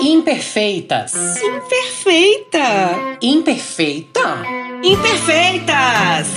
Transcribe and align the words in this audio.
Imperfeitas. 0.00 1.14
Imperfeita. 1.42 3.18
Imperfeita? 3.22 4.42
Imperfeitas. 4.82 6.28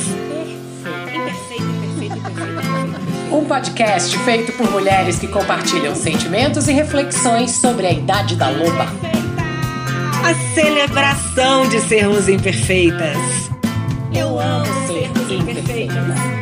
Um 3.31 3.45
podcast 3.45 4.17
feito 4.19 4.53
por 4.53 4.71
mulheres 4.71 5.19
que 5.19 5.27
compartilham 5.27 5.93
sentimentos 5.93 6.67
e 6.67 6.73
reflexões 6.73 7.51
sobre 7.51 7.85
a 7.87 7.91
idade 7.91 8.35
da 8.35 8.49
loba. 8.49 8.85
A 10.23 10.53
celebração 10.53 11.67
de 11.67 11.79
sermos 11.81 12.29
imperfeitas. 12.29 13.17
Eu 14.13 14.39
amo 14.39 14.65
ser 14.87 15.33
imperfeita. 15.33 16.39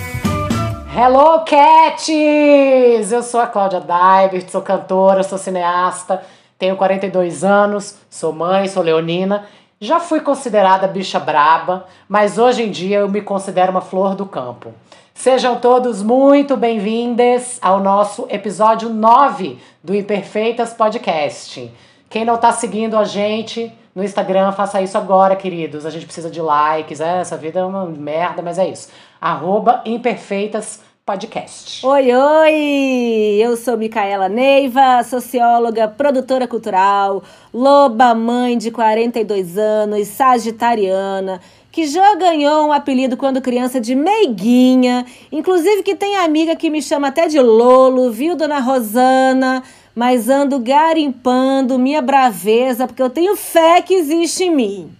Hello, 0.95 1.45
Cats! 1.45 3.11
Eu 3.11 3.21
sou 3.21 3.39
a 3.39 3.45
Cláudia 3.45 3.79
Daibert, 3.79 4.49
sou 4.49 4.63
cantora, 4.63 5.21
sou 5.21 5.37
cineasta, 5.37 6.23
tenho 6.57 6.75
42 6.75 7.43
anos, 7.43 7.97
sou 8.09 8.33
mãe, 8.33 8.67
sou 8.67 8.81
leonina. 8.81 9.45
Já 9.79 9.99
fui 9.99 10.19
considerada 10.21 10.87
bicha 10.87 11.19
braba, 11.19 11.85
mas 12.09 12.39
hoje 12.39 12.63
em 12.63 12.71
dia 12.71 12.99
eu 12.99 13.09
me 13.09 13.21
considero 13.21 13.71
uma 13.71 13.81
flor 13.81 14.15
do 14.15 14.25
campo. 14.25 14.73
Sejam 15.13 15.57
todos 15.59 16.01
muito 16.01 16.57
bem-vindos 16.57 17.59
ao 17.61 17.79
nosso 17.79 18.27
episódio 18.29 18.89
9 18.89 19.59
do 19.83 19.95
Imperfeitas 19.95 20.73
Podcast. 20.73 21.71
Quem 22.09 22.25
não 22.25 22.35
está 22.35 22.51
seguindo 22.51 22.97
a 22.97 23.03
gente 23.03 23.71
no 23.93 24.03
Instagram, 24.03 24.51
faça 24.51 24.81
isso 24.81 24.97
agora, 24.97 25.35
queridos. 25.35 25.85
A 25.85 25.89
gente 25.89 26.05
precisa 26.05 26.29
de 26.29 26.41
likes, 26.41 27.01
é, 27.01 27.19
essa 27.19 27.37
vida 27.37 27.59
é 27.59 27.65
uma 27.65 27.85
merda, 27.85 28.41
mas 28.41 28.57
é 28.57 28.67
isso. 28.67 28.89
Arroba 29.19 29.81
Imperfeitas 29.85 30.81
Podcast. 31.07 31.85
Oi, 31.85 32.13
oi! 32.13 33.39
Eu 33.41 33.55
sou 33.55 33.77
Micaela 33.77 34.27
Neiva, 34.27 35.01
socióloga, 35.05 35.87
produtora 35.87 36.45
cultural, 36.45 37.23
loba 37.53 38.13
mãe 38.13 38.57
de 38.57 38.71
42 38.71 39.57
anos, 39.57 40.05
sagitariana, 40.09 41.39
que 41.71 41.87
já 41.87 42.13
ganhou 42.15 42.67
um 42.67 42.73
apelido 42.73 43.15
quando 43.15 43.41
criança 43.41 43.79
de 43.79 43.95
Meiguinha, 43.95 45.05
inclusive 45.31 45.81
que 45.81 45.95
tem 45.95 46.17
amiga 46.17 46.57
que 46.57 46.69
me 46.69 46.81
chama 46.81 47.07
até 47.07 47.25
de 47.29 47.39
Lolo, 47.39 48.11
viu, 48.11 48.35
dona 48.35 48.59
Rosana? 48.59 49.63
Mas 49.95 50.27
ando 50.27 50.59
garimpando 50.59 51.79
minha 51.79 52.01
braveza 52.01 52.85
porque 52.85 53.01
eu 53.01 53.09
tenho 53.09 53.37
fé 53.37 53.81
que 53.81 53.93
existe 53.93 54.43
em 54.43 54.53
mim. 54.53 54.91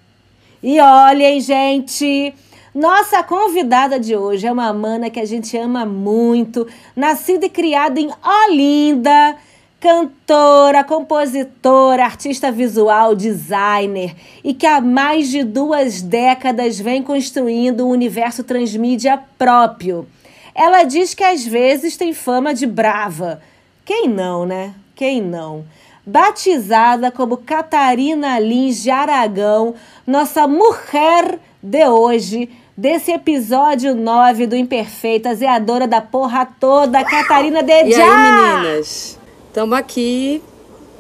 E 0.64 0.80
olhem, 0.80 1.42
gente, 1.42 2.34
nossa 2.78 3.24
convidada 3.24 4.00
de 4.00 4.16
hoje 4.16 4.46
é 4.46 4.52
uma 4.52 4.72
mana 4.72 5.10
que 5.10 5.20
a 5.20 5.26
gente 5.26 5.58
ama 5.58 5.84
muito, 5.84 6.68
nascida 6.96 7.48
e 7.48 7.50
criada 7.50 8.00
em 8.00 8.12
Olinda, 8.24 9.36
cantora, 9.80 10.84
compositora, 10.84 12.06
artista 12.06 12.52
visual, 12.52 13.16
designer 13.16 14.16
e 14.44 14.54
que 14.54 14.68
há 14.68 14.80
mais 14.80 15.28
de 15.30 15.44
duas 15.44 16.04
décadas 16.04 16.80
vem 16.80 17.02
construindo 17.02 17.84
um 17.84 17.90
universo 17.90 18.44
transmídia 18.44 19.20
próprio. 19.40 20.08
Ela 20.54 20.84
diz 20.84 21.16
que 21.16 21.24
às 21.24 21.44
vezes 21.44 21.98
tem 21.98 22.14
fama 22.14 22.54
de 22.54 22.68
brava. 22.68 23.42
Quem 23.84 24.08
não, 24.08 24.46
né? 24.46 24.76
Quem 24.96 25.20
não? 25.20 25.66
Batizada 26.06 27.10
como 27.10 27.38
Catarina 27.38 28.38
Lins 28.38 28.84
de 28.84 28.92
Aragão, 28.92 29.74
nossa 30.06 30.48
mulher 30.48 31.40
de 31.62 31.88
hoje, 31.88 32.50
desse 32.78 33.12
episódio 33.12 33.96
9 33.96 34.46
do 34.46 34.56
Imperfeitas, 34.56 35.42
é 35.42 35.48
a 35.48 35.58
dona 35.58 35.88
da 35.88 36.00
porra 36.00 36.46
toda, 36.46 37.04
Catarina 37.04 37.64
Dejá. 37.64 37.98
E 37.98 38.02
aí, 38.02 38.62
meninas? 38.62 39.20
Estamos 39.48 39.76
aqui 39.76 40.44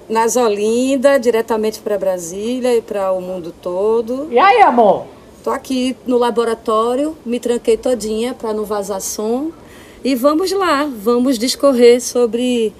nas 0.09 0.35
Olinda, 0.35 1.19
diretamente 1.19 1.79
para 1.79 1.99
Brasília 1.99 2.75
e 2.75 2.81
para 2.81 3.11
o 3.11 3.21
mundo 3.21 3.53
todo. 3.61 4.27
E 4.31 4.39
aí, 4.39 4.59
amor? 4.61 5.05
Tô 5.43 5.51
aqui 5.51 5.95
no 6.07 6.17
laboratório, 6.17 7.15
me 7.23 7.39
tranquei 7.39 7.77
todinha 7.77 8.33
para 8.33 8.53
não 8.53 8.65
vazar 8.65 8.99
som. 8.99 9.51
E 10.03 10.15
vamos 10.15 10.51
lá, 10.51 10.89
vamos 10.91 11.37
discorrer 11.37 12.01
sobre 12.01 12.73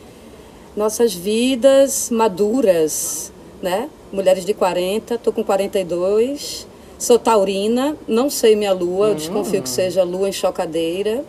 nossas 0.76 1.14
vidas 1.14 2.10
maduras, 2.10 3.32
né? 3.62 3.90
Mulheres 4.12 4.44
de 4.44 4.56
40, 4.56 5.20
tô 5.20 5.32
com 5.32 5.44
42 5.44 6.66
Sou 7.00 7.20
taurina, 7.20 7.96
não 8.08 8.30
sei 8.30 8.56
minha 8.56 8.74
lua, 8.74 9.10
hum. 9.10 9.16
desconfio 9.16 9.62
que 9.62 9.70
seja 9.70 10.04
lua 10.04 10.30
em 10.30 10.34
chocadeira. 10.34 11.24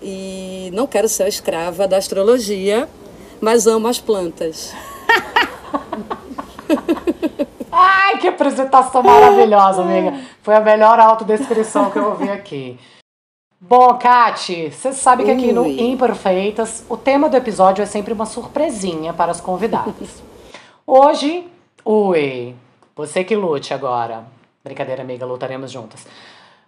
E 0.00 0.70
não 0.72 0.86
quero 0.86 1.08
ser 1.08 1.28
escrava 1.28 1.86
da 1.86 1.96
astrologia, 1.96 2.88
mas 3.40 3.66
amo 3.66 3.88
as 3.88 3.98
plantas. 4.00 4.72
Ai, 7.70 8.18
que 8.18 8.28
apresentação 8.28 9.02
maravilhosa, 9.02 9.82
amiga. 9.82 10.20
Foi 10.42 10.54
a 10.54 10.60
melhor 10.60 10.98
autodescrição 11.00 11.90
que 11.90 11.98
eu 11.98 12.10
ouvi 12.10 12.30
aqui. 12.30 12.78
Bom, 13.60 13.94
Kati, 13.94 14.70
você 14.70 14.92
sabe 14.92 15.24
que 15.24 15.30
aqui 15.30 15.46
Ui. 15.46 15.52
no 15.52 15.66
Imperfeitas 15.66 16.84
o 16.88 16.96
tema 16.96 17.28
do 17.28 17.36
episódio 17.36 17.80
é 17.82 17.86
sempre 17.86 18.12
uma 18.12 18.26
surpresinha 18.26 19.12
para 19.12 19.30
as 19.30 19.40
convidadas. 19.40 20.22
Hoje, 20.84 21.46
ui, 21.84 22.56
você 22.96 23.22
que 23.22 23.36
lute 23.36 23.72
agora. 23.72 24.24
Brincadeira, 24.64 25.02
amiga, 25.02 25.26
lutaremos 25.26 25.70
juntas. 25.70 26.06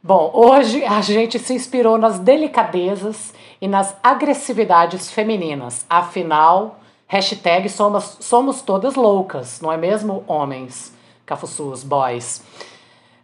Bom, 0.02 0.30
hoje 0.34 0.84
a 0.84 1.00
gente 1.00 1.38
se 1.38 1.54
inspirou 1.54 1.96
nas 1.96 2.18
delicadezas 2.18 3.32
e 3.60 3.66
nas 3.66 3.96
agressividades 4.02 5.10
femininas. 5.10 5.86
Afinal, 5.88 6.80
hashtag 7.06 7.68
somos, 7.68 8.18
somos 8.20 8.60
todas 8.60 8.96
loucas, 8.96 9.60
não 9.60 9.72
é 9.72 9.76
mesmo, 9.76 10.24
homens? 10.26 10.92
Cafuçus, 11.24 11.82
boys. 11.82 12.42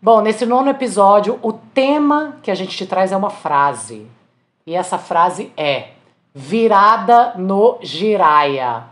Bom, 0.01 0.23
nesse 0.23 0.47
nono 0.47 0.71
episódio, 0.71 1.39
o 1.43 1.53
tema 1.53 2.39
que 2.43 2.51
a 2.51 2.55
gente 2.55 2.75
te 2.75 2.87
traz 2.87 3.13
é 3.13 3.17
uma 3.17 3.29
frase. 3.29 4.07
E 4.67 4.75
essa 4.75 4.97
frase 4.97 5.53
é 5.57 5.89
virada 6.35 7.35
no 7.37 7.79
giraia. 7.83 8.85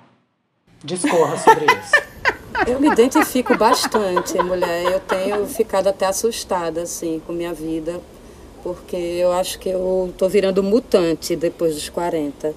Discorra 0.85 1.37
sobre 1.39 1.65
isso. 1.65 2.09
Eu 2.67 2.81
me 2.81 2.89
identifico 2.89 3.57
bastante, 3.57 4.37
mulher. 4.43 4.85
Eu 4.85 5.01
tenho 5.01 5.47
ficado 5.47 5.89
até 5.89 6.07
assustada, 6.07 6.83
assim, 6.83 7.21
com 7.27 7.33
minha 7.33 7.53
vida, 7.53 8.01
porque 8.63 8.97
eu 8.97 9.33
acho 9.33 9.59
que 9.59 9.69
eu 9.69 10.13
tô 10.17 10.29
virando 10.29 10.63
mutante 10.63 11.37
depois 11.37 11.75
dos 11.75 11.89
40. 11.89 12.55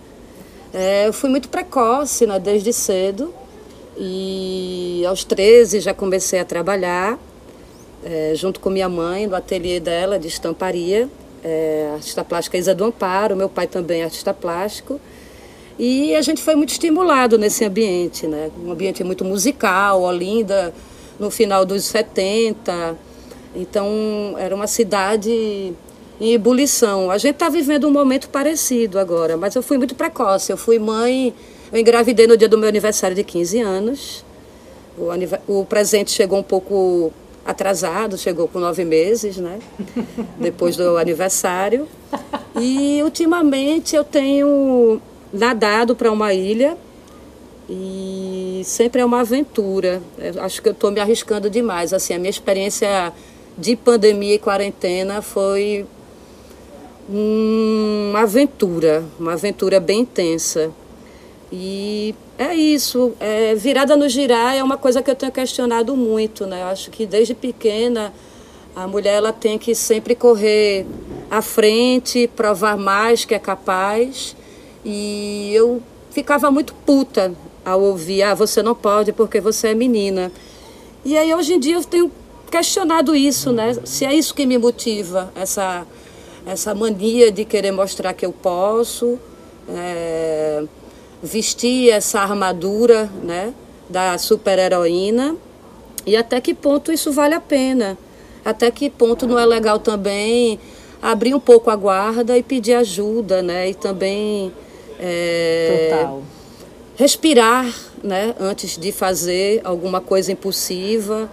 É, 0.74 1.08
eu 1.08 1.14
fui 1.14 1.30
muito 1.30 1.50
precoce, 1.50 2.26
né, 2.26 2.40
desde 2.40 2.72
cedo, 2.72 3.34
e 3.98 5.04
aos 5.06 5.24
13 5.24 5.82
já 5.82 5.94
comecei 5.94 6.40
a 6.40 6.46
trabalhar, 6.46 7.20
é, 8.04 8.34
junto 8.36 8.60
com 8.60 8.70
minha 8.70 8.88
mãe, 8.88 9.28
no 9.28 9.36
ateliê 9.36 9.80
dela 9.80 10.18
de 10.18 10.28
estamparia, 10.28 11.10
é, 11.44 11.92
artista 11.94 12.24
plástica 12.24 12.58
Isa 12.58 12.74
do 12.74 12.86
Amparo, 12.86 13.36
meu 13.36 13.50
pai 13.50 13.68
também 13.68 14.02
é 14.02 14.06
artista 14.06 14.34
plástico. 14.34 15.00
E 15.84 16.16
a 16.16 16.22
gente 16.22 16.44
foi 16.44 16.54
muito 16.54 16.70
estimulado 16.70 17.40
nesse 17.40 17.66
ambiente, 17.66 18.28
né? 18.28 18.52
Um 18.64 18.72
ambiente 18.72 19.04
muito 19.04 19.26
musical, 19.26 20.04
Olinda, 20.04 20.72
no 21.20 21.32
final 21.32 21.66
dos 21.66 21.86
70. 21.86 22.96
Então, 23.56 24.36
era 24.38 24.56
uma 24.56 24.68
cidade 24.68 25.74
em 26.20 26.34
ebulição. 26.34 27.10
A 27.10 27.18
gente 27.18 27.34
está 27.34 27.50
vivendo 27.50 27.88
um 27.88 27.92
momento 27.92 28.30
parecido 28.30 29.00
agora, 29.00 29.36
mas 29.36 29.56
eu 29.56 29.64
fui 29.64 29.80
muito 29.80 29.96
precoce. 29.96 30.52
Eu 30.52 30.58
fui 30.58 30.78
mãe, 30.78 31.34
eu 31.74 31.80
engravidei 31.80 32.28
no 32.28 32.38
dia 32.38 32.48
do 32.48 32.60
meu 32.60 32.70
aniversário 32.70 33.16
de 33.16 33.24
15 33.24 33.60
anos. 33.62 34.24
O, 34.96 35.62
o 35.62 35.66
presente 35.66 36.12
chegou 36.12 36.38
um 36.38 36.44
pouco 36.44 37.12
atrasado, 37.44 38.20
chegou 38.20 38.48
com 38.48 38.60
nove 38.60 38.86
meses, 38.86 39.38
né? 39.38 39.58
Depois 40.38 40.78
do 40.78 40.96
aniversário. 40.98 41.88
E 42.56 43.02
ultimamente 43.02 43.96
eu 43.96 44.04
tenho 44.04 45.02
nadado 45.34 45.96
para 45.96 46.12
uma 46.12 46.34
ilha 46.34 46.78
e 47.70 48.62
sempre 48.66 49.02
é 49.02 49.06
uma 49.06 49.22
aventura. 49.22 50.02
Eu 50.18 50.42
acho 50.44 50.62
que 50.62 50.68
eu 50.68 50.74
estou 50.74 50.92
me 50.92 51.00
arriscando 51.00 51.50
demais. 51.50 51.94
Assim, 51.94 52.14
a 52.14 52.20
minha 52.20 52.30
experiência 52.30 53.14
de 53.58 53.76
pandemia 53.76 54.36
e 54.36 54.40
quarentena 54.40 55.22
foi 55.22 55.86
uma 57.08 58.22
aventura, 58.22 59.04
uma 59.20 59.34
aventura 59.34 59.80
bem 59.80 60.02
intensa. 60.02 60.72
E 61.52 62.16
é 62.38 62.54
isso. 62.54 63.14
É, 63.20 63.56
virada 63.56 63.96
no 63.96 64.08
girar 64.10 64.56
é 64.56 64.64
uma 64.64 64.78
coisa 64.78 65.02
que 65.02 65.10
eu 65.10 65.16
tenho 65.16 65.32
questionado 65.32 65.96
muito, 65.96 66.46
né? 66.46 66.62
Eu 66.62 66.68
acho 66.68 66.90
que 66.92 67.06
desde 67.06 67.34
pequena 67.34 68.14
a 68.76 68.88
mulher 68.88 69.16
ela 69.16 69.34
tem 69.34 69.58
que 69.58 69.76
sempre 69.76 70.16
correr 70.16 70.86
à 71.30 71.42
frente, 71.42 72.30
provar 72.36 72.78
mais 72.78 73.26
que 73.26 73.34
é 73.34 73.40
capaz 73.40 74.36
e 74.84 75.52
eu 75.54 75.82
ficava 76.10 76.50
muito 76.52 76.74
puta 76.74 77.34
ao 77.64 77.82
ouvir, 77.82 78.24
ah, 78.24 78.34
você 78.34 78.64
não 78.64 78.76
pode 78.76 79.12
porque 79.14 79.40
você 79.40 79.70
é 79.70 79.76
menina. 79.76 80.32
E 81.06 81.18
aí 81.18 81.34
hoje 81.34 81.54
em 81.54 81.60
dia 81.60 81.76
eu 81.76 81.84
tenho 81.84 82.12
questionado 82.50 83.16
isso, 83.16 83.52
né? 83.52 83.76
Se 83.86 84.06
é 84.06 84.14
isso 84.14 84.34
que 84.34 84.46
me 84.46 84.58
motiva, 84.58 85.32
essa, 85.36 85.86
essa 86.46 86.76
mania 86.76 87.32
de 87.32 87.46
querer 87.46 87.72
mostrar 87.72 88.14
que 88.14 88.26
eu 88.26 88.34
posso, 88.34 89.18
é, 89.70 90.64
vestir 91.22 91.92
essa 91.92 92.20
armadura, 92.20 93.10
né? 93.24 93.54
da 93.92 94.18
super-heroína 94.18 95.36
e 96.06 96.16
até 96.16 96.40
que 96.40 96.54
ponto 96.54 96.92
isso 96.92 97.12
vale 97.12 97.36
a 97.36 97.42
pena. 97.42 97.98
Até 98.44 98.72
que 98.72 98.90
ponto 98.90 99.28
não 99.28 99.38
é 99.38 99.46
legal 99.46 99.78
também 99.78 100.60
abrir 101.02 101.36
um 101.36 101.40
pouco 101.40 101.70
a 101.70 101.76
guarda 101.76 102.38
e 102.38 102.42
pedir 102.42 102.74
ajuda, 102.74 103.44
né? 103.44 103.70
E 103.70 103.76
também 103.76 104.52
é, 105.02 105.90
Total. 105.90 106.22
respirar, 106.96 107.74
né? 108.04 108.36
Antes 108.40 108.78
de 108.78 108.92
fazer 108.92 109.60
alguma 109.64 110.00
coisa 110.00 110.32
impulsiva, 110.32 111.30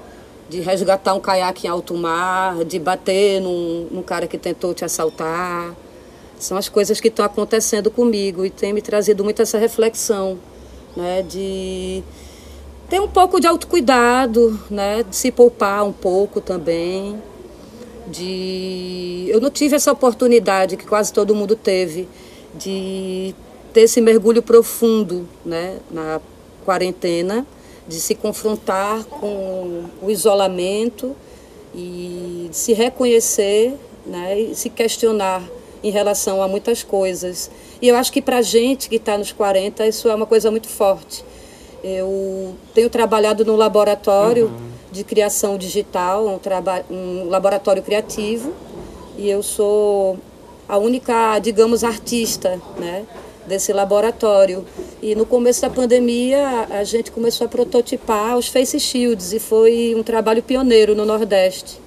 de 0.48 0.60
resgatar 0.60 1.14
um 1.14 1.20
caiaque 1.20 1.66
em 1.66 1.70
alto 1.70 1.94
mar, 1.94 2.64
de 2.64 2.78
bater 2.78 3.40
num, 3.40 3.86
num 3.90 4.02
cara 4.02 4.26
que 4.26 4.38
tentou 4.38 4.72
te 4.72 4.84
assaltar. 4.84 5.74
São 6.38 6.56
as 6.56 6.68
coisas 6.68 7.00
que 7.00 7.08
estão 7.08 7.24
acontecendo 7.24 7.90
comigo 7.90 8.46
e 8.46 8.50
tem 8.50 8.72
me 8.72 8.80
trazido 8.80 9.22
muito 9.22 9.42
essa 9.42 9.58
reflexão, 9.58 10.38
né? 10.96 11.22
De 11.22 12.02
ter 12.88 13.00
um 13.00 13.08
pouco 13.08 13.38
de 13.38 13.46
autocuidado, 13.46 14.58
né? 14.70 15.02
De 15.02 15.14
se 15.14 15.30
poupar 15.30 15.84
um 15.84 15.92
pouco 15.92 16.40
também. 16.40 17.20
De 18.06 19.26
eu 19.28 19.40
não 19.40 19.50
tive 19.50 19.76
essa 19.76 19.92
oportunidade 19.92 20.78
que 20.78 20.86
quase 20.86 21.12
todo 21.12 21.34
mundo 21.34 21.54
teve 21.54 22.08
de 22.54 23.34
ter 23.78 23.82
esse 23.82 24.00
mergulho 24.00 24.42
profundo, 24.42 25.28
né, 25.44 25.78
na 25.88 26.20
quarentena, 26.64 27.46
de 27.86 28.00
se 28.00 28.12
confrontar 28.12 29.04
com 29.04 29.84
o 30.02 30.10
isolamento 30.10 31.14
e 31.72 32.48
de 32.50 32.56
se 32.56 32.72
reconhecer, 32.72 33.76
né, 34.04 34.40
e 34.40 34.54
se 34.56 34.68
questionar 34.68 35.44
em 35.80 35.92
relação 35.92 36.42
a 36.42 36.48
muitas 36.48 36.82
coisas. 36.82 37.52
E 37.80 37.86
eu 37.86 37.94
acho 37.94 38.12
que 38.12 38.20
para 38.20 38.38
a 38.38 38.42
gente 38.42 38.88
que 38.88 38.96
está 38.96 39.16
nos 39.16 39.30
40, 39.30 39.86
isso 39.86 40.08
é 40.08 40.14
uma 40.16 40.26
coisa 40.26 40.50
muito 40.50 40.66
forte. 40.66 41.24
Eu 41.84 42.56
tenho 42.74 42.90
trabalhado 42.90 43.44
no 43.44 43.54
laboratório 43.54 44.46
uhum. 44.46 44.70
de 44.90 45.04
criação 45.04 45.56
digital, 45.56 46.26
um, 46.26 46.92
um 46.92 47.28
laboratório 47.28 47.80
criativo, 47.80 48.52
e 49.16 49.30
eu 49.30 49.40
sou 49.40 50.18
a 50.68 50.76
única, 50.76 51.38
digamos, 51.38 51.84
artista 51.84 52.60
né, 52.76 53.06
desse 53.48 53.72
laboratório. 53.72 54.64
E 55.02 55.14
no 55.14 55.26
começo 55.26 55.62
da 55.62 55.70
pandemia, 55.70 56.68
a 56.70 56.84
gente 56.84 57.10
começou 57.10 57.46
a 57.46 57.48
prototipar 57.48 58.36
os 58.36 58.46
face 58.46 58.78
shields, 58.78 59.32
e 59.32 59.40
foi 59.40 59.94
um 59.96 60.02
trabalho 60.02 60.42
pioneiro 60.42 60.94
no 60.94 61.04
Nordeste. 61.04 61.80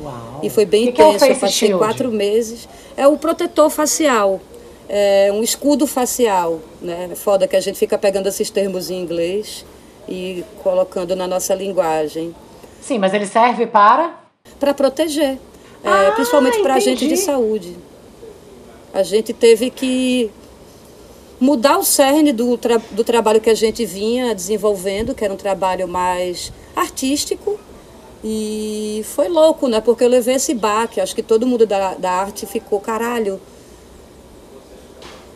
Uau. 0.00 0.40
E 0.42 0.50
foi 0.50 0.64
bem 0.64 0.92
que 0.92 1.02
intenso. 1.02 1.24
Que 1.24 1.32
é 1.32 1.34
eu 1.34 1.40
passei 1.40 1.68
shield? 1.68 1.78
quatro 1.78 2.12
meses. 2.12 2.68
É 2.96 3.08
o 3.08 3.16
protetor 3.16 3.70
facial 3.70 4.40
é, 4.88 5.30
um 5.32 5.42
escudo 5.42 5.86
facial. 5.86 6.60
Né? 6.80 7.08
É 7.12 7.14
foda 7.14 7.46
que 7.46 7.56
a 7.56 7.60
gente 7.60 7.78
fica 7.78 7.98
pegando 7.98 8.28
esses 8.28 8.50
termos 8.50 8.90
em 8.90 9.00
inglês 9.00 9.64
e 10.08 10.44
colocando 10.62 11.14
na 11.16 11.26
nossa 11.26 11.54
linguagem. 11.54 12.34
Sim, 12.80 12.98
mas 12.98 13.12
ele 13.12 13.26
serve 13.26 13.66
para? 13.66 14.14
Para 14.60 14.72
proteger, 14.72 15.38
ah, 15.84 16.04
é, 16.04 16.10
principalmente 16.12 16.60
para 16.62 16.74
a 16.74 16.78
gente 16.78 17.06
de 17.06 17.16
saúde. 17.16 17.76
A 18.94 19.02
gente 19.02 19.32
teve 19.32 19.70
que 19.70 20.30
mudar 21.38 21.78
o 21.78 21.84
cerne 21.84 22.32
do, 22.32 22.56
tra 22.56 22.80
do 22.90 23.04
trabalho 23.04 23.40
que 23.40 23.50
a 23.50 23.54
gente 23.54 23.84
vinha 23.84 24.34
desenvolvendo, 24.34 25.14
que 25.14 25.24
era 25.24 25.32
um 25.32 25.36
trabalho 25.36 25.86
mais 25.86 26.52
artístico. 26.74 27.58
E 28.24 29.02
foi 29.04 29.28
louco, 29.28 29.68
né? 29.68 29.80
Porque 29.80 30.02
eu 30.02 30.08
levei 30.08 30.36
esse 30.36 30.54
baque. 30.54 31.00
Acho 31.00 31.14
que 31.14 31.22
todo 31.22 31.46
mundo 31.46 31.66
da, 31.66 31.94
da 31.94 32.10
arte 32.10 32.46
ficou, 32.46 32.80
caralho, 32.80 33.40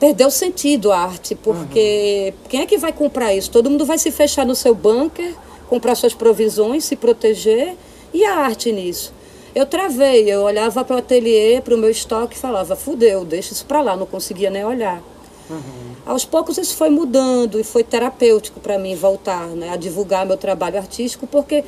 perdeu 0.00 0.30
sentido 0.30 0.90
a 0.90 0.98
arte, 0.98 1.34
porque 1.34 2.32
uhum. 2.34 2.48
quem 2.48 2.60
é 2.62 2.66
que 2.66 2.78
vai 2.78 2.92
comprar 2.92 3.34
isso? 3.34 3.50
Todo 3.50 3.68
mundo 3.68 3.84
vai 3.84 3.98
se 3.98 4.10
fechar 4.10 4.46
no 4.46 4.54
seu 4.54 4.74
bunker, 4.74 5.34
comprar 5.68 5.94
suas 5.94 6.14
provisões, 6.14 6.84
se 6.84 6.96
proteger, 6.96 7.76
e 8.12 8.24
a 8.24 8.36
arte 8.36 8.72
nisso? 8.72 9.12
Eu 9.54 9.66
travei, 9.66 10.30
eu 10.30 10.42
olhava 10.42 10.84
para 10.84 10.96
o 10.96 10.98
ateliê, 10.98 11.60
para 11.60 11.74
o 11.74 11.78
meu 11.78 11.90
estoque 11.90 12.34
e 12.34 12.38
falava, 12.38 12.74
fudeu, 12.74 13.24
deixa 13.24 13.52
isso 13.52 13.66
para 13.66 13.82
lá, 13.82 13.96
não 13.96 14.06
conseguia 14.06 14.48
nem 14.48 14.64
olhar. 14.64 15.02
Uhum. 15.50 15.94
Aos 16.06 16.24
poucos 16.24 16.56
isso 16.56 16.76
foi 16.76 16.90
mudando 16.90 17.58
e 17.58 17.64
foi 17.64 17.84
terapêutico 17.84 18.60
para 18.60 18.78
mim 18.78 18.94
voltar 18.94 19.48
né, 19.48 19.70
a 19.70 19.76
divulgar 19.76 20.24
meu 20.24 20.36
trabalho 20.36 20.78
artístico, 20.78 21.26
porque 21.26 21.64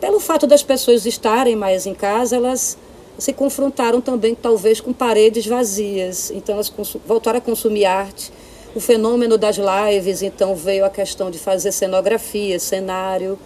pelo 0.00 0.20
fato 0.20 0.46
das 0.46 0.62
pessoas 0.62 1.06
estarem 1.06 1.56
mais 1.56 1.86
em 1.86 1.94
casa, 1.94 2.36
elas 2.36 2.76
se 3.18 3.32
confrontaram 3.32 4.00
também, 4.00 4.34
talvez, 4.34 4.80
com 4.80 4.92
paredes 4.92 5.44
vazias. 5.44 6.30
Então, 6.30 6.54
elas 6.54 6.72
voltaram 7.04 7.38
a 7.38 7.40
consumir 7.40 7.84
arte. 7.84 8.32
O 8.74 8.80
fenômeno 8.80 9.36
das 9.36 9.56
lives, 9.56 10.22
então, 10.22 10.54
veio 10.54 10.84
a 10.84 10.90
questão 10.90 11.30
de 11.30 11.38
fazer 11.38 11.72
cenografia, 11.72 12.60
cenário. 12.60 13.36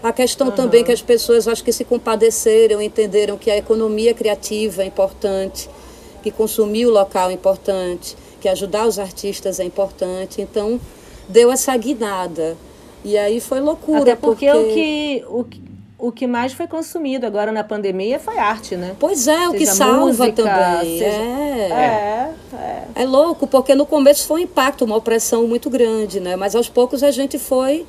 A 0.00 0.12
questão 0.12 0.48
uhum. 0.48 0.54
também 0.54 0.84
que 0.84 0.92
as 0.92 1.02
pessoas, 1.02 1.48
acho 1.48 1.64
que 1.64 1.72
se 1.72 1.84
compadeceram, 1.84 2.80
entenderam 2.80 3.36
que 3.36 3.50
a 3.50 3.56
economia 3.56 4.14
criativa 4.14 4.82
é 4.82 4.86
importante, 4.86 5.68
que 6.22 6.30
consumir 6.30 6.86
o 6.86 6.90
local 6.90 7.30
é 7.30 7.32
importante, 7.32 8.16
que 8.40 8.48
ajudar 8.48 8.86
os 8.86 8.98
artistas 8.98 9.60
é 9.60 9.64
importante. 9.64 10.40
Então, 10.40 10.80
deu 11.28 11.52
essa 11.52 11.76
guinada. 11.76 12.56
E 13.04 13.16
aí 13.16 13.40
foi 13.40 13.60
loucura. 13.60 14.00
Até 14.00 14.16
porque, 14.16 14.50
porque... 14.50 14.58
o 14.58 14.74
que... 14.74 15.24
O 15.28 15.44
que 15.44 15.70
o 16.00 16.10
que 16.10 16.26
mais 16.26 16.52
foi 16.52 16.66
consumido 16.66 17.26
agora 17.26 17.52
na 17.52 17.62
pandemia 17.62 18.18
foi 18.18 18.38
arte, 18.38 18.74
né? 18.74 18.96
Pois 18.98 19.28
é, 19.28 19.36
seja 19.36 19.50
o 19.50 19.52
que 19.52 19.66
salva 19.66 20.06
música, 20.06 20.32
também. 20.32 20.98
Seja... 20.98 21.04
É. 21.04 21.68
É, 21.70 22.56
é. 22.56 22.84
é 22.94 23.04
louco, 23.04 23.46
porque 23.46 23.74
no 23.74 23.84
começo 23.84 24.26
foi 24.26 24.40
um 24.40 24.44
impacto, 24.44 24.84
uma 24.84 24.96
opressão 24.96 25.46
muito 25.46 25.68
grande, 25.68 26.18
né? 26.18 26.36
Mas 26.36 26.54
aos 26.54 26.68
poucos 26.68 27.02
a 27.02 27.10
gente 27.10 27.38
foi 27.38 27.86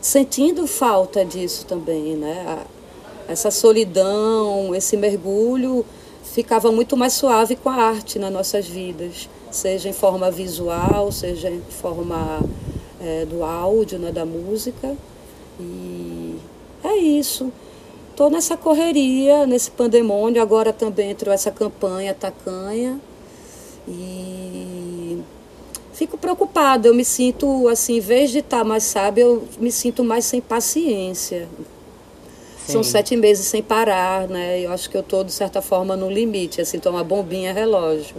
sentindo 0.00 0.66
falta 0.66 1.24
disso 1.24 1.66
também, 1.66 2.14
né? 2.14 2.58
Essa 3.28 3.50
solidão, 3.50 4.74
esse 4.74 4.96
mergulho 4.96 5.84
ficava 6.22 6.70
muito 6.70 6.96
mais 6.96 7.14
suave 7.14 7.56
com 7.56 7.68
a 7.68 7.74
arte 7.74 8.18
nas 8.18 8.32
nossas 8.32 8.66
vidas, 8.66 9.28
seja 9.50 9.88
em 9.88 9.92
forma 9.92 10.30
visual, 10.30 11.10
seja 11.10 11.50
em 11.50 11.60
forma 11.60 12.40
é, 13.00 13.24
do 13.24 13.42
áudio, 13.42 13.98
né, 13.98 14.12
da 14.12 14.24
música. 14.24 14.96
E 15.58 16.36
é 16.84 16.96
isso. 16.96 17.52
Estou 18.10 18.30
nessa 18.30 18.56
correria, 18.56 19.46
nesse 19.46 19.70
pandemônio. 19.70 20.42
Agora 20.42 20.72
também 20.72 21.10
entrou 21.10 21.32
essa 21.32 21.50
campanha 21.50 22.14
tacanha. 22.14 23.00
E 23.88 25.18
fico 25.92 26.18
preocupada. 26.18 26.88
Eu 26.88 26.94
me 26.94 27.04
sinto, 27.04 27.68
assim, 27.68 27.96
em 27.96 28.00
vez 28.00 28.30
de 28.30 28.38
estar 28.38 28.58
tá 28.58 28.64
mais 28.64 28.84
sábia, 28.84 29.22
eu 29.22 29.44
me 29.58 29.72
sinto 29.72 30.04
mais 30.04 30.24
sem 30.24 30.40
paciência. 30.40 31.48
Sim. 32.66 32.72
São 32.72 32.82
sete 32.82 33.16
meses 33.16 33.46
sem 33.46 33.62
parar, 33.62 34.28
né? 34.28 34.60
Eu 34.60 34.72
acho 34.72 34.88
que 34.88 34.96
eu 34.96 35.00
estou, 35.00 35.24
de 35.24 35.32
certa 35.32 35.62
forma, 35.62 35.96
no 35.96 36.10
limite, 36.10 36.60
assim, 36.60 36.78
tomar 36.78 37.04
bombinha 37.04 37.52
relógio. 37.52 38.16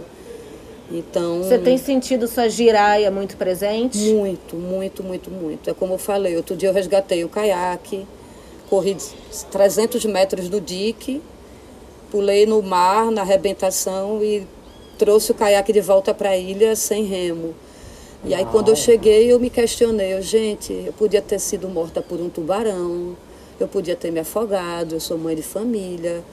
Então. 0.92 1.42
Você 1.42 1.58
tem 1.58 1.78
sentido 1.78 2.28
sua 2.28 2.48
giraia 2.48 3.10
muito 3.10 3.36
presente? 3.36 3.98
Muito, 4.12 4.56
muito, 4.56 5.02
muito, 5.02 5.30
muito. 5.30 5.70
É 5.70 5.74
como 5.74 5.94
eu 5.94 5.98
falei, 5.98 6.36
outro 6.36 6.54
dia 6.54 6.68
eu 6.68 6.74
resgatei 6.74 7.24
o 7.24 7.28
caiaque 7.28 8.06
corri 8.72 8.96
300 9.50 10.02
metros 10.06 10.48
do 10.48 10.58
dique, 10.58 11.20
pulei 12.10 12.46
no 12.46 12.62
mar 12.62 13.10
na 13.10 13.20
arrebentação 13.20 14.24
e 14.24 14.46
trouxe 14.96 15.30
o 15.30 15.34
caiaque 15.34 15.74
de 15.74 15.82
volta 15.82 16.14
para 16.14 16.30
a 16.30 16.38
ilha 16.38 16.74
sem 16.74 17.04
remo. 17.04 17.54
E 18.24 18.34
aí 18.34 18.46
quando 18.46 18.70
eu 18.70 18.76
cheguei 18.76 19.30
eu 19.30 19.38
me 19.38 19.50
questionei, 19.50 20.14
eu, 20.14 20.22
gente, 20.22 20.72
eu 20.72 20.92
podia 20.94 21.20
ter 21.20 21.38
sido 21.38 21.68
morta 21.68 22.00
por 22.00 22.18
um 22.18 22.30
tubarão, 22.30 23.14
eu 23.60 23.68
podia 23.68 23.94
ter 23.94 24.10
me 24.10 24.20
afogado, 24.20 24.94
eu 24.94 25.00
sou 25.00 25.18
mãe 25.18 25.36
de 25.36 25.42
família. 25.42 26.24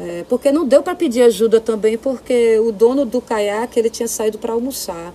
É, 0.00 0.24
porque 0.28 0.50
não 0.50 0.66
deu 0.66 0.82
para 0.82 0.94
pedir 0.94 1.22
ajuda 1.22 1.60
também, 1.60 1.98
porque 1.98 2.58
o 2.58 2.72
dono 2.72 3.04
do 3.04 3.20
caiaque 3.20 3.78
ele 3.78 3.90
tinha 3.90 4.08
saído 4.08 4.38
para 4.38 4.54
almoçar. 4.54 5.12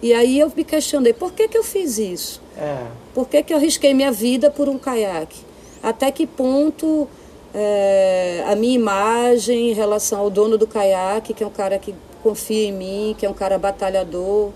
E 0.00 0.12
aí 0.12 0.38
eu 0.38 0.52
me 0.54 0.64
questionei, 0.64 1.12
por 1.12 1.32
que, 1.32 1.48
que 1.48 1.58
eu 1.58 1.64
fiz 1.64 1.98
isso? 1.98 2.40
É. 2.56 2.86
Por 3.12 3.28
que, 3.28 3.42
que 3.42 3.52
eu 3.52 3.56
arrisquei 3.56 3.92
minha 3.92 4.12
vida 4.12 4.50
por 4.50 4.68
um 4.68 4.78
caiaque? 4.78 5.54
até 5.84 6.10
que 6.10 6.26
ponto 6.26 7.06
é, 7.54 8.42
a 8.46 8.56
minha 8.56 8.74
imagem 8.74 9.70
em 9.70 9.74
relação 9.74 10.18
ao 10.18 10.30
dono 10.30 10.56
do 10.56 10.66
caiaque, 10.66 11.34
que 11.34 11.44
é 11.44 11.46
um 11.46 11.50
cara 11.50 11.78
que 11.78 11.94
confia 12.22 12.68
em 12.68 12.72
mim, 12.72 13.14
que 13.18 13.26
é 13.26 13.28
um 13.28 13.34
cara 13.34 13.58
batalhador, 13.58 14.50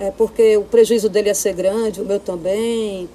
é, 0.00 0.10
porque 0.10 0.56
o 0.56 0.64
prejuízo 0.64 1.08
dele 1.08 1.28
ia 1.28 1.34
ser 1.34 1.52
grande, 1.52 2.02
o 2.02 2.04
meu 2.04 2.18
também, 2.18 3.08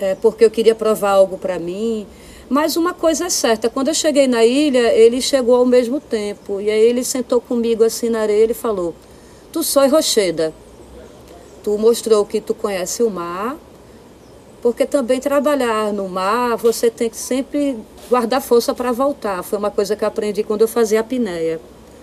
é, 0.00 0.14
porque 0.14 0.42
eu 0.46 0.50
queria 0.50 0.74
provar 0.74 1.10
algo 1.10 1.36
para 1.36 1.58
mim. 1.58 2.06
Mas 2.48 2.76
uma 2.76 2.94
coisa 2.94 3.26
é 3.26 3.30
certa, 3.30 3.68
quando 3.68 3.88
eu 3.88 3.94
cheguei 3.94 4.26
na 4.26 4.44
ilha, 4.44 4.92
ele 4.94 5.20
chegou 5.20 5.54
ao 5.54 5.66
mesmo 5.66 6.00
tempo. 6.00 6.60
E 6.60 6.70
aí 6.70 6.80
ele 6.80 7.04
sentou 7.04 7.40
comigo 7.40 7.84
assim 7.84 8.08
na 8.08 8.20
areia 8.20 8.50
e 8.50 8.54
falou, 8.54 8.94
tu 9.52 9.62
sou 9.62 9.86
rocheda. 9.88 10.54
Tu 11.62 11.76
mostrou 11.76 12.24
que 12.24 12.40
tu 12.40 12.54
conhece 12.54 13.02
o 13.02 13.10
mar, 13.10 13.56
porque 14.62 14.86
também 14.86 15.20
trabalhar 15.20 15.92
no 15.92 16.08
mar, 16.08 16.56
você 16.56 16.90
tem 16.90 17.10
que 17.10 17.16
sempre 17.16 17.76
guardar 18.08 18.40
força 18.40 18.74
para 18.74 18.92
voltar. 18.92 19.42
Foi 19.42 19.58
uma 19.58 19.70
coisa 19.70 19.94
que 19.94 20.02
eu 20.02 20.08
aprendi 20.08 20.42
quando 20.42 20.62
eu 20.62 20.68
fazia 20.68 21.00
a 21.00 21.02
apneia 21.02 21.60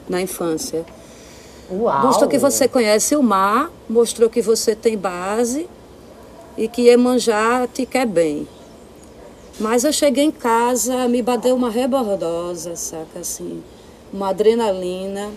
na 0.07 0.21
infância. 0.21 0.85
Uau. 1.71 2.05
Mostrou 2.05 2.29
que 2.29 2.37
você 2.37 2.67
conhece 2.67 3.15
o 3.15 3.23
mar, 3.23 3.71
mostrou 3.89 4.29
que 4.29 4.41
você 4.41 4.75
tem 4.75 4.95
base 4.95 5.67
e 6.55 6.67
que 6.67 6.83
Iemanjá 6.83 7.67
te 7.73 7.85
quer 7.85 8.05
bem. 8.05 8.47
Mas 9.59 9.85
eu 9.85 9.93
cheguei 9.93 10.25
em 10.25 10.31
casa, 10.31 11.07
me 11.07 11.21
bateu 11.21 11.55
uma 11.55 11.69
rebordosa, 11.69 12.75
saca 12.75 13.19
assim, 13.19 13.63
uma 14.11 14.29
adrenalina. 14.29 15.31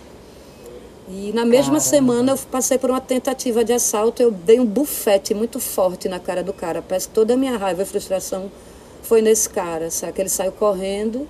E 1.09 1.33
na 1.33 1.45
mesma 1.45 1.79
Caramba. 1.79 1.81
semana 1.81 2.33
eu 2.33 2.39
passei 2.51 2.79
por 2.79 2.91
uma 2.91 3.01
tentativa 3.01 3.65
de 3.65 3.73
assalto, 3.73 4.21
eu 4.21 4.31
dei 4.33 4.59
um 4.59 4.67
bufete 4.67 5.33
muito 5.35 5.61
forte 5.61 6.09
na 6.09 6.19
cara 6.19 6.43
do 6.43 6.53
cara. 6.53 6.83
Parece 6.83 7.09
que 7.09 7.15
toda 7.15 7.35
a 7.35 7.37
minha 7.37 7.57
raiva 7.57 7.83
e 7.83 7.87
frustração 7.87 8.51
foi 9.03 9.23
nesse 9.23 9.49
cara, 9.49 9.89
saca? 9.89 10.21
Ele 10.21 10.29
saiu 10.29 10.53
correndo. 10.53 11.27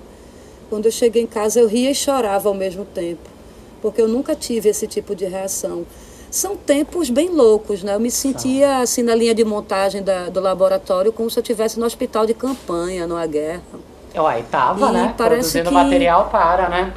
Quando 0.70 0.86
eu 0.86 0.92
cheguei 0.92 1.22
em 1.22 1.26
casa, 1.26 1.60
eu 1.60 1.68
ria 1.68 1.90
e 1.90 1.94
chorava 1.94 2.48
ao 2.48 2.54
mesmo 2.54 2.84
tempo, 2.86 3.28
porque 3.80 4.00
eu 4.00 4.08
nunca 4.08 4.34
tive 4.34 4.68
esse 4.68 4.86
tipo 4.86 5.14
de 5.14 5.26
reação 5.26 5.86
são 6.30 6.56
tempos 6.56 7.08
bem 7.08 7.30
loucos, 7.30 7.82
né? 7.82 7.94
Eu 7.94 8.00
me 8.00 8.10
sentia 8.10 8.78
assim 8.78 9.02
na 9.02 9.14
linha 9.14 9.34
de 9.34 9.44
montagem 9.44 10.02
da, 10.02 10.28
do 10.28 10.40
laboratório 10.40 11.12
como 11.12 11.30
se 11.30 11.38
eu 11.38 11.42
estivesse 11.42 11.80
no 11.80 11.86
hospital 11.86 12.26
de 12.26 12.34
campanha, 12.34 13.06
numa 13.06 13.26
guerra. 13.26 13.62
Uai, 14.14 14.44
tava, 14.50 14.88
e 14.88 14.92
né? 14.92 15.14
Produzindo 15.16 15.72
material 15.72 16.28
para, 16.30 16.68
né? 16.68 16.92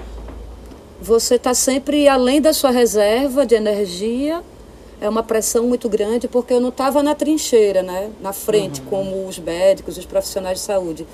Você 1.01 1.35
está 1.35 1.53
sempre 1.53 2.07
além 2.07 2.41
da 2.41 2.53
sua 2.53 2.71
reserva 2.71 3.45
de 3.45 3.55
energia. 3.55 4.41
É 4.99 5.09
uma 5.09 5.23
pressão 5.23 5.65
muito 5.65 5.89
grande 5.89 6.27
porque 6.27 6.53
eu 6.53 6.59
não 6.59 6.69
estava 6.69 7.01
na 7.01 7.15
trincheira, 7.15 7.81
né? 7.81 8.11
Na 8.21 8.33
frente, 8.33 8.81
uhum. 8.81 8.87
como 8.87 9.27
os 9.27 9.39
médicos, 9.39 9.97
os 9.97 10.05
profissionais 10.05 10.59
de 10.59 10.65
saúde. 10.65 11.07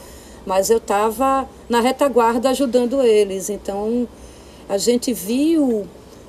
Mas 0.46 0.70
eu 0.70 0.78
estava 0.78 1.48
na 1.70 1.80
retaguarda 1.80 2.50
ajudando 2.50 3.02
eles. 3.02 3.50
Então, 3.50 4.08
a 4.68 4.78
gente 4.78 5.14
viu 5.14 5.88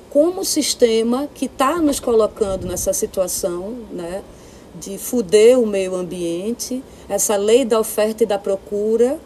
como 0.09 0.43
sistema 0.43 1.29
que 1.33 1.45
está 1.45 1.77
nos 1.79 1.99
colocando 1.99 2.65
nessa 2.65 2.93
situação, 2.93 3.75
né, 3.91 4.23
de 4.75 4.97
fuder 4.97 5.59
o 5.59 5.65
meio 5.65 5.95
ambiente, 5.95 6.83
essa 7.07 7.35
lei 7.35 7.63
da 7.65 7.79
oferta 7.79 8.23
e 8.23 8.25
da 8.25 8.37
procura. 8.37 9.19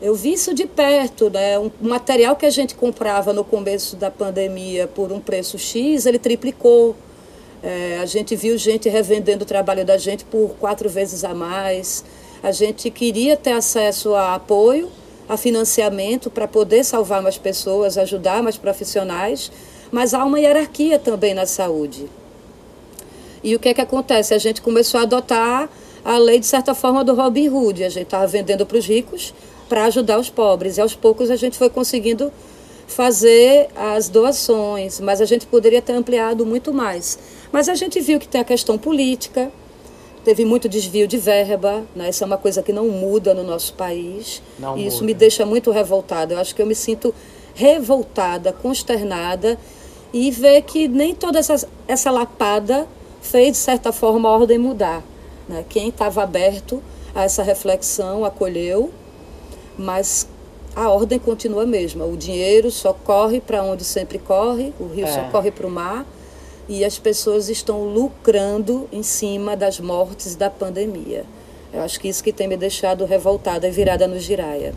Eu 0.00 0.14
vi 0.14 0.32
isso 0.32 0.52
de 0.52 0.66
perto, 0.66 1.30
né? 1.30 1.58
Um 1.58 1.70
material 1.80 2.36
que 2.36 2.44
a 2.44 2.50
gente 2.50 2.74
comprava 2.74 3.32
no 3.32 3.44
começo 3.44 3.96
da 3.96 4.10
pandemia 4.10 4.86
por 4.86 5.10
um 5.10 5.20
preço 5.20 5.58
X, 5.58 6.04
ele 6.04 6.18
triplicou. 6.18 6.94
É, 7.62 7.98
a 8.02 8.04
gente 8.04 8.36
viu 8.36 8.58
gente 8.58 8.88
revendendo 8.88 9.44
o 9.44 9.46
trabalho 9.46 9.84
da 9.84 9.96
gente 9.96 10.24
por 10.24 10.50
quatro 10.60 10.88
vezes 10.88 11.24
a 11.24 11.32
mais. 11.32 12.04
A 12.42 12.50
gente 12.50 12.90
queria 12.90 13.36
ter 13.36 13.52
acesso 13.52 14.14
a 14.14 14.34
apoio, 14.34 14.90
a 15.26 15.36
financiamento 15.36 16.28
para 16.28 16.46
poder 16.46 16.84
salvar 16.84 17.22
mais 17.22 17.38
pessoas, 17.38 17.96
ajudar 17.96 18.42
mais 18.42 18.58
profissionais 18.58 19.50
mas 19.94 20.12
há 20.12 20.24
uma 20.24 20.40
hierarquia 20.40 20.98
também 20.98 21.34
na 21.34 21.46
saúde. 21.46 22.10
E 23.44 23.54
o 23.54 23.60
que 23.60 23.68
é 23.68 23.74
que 23.74 23.80
acontece? 23.80 24.34
A 24.34 24.38
gente 24.38 24.60
começou 24.60 24.98
a 24.98 25.04
adotar 25.04 25.70
a 26.04 26.18
lei, 26.18 26.40
de 26.40 26.46
certa 26.46 26.74
forma, 26.74 27.04
do 27.04 27.14
Robin 27.14 27.48
Hood. 27.48 27.84
A 27.84 27.88
gente 27.88 28.06
estava 28.06 28.26
vendendo 28.26 28.66
para 28.66 28.76
os 28.76 28.84
ricos 28.84 29.32
para 29.68 29.84
ajudar 29.84 30.18
os 30.18 30.28
pobres. 30.28 30.78
E 30.78 30.80
aos 30.80 30.96
poucos 30.96 31.30
a 31.30 31.36
gente 31.36 31.56
foi 31.56 31.70
conseguindo 31.70 32.32
fazer 32.88 33.68
as 33.76 34.08
doações, 34.08 34.98
mas 34.98 35.20
a 35.20 35.24
gente 35.24 35.46
poderia 35.46 35.80
ter 35.80 35.92
ampliado 35.92 36.44
muito 36.44 36.72
mais. 36.72 37.16
Mas 37.52 37.68
a 37.68 37.76
gente 37.76 38.00
viu 38.00 38.18
que 38.18 38.26
tem 38.26 38.40
a 38.40 38.44
questão 38.44 38.76
política, 38.76 39.52
teve 40.24 40.44
muito 40.44 40.68
desvio 40.68 41.06
de 41.06 41.18
verba, 41.18 41.84
né? 41.94 42.10
isso 42.10 42.24
é 42.24 42.26
uma 42.26 42.36
coisa 42.36 42.64
que 42.64 42.72
não 42.72 42.88
muda 42.88 43.32
no 43.32 43.44
nosso 43.44 43.74
país. 43.74 44.42
Não 44.58 44.76
e 44.76 44.88
isso 44.88 44.96
muda. 44.96 45.06
me 45.06 45.14
deixa 45.14 45.46
muito 45.46 45.70
revoltada. 45.70 46.34
Eu 46.34 46.40
acho 46.40 46.52
que 46.52 46.60
eu 46.60 46.66
me 46.66 46.74
sinto 46.74 47.14
revoltada, 47.54 48.52
consternada 48.52 49.56
e 50.14 50.30
ver 50.30 50.62
que 50.62 50.86
nem 50.86 51.12
toda 51.12 51.40
essa, 51.40 51.68
essa 51.88 52.08
lapada 52.08 52.86
fez, 53.20 53.50
de 53.50 53.58
certa 53.58 53.90
forma, 53.90 54.28
a 54.28 54.32
ordem 54.32 54.56
mudar. 54.56 55.02
Né? 55.48 55.64
Quem 55.68 55.88
estava 55.88 56.22
aberto 56.22 56.80
a 57.12 57.24
essa 57.24 57.42
reflexão 57.42 58.24
acolheu, 58.24 58.92
mas 59.76 60.28
a 60.76 60.88
ordem 60.88 61.18
continua 61.18 61.64
a 61.64 61.66
mesma. 61.66 62.04
O 62.04 62.16
dinheiro 62.16 62.70
só 62.70 62.92
corre 62.92 63.40
para 63.40 63.64
onde 63.64 63.82
sempre 63.82 64.20
corre, 64.20 64.72
o 64.78 64.86
rio 64.86 65.04
é. 65.04 65.10
só 65.10 65.24
corre 65.30 65.50
para 65.50 65.66
o 65.66 65.70
mar, 65.70 66.06
e 66.68 66.84
as 66.84 66.96
pessoas 66.96 67.48
estão 67.48 67.82
lucrando 67.82 68.88
em 68.92 69.02
cima 69.02 69.56
das 69.56 69.80
mortes 69.80 70.36
da 70.36 70.48
pandemia. 70.48 71.24
Eu 71.72 71.82
acho 71.82 71.98
que 71.98 72.06
isso 72.06 72.22
que 72.22 72.32
tem 72.32 72.46
me 72.46 72.56
deixado 72.56 73.04
revoltada 73.04 73.66
e 73.66 73.70
virada 73.72 74.06
no 74.06 74.20
giraia. 74.20 74.76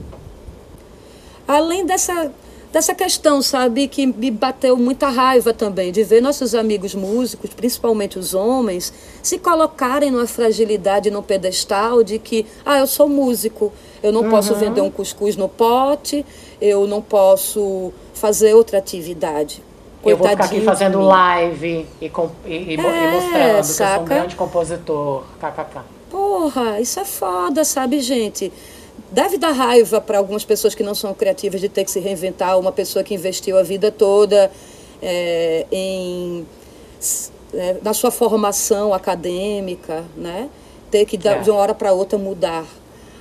Além 1.48 1.86
dessa 1.86 2.32
dessa 2.78 2.94
questão, 2.94 3.42
sabe, 3.42 3.88
que 3.88 4.06
me 4.06 4.30
bateu 4.30 4.78
muita 4.78 5.10
raiva 5.10 5.52
também, 5.52 5.92
de 5.92 6.04
ver 6.04 6.22
nossos 6.22 6.54
amigos 6.54 6.94
músicos, 6.94 7.50
principalmente 7.50 8.20
os 8.20 8.36
homens, 8.36 8.94
se 9.24 9.40
colocarem 9.40 10.12
numa 10.12 10.28
fragilidade, 10.28 11.10
num 11.10 11.24
pedestal 11.24 12.04
de 12.04 12.20
que, 12.20 12.46
ah, 12.64 12.78
eu 12.78 12.86
sou 12.86 13.10
músico, 13.10 13.74
eu 14.04 14.12
não 14.12 14.22
uhum. 14.22 14.30
posso 14.30 14.54
vender 14.54 14.82
um 14.82 14.92
cuscuz 14.92 15.36
no 15.36 15.50
pote, 15.50 16.24
eu 16.62 16.86
não 16.86 17.02
posso 17.02 17.92
fazer 18.14 18.54
outra 18.54 18.78
atividade. 18.78 19.64
Eu 20.06 20.16
vou 20.16 20.30
ficar 20.30 20.46
aqui 20.46 20.62
fazendo 20.62 21.02
live 21.02 21.88
e, 22.00 22.10
com, 22.10 22.30
e, 22.46 22.54
e, 22.54 22.70
é, 22.70 22.74
e 22.74 23.12
mostrando 23.12 23.64
saca? 23.64 23.66
que 23.66 23.82
eu 23.82 23.96
sou 23.96 24.02
um 24.02 24.06
grande 24.06 24.36
compositor. 24.36 25.24
KKK. 25.40 25.82
Porra, 26.12 26.80
isso 26.80 27.00
é 27.00 27.06
foda, 27.06 27.66
sabe, 27.66 28.00
gente? 28.02 28.54
Deve 29.12 29.38
dar 29.38 29.52
raiva 29.52 30.02
para 30.02 30.18
algumas 30.18 30.44
pessoas 30.44 30.76
que 30.76 30.84
não 30.84 30.94
são 30.94 31.14
criativas 31.14 31.62
de 31.62 31.70
ter 31.70 31.86
que 31.86 31.92
se 31.92 32.00
reinventar, 32.00 32.60
uma 32.60 32.72
pessoa 32.72 33.04
que 33.04 33.14
investiu 33.14 33.58
a 33.58 33.64
vida 33.64 33.92
toda 33.92 34.52
é, 35.02 35.66
em, 35.72 36.46
é, 37.54 37.78
na 37.82 37.94
sua 37.94 38.12
formação 38.12 38.94
acadêmica, 38.94 40.04
né? 40.16 40.50
ter 40.90 41.06
que 41.06 41.16
é. 41.28 41.40
de 41.40 41.50
uma 41.50 41.60
hora 41.60 41.74
para 41.74 41.92
outra 41.92 42.18
mudar. 42.18 42.66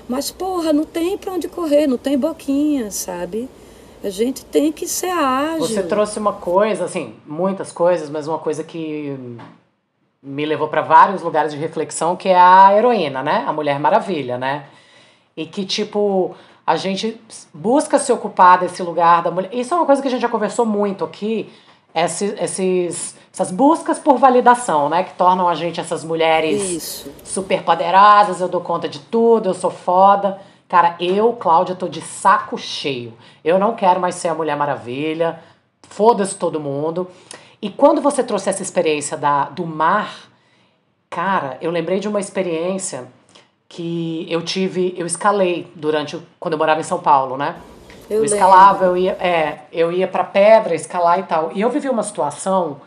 Mas, 0.08 0.30
porra, 0.30 0.72
não 0.72 0.84
tem 0.84 1.18
para 1.18 1.32
onde 1.32 1.48
correr, 1.48 1.86
não 1.86 1.98
tem 1.98 2.16
boquinha, 2.16 2.90
sabe? 2.90 3.48
A 4.04 4.10
gente 4.10 4.44
tem 4.44 4.70
que 4.70 4.86
ser 4.86 5.10
ágil. 5.10 5.66
Você 5.66 5.82
trouxe 5.82 6.18
uma 6.18 6.34
coisa, 6.34 6.84
assim, 6.84 7.14
muitas 7.26 7.72
coisas, 7.72 8.08
mas 8.08 8.28
uma 8.28 8.38
coisa 8.38 8.62
que 8.62 9.16
me 10.22 10.46
levou 10.46 10.68
para 10.68 10.82
vários 10.82 11.22
lugares 11.22 11.52
de 11.52 11.58
reflexão, 11.58 12.14
que 12.14 12.28
é 12.28 12.38
a 12.38 12.72
heroína, 12.76 13.22
né? 13.22 13.44
A 13.46 13.52
Mulher 13.52 13.80
Maravilha, 13.80 14.38
né? 14.38 14.66
E 15.36 15.44
que, 15.44 15.64
tipo, 15.64 16.34
a 16.66 16.76
gente 16.76 17.20
busca 17.52 17.98
se 17.98 18.12
ocupar 18.12 18.58
desse 18.58 18.82
lugar 18.82 19.22
da 19.22 19.30
mulher. 19.30 19.50
Isso 19.52 19.74
é 19.74 19.76
uma 19.76 19.86
coisa 19.86 20.00
que 20.00 20.08
a 20.08 20.10
gente 20.10 20.22
já 20.22 20.28
conversou 20.28 20.64
muito 20.64 21.04
aqui, 21.04 21.52
esses, 21.94 22.34
esses, 22.40 23.16
essas 23.32 23.50
buscas 23.50 23.98
por 23.98 24.18
validação, 24.18 24.88
né? 24.88 25.04
Que 25.04 25.14
tornam 25.14 25.48
a 25.48 25.54
gente 25.54 25.80
essas 25.80 26.02
mulheres 26.02 26.62
Isso. 26.62 27.12
super 27.24 27.62
poderosas, 27.62 28.40
eu 28.40 28.48
dou 28.48 28.60
conta 28.60 28.88
de 28.88 28.98
tudo, 28.98 29.50
eu 29.50 29.54
sou 29.54 29.70
foda. 29.70 30.40
Cara, 30.68 30.96
eu, 30.98 31.32
Cláudia, 31.34 31.76
tô 31.76 31.86
de 31.86 32.00
saco 32.00 32.58
cheio. 32.58 33.14
Eu 33.44 33.58
não 33.58 33.74
quero 33.74 34.00
mais 34.00 34.16
ser 34.16 34.28
a 34.28 34.34
Mulher 34.34 34.56
Maravilha. 34.56 35.40
Foda-se 35.88 36.34
todo 36.34 36.58
mundo. 36.58 37.08
E 37.62 37.70
quando 37.70 38.00
você 38.00 38.22
trouxe 38.22 38.50
essa 38.50 38.62
experiência 38.62 39.16
da, 39.16 39.44
do 39.44 39.64
mar, 39.64 40.28
cara, 41.08 41.56
eu 41.60 41.70
lembrei 41.70 42.00
de 42.00 42.08
uma 42.08 42.18
experiência 42.18 43.06
que 43.68 44.26
eu 44.30 44.42
tive, 44.42 44.94
eu 44.96 45.06
escalei 45.06 45.70
durante 45.74 46.18
quando 46.38 46.52
eu 46.52 46.58
morava 46.58 46.80
em 46.80 46.84
São 46.84 46.98
Paulo, 46.98 47.36
né? 47.36 47.56
Eu, 48.08 48.18
eu 48.18 48.24
escalava, 48.24 48.84
eu 48.84 48.96
ia, 48.96 49.12
é, 49.12 49.58
eu 49.72 49.90
ia 49.90 50.06
para 50.06 50.22
pedra 50.22 50.74
escalar 50.74 51.18
e 51.18 51.24
tal. 51.24 51.50
E 51.54 51.60
eu 51.60 51.70
vivi 51.70 51.88
uma 51.88 52.02
situação 52.02 52.80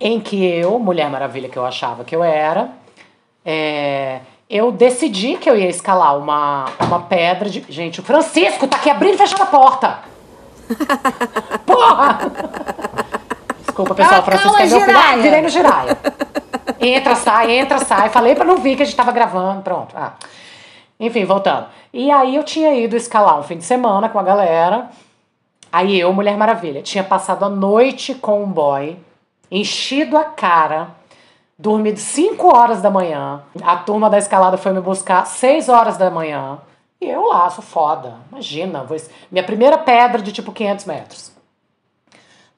em 0.00 0.18
que 0.18 0.42
eu, 0.44 0.78
Mulher 0.78 1.10
Maravilha 1.10 1.48
que 1.48 1.58
eu 1.58 1.66
achava 1.66 2.04
que 2.04 2.16
eu 2.16 2.24
era, 2.24 2.70
é, 3.44 4.20
eu 4.48 4.72
decidi 4.72 5.36
que 5.36 5.48
eu 5.50 5.56
ia 5.56 5.68
escalar 5.68 6.16
uma, 6.16 6.66
uma 6.80 7.00
pedra 7.00 7.50
de. 7.50 7.64
Gente, 7.68 8.00
o 8.00 8.02
Francisco 8.02 8.66
tá 8.66 8.76
aqui 8.76 8.88
abrindo 8.88 9.14
e 9.14 9.18
fechando 9.18 9.42
a 9.42 9.46
porta! 9.46 9.98
Porra! 11.66 12.18
Desculpa, 13.60 13.94
pessoal, 13.94 14.20
o 14.20 14.24
Francisco 14.24 14.56
é 14.56 14.66
meu 14.66 14.80
filho. 14.80 14.98
Ah, 14.98 15.16
virei 15.16 15.42
no 15.42 15.48
giraia. 15.48 15.98
Entra, 16.80 17.14
sai, 17.14 17.52
entra, 17.52 17.78
sai. 17.78 18.08
Falei 18.08 18.34
pra 18.34 18.44
não 18.44 18.56
vir 18.56 18.76
que 18.76 18.82
a 18.82 18.86
gente 18.86 18.96
tava 18.96 19.12
gravando. 19.12 19.62
Pronto. 19.62 19.94
Ah. 19.96 20.14
Enfim, 20.98 21.24
voltando. 21.24 21.66
E 21.92 22.10
aí 22.10 22.36
eu 22.36 22.42
tinha 22.42 22.74
ido 22.74 22.96
escalar 22.96 23.38
um 23.38 23.42
fim 23.42 23.58
de 23.58 23.64
semana 23.64 24.08
com 24.08 24.18
a 24.18 24.22
galera. 24.22 24.90
Aí 25.72 25.98
eu, 25.98 26.12
Mulher 26.12 26.36
Maravilha, 26.36 26.82
tinha 26.82 27.04
passado 27.04 27.44
a 27.44 27.48
noite 27.48 28.14
com 28.14 28.42
um 28.42 28.50
boy, 28.50 28.96
enchido 29.50 30.16
a 30.16 30.24
cara, 30.24 30.88
dormido 31.58 31.98
5 31.98 32.56
horas 32.56 32.80
da 32.80 32.88
manhã. 32.88 33.42
A 33.62 33.76
turma 33.76 34.08
da 34.08 34.16
escalada 34.16 34.56
foi 34.56 34.72
me 34.72 34.80
buscar 34.80 35.26
6 35.26 35.68
horas 35.68 35.98
da 35.98 36.10
manhã. 36.10 36.58
E 37.00 37.10
eu 37.10 37.26
lá, 37.26 37.50
sou 37.50 37.62
foda. 37.62 38.14
Imagina, 38.32 38.84
vou... 38.84 38.96
minha 39.30 39.44
primeira 39.44 39.76
pedra 39.76 40.22
de 40.22 40.32
tipo 40.32 40.50
500 40.50 40.84
metros. 40.86 41.35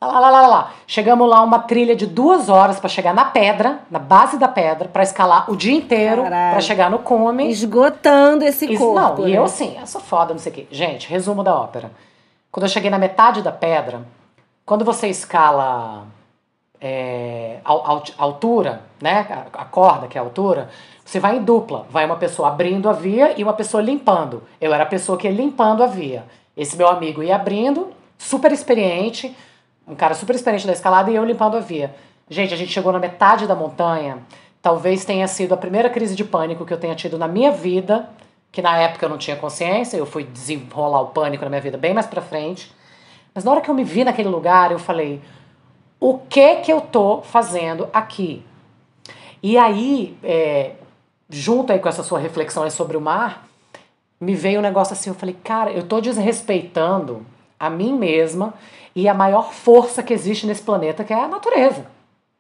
Lá, 0.01 0.21
lá, 0.21 0.31
lá, 0.31 0.47
lá. 0.47 0.73
Chegamos 0.87 1.29
lá 1.29 1.43
uma 1.43 1.59
trilha 1.59 1.97
de 1.97 2.07
duas 2.07 2.49
horas 2.49 2.79
para 2.79 2.89
chegar 2.89 3.13
na 3.13 3.25
pedra, 3.25 3.81
na 3.91 3.99
base 3.99 4.39
da 4.39 4.47
pedra, 4.47 4.89
para 4.89 5.03
escalar 5.03 5.51
o 5.51 5.57
dia 5.57 5.77
inteiro, 5.77 6.23
para 6.23 6.61
chegar 6.61 6.89
no 6.89 7.01
cume. 7.01 7.51
Esgotando 7.51 8.45
esse 8.45 8.77
corpo. 8.77 8.95
Não, 8.95 9.25
né? 9.25 9.31
e 9.31 9.35
eu 9.35 9.43
assim, 9.43 9.77
eu 9.79 9.87
sou 9.89 10.01
foda, 10.01 10.33
não 10.33 10.39
sei 10.39 10.53
o 10.53 10.55
quê. 10.55 10.67
Gente, 10.71 11.09
resumo 11.09 11.43
da 11.43 11.53
ópera. 11.53 11.91
Quando 12.53 12.65
eu 12.65 12.71
cheguei 12.71 12.91
na 12.91 12.99
metade 12.99 13.43
da 13.43 13.51
pedra, 13.51 14.03
quando 14.65 14.85
você 14.85 15.09
escala 15.09 16.07
é, 16.81 17.59
a, 17.65 17.73
a, 17.73 18.03
a 18.19 18.23
altura, 18.23 18.83
né? 19.03 19.27
A, 19.53 19.63
a 19.63 19.65
corda, 19.65 20.07
que 20.07 20.17
é 20.17 20.21
a 20.21 20.25
altura, 20.25 20.71
você 21.05 21.19
vai 21.19 21.39
em 21.39 21.43
dupla. 21.43 21.87
Vai 21.91 22.05
uma 22.07 22.17
pessoa 22.17 22.49
abrindo 22.49 22.89
a 22.89 22.93
via 22.93 23.35
e 23.37 23.43
uma 23.43 23.53
pessoa 23.53 23.83
limpando. 23.83 24.45
Eu 24.61 24.73
era 24.73 24.85
a 24.85 24.87
pessoa 24.87 25.19
que 25.19 25.27
ia 25.27 25.35
limpando 25.35 25.83
a 25.83 25.87
via. 25.87 26.25
Esse 26.57 26.77
meu 26.77 26.89
amigo 26.89 27.21
ia 27.21 27.35
abrindo, 27.35 27.89
super 28.17 28.53
experiente, 28.53 29.35
um 29.89 29.95
cara 29.95 30.15
super 30.15 30.35
experiente 30.35 30.67
da 30.67 30.73
escalada, 30.73 31.11
e 31.11 31.15
eu 31.15 31.25
limpando 31.25 31.57
a 31.57 31.61
via. 31.61 31.95
Gente, 32.29 32.53
a 32.53 32.57
gente 32.57 32.71
chegou 32.73 32.93
na 32.93 32.99
metade 32.99 33.47
da 33.47 33.55
montanha. 33.55 34.19
Talvez 34.61 35.05
tenha 35.05 35.27
sido 35.27 35.55
a 35.55 35.57
primeira 35.57 35.89
crise 35.89 36.15
de 36.15 36.25
pânico 36.25 36.67
que 36.67 36.73
eu 36.73 36.79
tenha 36.79 36.95
tido 36.95 37.17
na 37.17 37.27
minha 37.27 37.51
vida, 37.51 38.09
que 38.53 38.61
na 38.61 38.77
época 38.77 39.07
eu 39.07 39.09
não 39.09 39.19
tinha 39.19 39.37
consciência, 39.37 39.97
eu 39.97 40.05
fui 40.05 40.25
desenrolar 40.25 41.01
o 41.01 41.07
pânico 41.07 41.45
na 41.45 41.49
minha 41.49 41.63
vida 41.63 41.79
bem 41.79 41.95
mais 41.95 42.07
pra 42.07 42.21
frente. 42.21 42.73
Mas 43.35 43.45
na 43.45 43.51
hora 43.51 43.61
que 43.61 43.71
eu 43.71 43.75
me 43.75 43.85
vi 43.85 44.05
naquele 44.05 44.29
lugar, 44.29 44.73
eu 44.73 44.79
falei: 44.79 45.23
o 46.01 46.19
que 46.19 46.57
que 46.57 46.73
eu 46.73 46.81
tô 46.81 47.23
fazendo 47.23 47.89
aqui? 47.93 48.45
E 49.43 49.57
aí, 49.57 50.19
é, 50.23 50.73
junto 51.31 51.73
aí 51.73 51.79
com 51.79 51.89
essa 51.89 52.03
sua 52.03 52.19
reflexão 52.19 52.69
sobre 52.71 52.97
o 52.97 53.01
mar, 53.01 53.47
me 54.21 54.35
veio 54.35 54.59
um 54.59 54.63
negócio 54.63 54.93
assim, 54.93 55.11
eu 55.11 55.15
falei, 55.15 55.37
cara, 55.45 55.71
eu 55.71 55.85
tô 55.85 56.01
desrespeitando 56.01 57.25
a 57.59 57.71
mim 57.71 57.95
mesma 57.97 58.55
e 58.99 59.09
a 59.09 59.15
maior 59.15 59.53
força 59.53 60.03
que 60.03 60.13
existe 60.13 60.45
nesse 60.45 60.61
planeta, 60.61 61.05
que 61.05 61.13
é 61.13 61.23
a 61.23 61.29
natureza. 61.29 61.87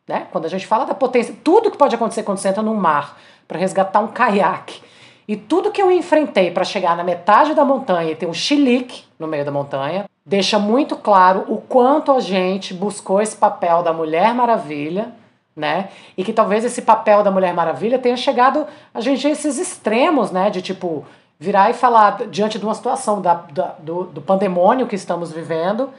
Né? 0.08 0.26
Quando 0.32 0.46
a 0.46 0.48
gente 0.48 0.66
fala 0.66 0.84
da 0.84 0.92
potência, 0.92 1.32
tudo 1.44 1.70
que 1.70 1.78
pode 1.78 1.94
acontecer 1.94 2.24
quando 2.24 2.38
você 2.38 2.48
entra 2.48 2.64
no 2.64 2.74
mar 2.74 3.16
para 3.46 3.60
resgatar 3.60 4.00
um 4.00 4.08
caiaque, 4.08 4.82
e 5.28 5.36
tudo 5.36 5.70
que 5.70 5.80
eu 5.80 5.88
enfrentei 5.88 6.50
para 6.50 6.64
chegar 6.64 6.96
na 6.96 7.04
metade 7.04 7.54
da 7.54 7.64
montanha 7.64 8.10
e 8.10 8.16
ter 8.16 8.26
um 8.26 8.34
chilique 8.34 9.04
no 9.20 9.28
meio 9.28 9.44
da 9.44 9.52
montanha, 9.52 10.06
deixa 10.26 10.58
muito 10.58 10.96
claro 10.96 11.44
o 11.46 11.58
quanto 11.58 12.10
a 12.10 12.18
gente 12.18 12.74
buscou 12.74 13.22
esse 13.22 13.36
papel 13.36 13.84
da 13.84 13.92
Mulher 13.92 14.34
Maravilha, 14.34 15.12
né? 15.54 15.90
E 16.16 16.24
que 16.24 16.32
talvez 16.32 16.64
esse 16.64 16.82
papel 16.82 17.22
da 17.22 17.30
Mulher 17.30 17.54
Maravilha 17.54 18.00
tenha 18.00 18.16
chegado 18.16 18.66
a 18.92 19.00
gente 19.00 19.28
a 19.28 19.30
esses 19.30 19.58
extremos, 19.58 20.32
né? 20.32 20.50
De 20.50 20.60
tipo, 20.60 21.06
virar 21.38 21.70
e 21.70 21.74
falar 21.74 22.26
diante 22.26 22.58
de 22.58 22.64
uma 22.64 22.74
situação 22.74 23.22
da, 23.22 23.34
da 23.34 23.74
do, 23.78 24.04
do 24.06 24.20
pandemônio 24.20 24.88
que 24.88 24.96
estamos 24.96 25.30
vivendo, 25.30 25.90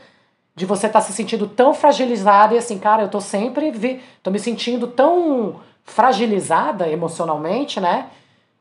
de 0.59 0.65
você 0.65 0.87
estar 0.87 0.99
tá 0.99 1.05
se 1.05 1.13
sentindo 1.13 1.47
tão 1.47 1.73
fragilizada 1.73 2.53
e 2.53 2.57
assim, 2.57 2.77
cara, 2.77 3.03
eu 3.03 3.07
tô 3.07 3.21
sempre, 3.21 3.71
vi, 3.71 4.01
tô 4.21 4.29
me 4.29 4.37
sentindo 4.37 4.87
tão 4.87 5.55
fragilizada 5.85 6.85
emocionalmente, 6.89 7.79
né? 7.79 8.07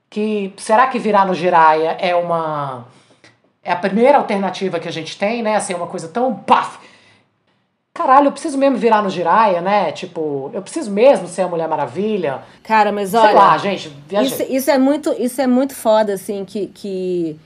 Que 0.09 0.55
será 0.59 0.87
que 0.87 0.97
virar 0.97 1.27
no 1.27 1.35
Jiraya 1.35 1.97
é 1.99 2.15
uma 2.15 2.87
é 3.65 3.73
a 3.73 3.77
primeira 3.77 4.17
alternativa 4.17 4.79
que 4.79 4.87
a 4.87 4.93
gente 4.93 5.19
tem, 5.19 5.43
né? 5.43 5.57
Assim, 5.57 5.75
uma 5.75 5.89
coisa 5.89 6.07
tão 6.07 6.37
paf. 6.37 6.79
Caralho, 7.93 8.29
eu 8.29 8.33
preciso 8.33 8.57
mesmo 8.57 8.79
virar 8.79 9.03
no 9.03 9.11
Jiraya, 9.11 9.61
né? 9.61 9.91
Tipo, 9.91 10.53
eu 10.55 10.63
preciso 10.63 10.93
mesmo 10.93 11.27
ser 11.27 11.43
a 11.43 11.49
Mulher 11.49 11.67
Maravilha. 11.67 12.43
Cara, 12.63 12.93
mas 12.93 13.13
olha. 13.13 13.27
Sei 13.27 13.35
lá, 13.35 13.59
gente, 13.59 13.93
Isso, 14.23 14.43
isso, 14.49 14.71
é 14.71 14.79
muito, 14.79 15.13
isso 15.19 15.41
é 15.41 15.49
muito 15.49 15.75
foda, 15.75 16.13
assim, 16.13 16.45
que, 16.45 16.69
que 16.69 17.41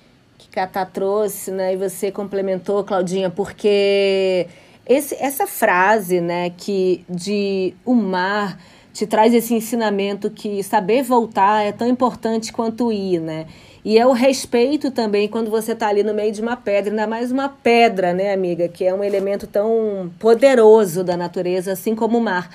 Catá 0.53 0.85
trouxe, 0.85 1.51
né? 1.51 1.73
E 1.73 1.77
você 1.77 2.13
complementou, 2.13 2.85
Claudinha, 2.85 3.31
porque 3.31 4.47
esse, 4.87 5.15
essa 5.15 5.47
frase, 5.47 6.21
né, 6.21 6.51
que 6.51 7.05
de 7.09 7.75
o 7.87 7.95
mar 7.95 8.59
te 8.93 9.07
traz 9.07 9.33
esse 9.33 9.55
ensinamento 9.55 10.31
que 10.31 10.63
saber 10.63 11.03
voltar 11.03 11.63
é 11.63 11.73
tão 11.73 11.89
importante 11.89 12.53
quanto 12.53 12.93
ir, 12.93 13.19
né? 13.19 13.47
E 13.83 13.99
é 13.99 14.07
o 14.07 14.13
respeito 14.13 14.91
também 14.91 15.27
quando 15.27 15.51
você 15.51 15.73
está 15.73 15.89
ali 15.89 16.03
no 16.03 16.13
meio 16.13 16.31
de 16.31 16.43
uma 16.43 16.57
pedra, 16.57 16.93
ainda 16.93 17.07
mais 17.07 17.33
uma 17.33 17.49
pedra, 17.49 18.13
né, 18.13 18.35
amiga? 18.35 18.69
Que 18.69 18.85
é 18.85 18.95
um 18.95 19.03
elemento 19.03 19.47
tão 19.47 20.13
poderoso 20.19 21.03
da 21.03 21.17
natureza, 21.17 21.73
assim 21.73 21.95
como 21.95 22.19
o 22.19 22.21
mar. 22.21 22.51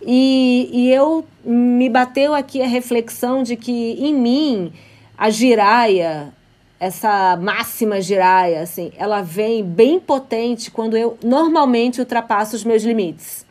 E, 0.00 0.70
e 0.72 0.90
eu 0.90 1.24
me 1.44 1.90
bateu 1.90 2.34
aqui 2.34 2.62
a 2.62 2.66
reflexão 2.66 3.42
de 3.42 3.54
que 3.54 3.92
em 4.00 4.14
mim 4.14 4.72
a 5.16 5.28
giraia, 5.28 6.32
essa 6.78 7.36
máxima 7.36 8.00
giraia, 8.00 8.60
assim, 8.62 8.92
ela 8.96 9.22
vem 9.22 9.64
bem 9.64 9.98
potente 9.98 10.70
quando 10.70 10.96
eu 10.96 11.16
normalmente 11.22 12.00
ultrapasso 12.00 12.56
os 12.56 12.64
meus 12.64 12.82
limites. 12.82 13.46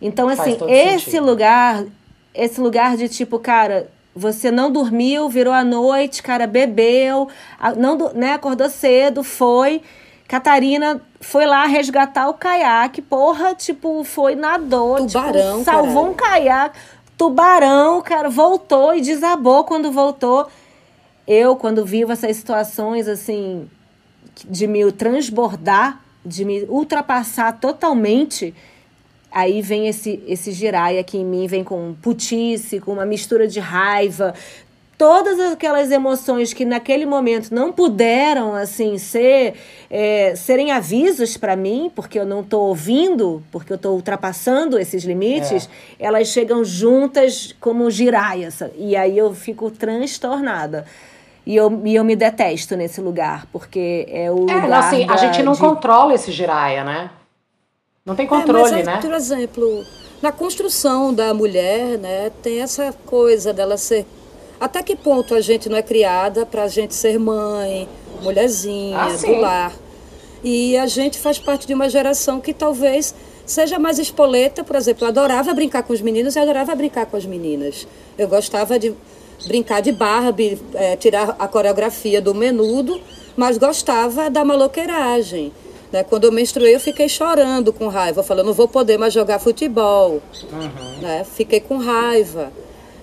Então, 0.00 0.28
assim, 0.28 0.56
esse 0.68 1.06
sentido. 1.06 1.26
lugar, 1.26 1.84
esse 2.34 2.60
lugar 2.60 2.96
de 2.96 3.08
tipo, 3.08 3.38
cara, 3.38 3.90
você 4.14 4.50
não 4.50 4.70
dormiu, 4.70 5.28
virou 5.28 5.52
a 5.52 5.64
noite, 5.64 6.22
cara, 6.22 6.46
bebeu, 6.46 7.28
não, 7.76 8.12
né, 8.14 8.32
acordou 8.34 8.68
cedo, 8.68 9.22
foi. 9.22 9.82
Catarina 10.26 11.00
foi 11.20 11.46
lá 11.46 11.64
resgatar 11.66 12.28
o 12.28 12.34
caiaque, 12.34 13.00
porra, 13.00 13.54
tipo, 13.54 14.04
foi 14.04 14.34
nadou, 14.34 14.96
tipo, 14.96 15.08
Tubarão, 15.08 15.52
tipo, 15.58 15.64
salvou 15.64 15.92
caralho. 15.92 16.10
um 16.10 16.14
caiaque. 16.14 16.78
Tubarão, 17.16 18.00
cara, 18.00 18.28
voltou 18.28 18.94
e 18.94 19.00
desabou 19.00 19.64
quando 19.64 19.90
voltou. 19.90 20.46
Eu, 21.28 21.54
quando 21.54 21.84
vivo 21.84 22.10
essas 22.10 22.36
situações, 22.36 23.06
assim, 23.06 23.68
de 24.48 24.66
me 24.66 24.90
transbordar, 24.90 26.02
de 26.24 26.44
me 26.44 26.64
ultrapassar 26.64 27.52
totalmente, 27.60 28.54
Aí 29.30 29.60
vem 29.60 29.88
esse, 29.88 30.22
esse 30.26 30.52
giraia 30.52 31.00
aqui 31.00 31.18
em 31.18 31.24
mim, 31.24 31.46
vem 31.46 31.62
com 31.62 31.94
putice, 32.00 32.80
com 32.80 32.92
uma 32.92 33.04
mistura 33.04 33.46
de 33.46 33.60
raiva, 33.60 34.34
todas 34.98 35.38
aquelas 35.52 35.92
emoções 35.92 36.52
que 36.52 36.64
naquele 36.64 37.06
momento 37.06 37.54
não 37.54 37.72
puderam 37.72 38.52
assim 38.52 38.98
ser 38.98 39.54
é, 39.88 40.34
serem 40.34 40.72
avisos 40.72 41.36
para 41.36 41.54
mim 41.54 41.90
porque 41.94 42.18
eu 42.18 42.26
não 42.26 42.40
estou 42.40 42.68
ouvindo 42.68 43.40
porque 43.52 43.72
eu 43.72 43.76
estou 43.76 43.94
ultrapassando 43.94 44.76
esses 44.76 45.04
limites 45.04 45.70
é. 46.00 46.06
elas 46.06 46.26
chegam 46.28 46.64
juntas 46.64 47.54
como 47.60 47.88
giraia 47.88 48.48
e 48.76 48.96
aí 48.96 49.16
eu 49.16 49.32
fico 49.32 49.70
transtornada 49.70 50.84
e 51.48 51.56
eu, 51.56 51.82
e 51.84 51.96
eu 51.96 52.04
me 52.04 52.14
detesto 52.14 52.76
nesse 52.76 53.00
lugar 53.00 53.46
porque 53.50 54.06
é 54.08 54.30
o 54.30 54.48
é, 54.48 54.54
lugar 54.54 54.72
assim, 54.74 55.06
da, 55.06 55.14
a 55.14 55.16
gente 55.16 55.42
não 55.42 55.54
de... 55.54 55.58
controla 55.58 56.14
esse 56.14 56.30
giraia 56.30 56.84
né 56.84 57.10
não 58.08 58.14
tem 58.16 58.26
controle, 58.26 58.72
é, 58.72 58.76
mas, 58.76 58.86
né? 58.86 58.98
Por 59.02 59.12
exemplo, 59.12 59.84
na 60.22 60.32
construção 60.32 61.12
da 61.12 61.34
mulher, 61.34 61.98
né, 61.98 62.32
tem 62.42 62.62
essa 62.62 62.90
coisa 63.04 63.52
dela 63.52 63.76
ser. 63.76 64.06
Até 64.58 64.82
que 64.82 64.96
ponto 64.96 65.34
a 65.34 65.42
gente 65.42 65.68
não 65.68 65.76
é 65.76 65.82
criada 65.82 66.46
para 66.46 66.62
a 66.62 66.68
gente 66.68 66.94
ser 66.94 67.18
mãe, 67.18 67.86
mulherzinha, 68.22 68.96
ah, 68.96 69.08
do 69.14 69.32
lar? 69.38 69.72
E 70.42 70.74
a 70.78 70.86
gente 70.86 71.18
faz 71.18 71.38
parte 71.38 71.66
de 71.66 71.74
uma 71.74 71.90
geração 71.90 72.40
que 72.40 72.54
talvez 72.54 73.14
seja 73.44 73.78
mais 73.78 73.98
espoleta, 73.98 74.64
por 74.64 74.74
exemplo, 74.74 75.04
eu 75.04 75.08
adorava 75.08 75.52
brincar 75.52 75.82
com 75.82 75.92
os 75.92 76.00
meninos 76.00 76.34
e 76.34 76.38
adorava 76.38 76.74
brincar 76.74 77.04
com 77.04 77.16
as 77.18 77.26
meninas. 77.26 77.86
Eu 78.16 78.26
gostava 78.26 78.78
de 78.78 78.94
brincar 79.46 79.80
de 79.80 79.92
Barbie, 79.92 80.58
é, 80.74 80.96
tirar 80.96 81.36
a 81.38 81.46
coreografia 81.46 82.20
do 82.20 82.34
menudo, 82.34 83.00
mas 83.36 83.56
gostava 83.58 84.28
da 84.28 84.44
maloqueiragem. 84.44 85.52
Né? 85.92 86.02
Quando 86.04 86.24
eu 86.24 86.32
menstruei, 86.32 86.74
eu 86.74 86.80
fiquei 86.80 87.08
chorando 87.08 87.72
com 87.72 87.88
raiva, 87.88 88.22
falando, 88.22 88.46
não 88.46 88.52
vou 88.52 88.68
poder 88.68 88.98
mais 88.98 89.12
jogar 89.12 89.38
futebol. 89.38 90.20
Uhum. 90.52 91.00
Né? 91.00 91.24
Fiquei 91.24 91.60
com 91.60 91.78
raiva. 91.78 92.52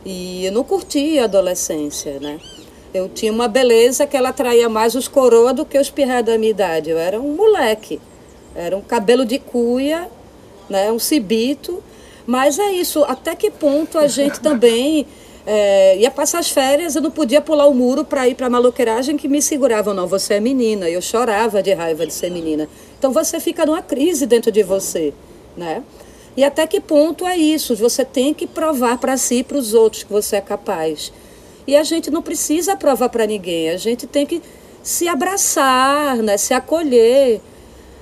E 0.05 0.45
eu 0.45 0.51
não 0.51 0.63
curti 0.63 1.17
a 1.17 1.23
adolescência, 1.23 2.19
né? 2.19 2.39
Eu 2.93 3.09
tinha 3.09 3.31
uma 3.31 3.47
beleza 3.47 4.05
que 4.05 4.15
ela 4.15 4.29
atraía 4.29 4.69
mais 4.69 4.95
os 4.95 5.07
coroa 5.07 5.53
do 5.53 5.65
que 5.65 5.77
os 5.77 5.89
pirré 5.89 6.21
da 6.21 6.37
minha 6.37 6.51
idade. 6.51 6.91
Eu 6.91 6.97
era 6.97 7.19
um 7.19 7.35
moleque. 7.35 7.99
Era 8.55 8.77
um 8.77 8.81
cabelo 8.81 9.25
de 9.25 9.39
cuia, 9.39 10.07
né? 10.69 10.91
um 10.91 10.99
cibito. 10.99 11.83
Mas 12.25 12.57
é 12.57 12.71
isso, 12.71 13.03
até 13.03 13.35
que 13.35 13.51
ponto 13.51 13.97
a 13.97 14.07
gente 14.07 14.39
também 14.41 15.05
é, 15.45 15.97
ia 15.97 16.09
passar 16.09 16.39
as 16.39 16.49
férias, 16.49 16.95
eu 16.95 17.01
não 17.01 17.11
podia 17.11 17.39
pular 17.39 17.67
o 17.67 17.73
muro 17.73 18.03
para 18.03 18.27
ir 18.27 18.33
para 18.33 18.47
a 18.47 18.49
maloqueiragem 18.49 19.15
que 19.15 19.27
me 19.27 19.41
seguravam. 19.41 19.93
Não, 19.93 20.07
você 20.07 20.35
é 20.35 20.39
menina. 20.39 20.89
Eu 20.89 21.01
chorava 21.01 21.61
de 21.61 21.71
raiva 21.73 22.05
de 22.05 22.13
ser 22.13 22.31
menina. 22.31 22.67
Então 22.97 23.11
você 23.11 23.39
fica 23.39 23.65
numa 23.65 23.81
crise 23.81 24.25
dentro 24.25 24.51
de 24.51 24.63
você, 24.63 25.13
né? 25.55 25.83
E 26.35 26.43
até 26.43 26.65
que 26.65 26.81
ponto 26.81 27.25
é 27.25 27.37
isso? 27.37 27.75
Você 27.75 28.03
tem 28.03 28.33
que 28.33 28.47
provar 28.47 28.97
para 28.97 29.15
si 29.17 29.35
e 29.35 29.43
para 29.43 29.57
os 29.57 29.73
outros 29.73 30.03
que 30.03 30.11
você 30.11 30.37
é 30.37 30.41
capaz. 30.41 31.13
E 31.67 31.75
a 31.75 31.83
gente 31.83 32.09
não 32.09 32.21
precisa 32.21 32.75
provar 32.75 33.09
para 33.09 33.25
ninguém. 33.27 33.69
A 33.69 33.77
gente 33.77 34.07
tem 34.07 34.25
que 34.25 34.41
se 34.81 35.07
abraçar, 35.07 36.17
né? 36.17 36.37
se 36.37 36.53
acolher. 36.53 37.39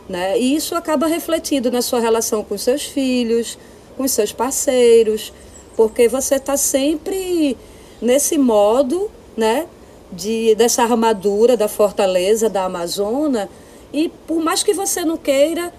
Né? 0.07 0.39
E 0.39 0.55
isso 0.55 0.75
acaba 0.75 1.07
refletindo 1.07 1.69
na 1.69 1.81
sua 1.81 1.99
relação 1.99 2.43
com 2.43 2.57
seus 2.57 2.83
filhos, 2.83 3.57
com 3.97 4.07
seus 4.07 4.31
parceiros 4.31 5.31
porque 5.75 6.07
você 6.07 6.35
está 6.35 6.57
sempre 6.57 7.57
nesse 8.01 8.37
modo, 8.37 9.09
né, 9.35 9.67
de, 10.11 10.55
dessa 10.55 10.83
armadura 10.83 11.55
da 11.57 11.67
fortaleza 11.67 12.49
da 12.49 12.65
Amazônia, 12.65 13.49
e 13.91 14.09
por 14.27 14.39
mais 14.41 14.63
que 14.63 14.73
você 14.73 15.05
não 15.05 15.17
queira, 15.17 15.73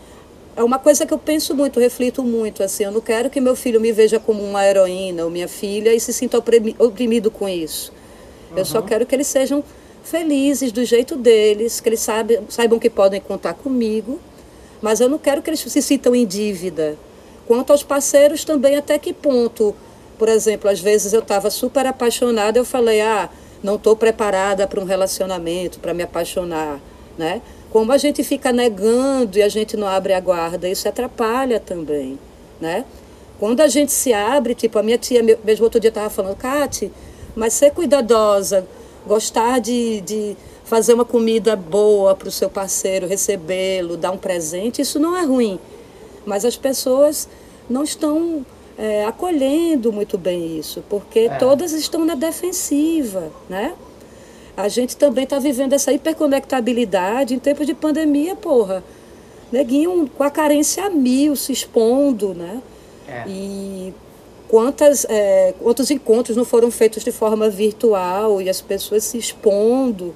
é 0.57 0.63
uma 0.63 0.79
coisa 0.79 1.05
que 1.05 1.13
eu 1.13 1.19
penso 1.19 1.55
muito, 1.55 1.81
reflito 1.81 2.23
muito, 2.23 2.63
assim, 2.63 2.85
eu 2.85 2.93
não 2.93 3.01
quero 3.01 3.29
que 3.29 3.41
meu 3.41 3.57
filho 3.57 3.81
me 3.81 3.93
veja 3.93 4.21
como 4.21 4.43
uma 4.43 4.65
heroína 4.65 5.25
ou 5.25 5.31
minha 5.31 5.49
filha 5.49 5.93
e 5.93 6.01
se 6.01 6.13
sinta 6.13 6.39
oprimido 6.79 7.31
com 7.31 7.49
isso. 7.49 7.93
Uhum. 8.51 8.59
Eu 8.59 8.65
só 8.65 8.81
quero 8.81 9.05
que 9.05 9.15
eles 9.15 9.27
sejam 9.27 9.65
felizes 10.03 10.71
do 10.71 10.85
jeito 10.85 11.17
deles, 11.17 11.81
que 11.81 11.89
eles 11.89 12.01
saibam, 12.01 12.45
saibam 12.49 12.79
que 12.79 12.91
podem 12.91 13.21
contar 13.21 13.55
comigo, 13.55 14.21
mas 14.81 15.01
eu 15.01 15.09
não 15.09 15.19
quero 15.19 15.43
que 15.43 15.51
eles 15.51 15.61
se 15.61 15.83
sintam 15.83 16.15
em 16.15 16.27
dívida 16.27 16.97
Quanto 17.47 17.71
aos 17.73 17.83
parceiros 17.83 18.45
também, 18.45 18.77
até 18.77 18.99
que 18.99 19.13
ponto? 19.13 19.75
Por 20.19 20.29
exemplo, 20.29 20.71
às 20.71 20.81
vezes 20.81 21.13
eu 21.13 21.21
estava 21.21 21.51
super 21.51 21.87
apaixonada, 21.87 22.59
eu 22.59 22.65
falei, 22.65 23.01
ah, 23.01 23.29
não 23.63 23.77
estou 23.77 23.97
preparada 23.97 24.67
para 24.67 24.81
um 24.81 24.85
relacionamento, 24.85 25.81
para 25.81 25.95
me 25.95 26.03
apaixonar, 26.03 26.81
né? 27.19 27.41
Como 27.71 27.91
a 27.91 27.99
gente 27.99 28.23
fica 28.23 28.53
negando 28.53 29.39
e 29.39 29.43
a 29.43 29.49
gente 29.49 29.77
não 29.77 29.89
abre 29.89 30.13
a 30.13 30.21
guarda, 30.21 30.69
isso 30.69 30.89
atrapalha 30.89 31.59
também, 31.59 32.19
né? 32.61 32.85
Quando 33.39 33.61
a 33.61 33.69
gente 33.69 33.91
se 33.91 34.13
abre, 34.13 34.55
tipo, 34.55 34.79
a 34.79 34.83
minha 34.83 34.97
tia, 34.97 35.23
mesmo 35.23 35.65
outro 35.65 35.81
dia 35.81 35.89
estava 35.89 36.09
falando, 36.09 36.37
Kate, 36.37 36.93
mas 37.35 37.53
ser 37.53 37.73
cuidadosa, 37.73 38.67
gostar 39.07 39.59
de, 39.59 40.01
de 40.03 40.37
fazer 40.65 40.95
uma 40.95 41.05
comida 41.05 41.57
boa 41.57 42.15
para 42.15 42.29
o 42.29 42.31
seu 42.31 42.49
parceiro, 42.49 43.07
recebê-lo, 43.07 43.97
dar 43.97 44.13
um 44.13 44.19
presente, 44.19 44.81
isso 44.81 45.01
não 45.01 45.17
é 45.17 45.25
ruim. 45.25 45.59
Mas 46.25 46.45
as 46.45 46.57
pessoas 46.57 47.29
não 47.69 47.83
estão 47.83 48.47
é, 48.77 49.05
acolhendo 49.05 49.93
muito 49.93 50.19
bem 50.19 50.59
isso, 50.59 50.83
porque 50.89 51.21
é. 51.21 51.37
todas 51.37 51.73
estão 51.73 52.05
na 52.05 52.15
defensiva, 52.15 53.31
né? 53.49 53.75
A 54.57 54.69
gente 54.69 54.97
também 54.97 55.25
está 55.25 55.39
vivendo 55.39 55.73
essa 55.73 55.93
hiperconectabilidade 55.93 57.35
em 57.35 57.39
tempos 57.39 57.67
de 57.67 57.75
pandemia, 57.75 58.37
porra. 58.37 58.85
Neguinho 59.51 60.09
com 60.17 60.23
a 60.23 60.31
carência 60.31 60.87
a 60.87 60.91
mil, 60.91 61.35
se 61.35 61.53
expondo, 61.53 62.35
né? 62.35 62.63
É. 63.09 63.25
E 63.27 63.95
quantas, 64.49 65.05
é, 65.09 65.55
quantos 65.61 65.91
encontros 65.91 66.37
não 66.37 66.45
foram 66.45 66.71
feitos 66.71 67.03
de 67.03 67.11
forma 67.11 67.49
virtual 67.49 68.41
e 68.41 68.49
as 68.49 68.61
pessoas 68.61 69.05
se 69.05 69.19
expondo. 69.19 70.15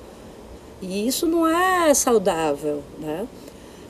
E 0.80 1.08
isso 1.08 1.26
não 1.26 1.46
é 1.46 1.92
saudável, 1.92 2.82
né? 3.00 3.26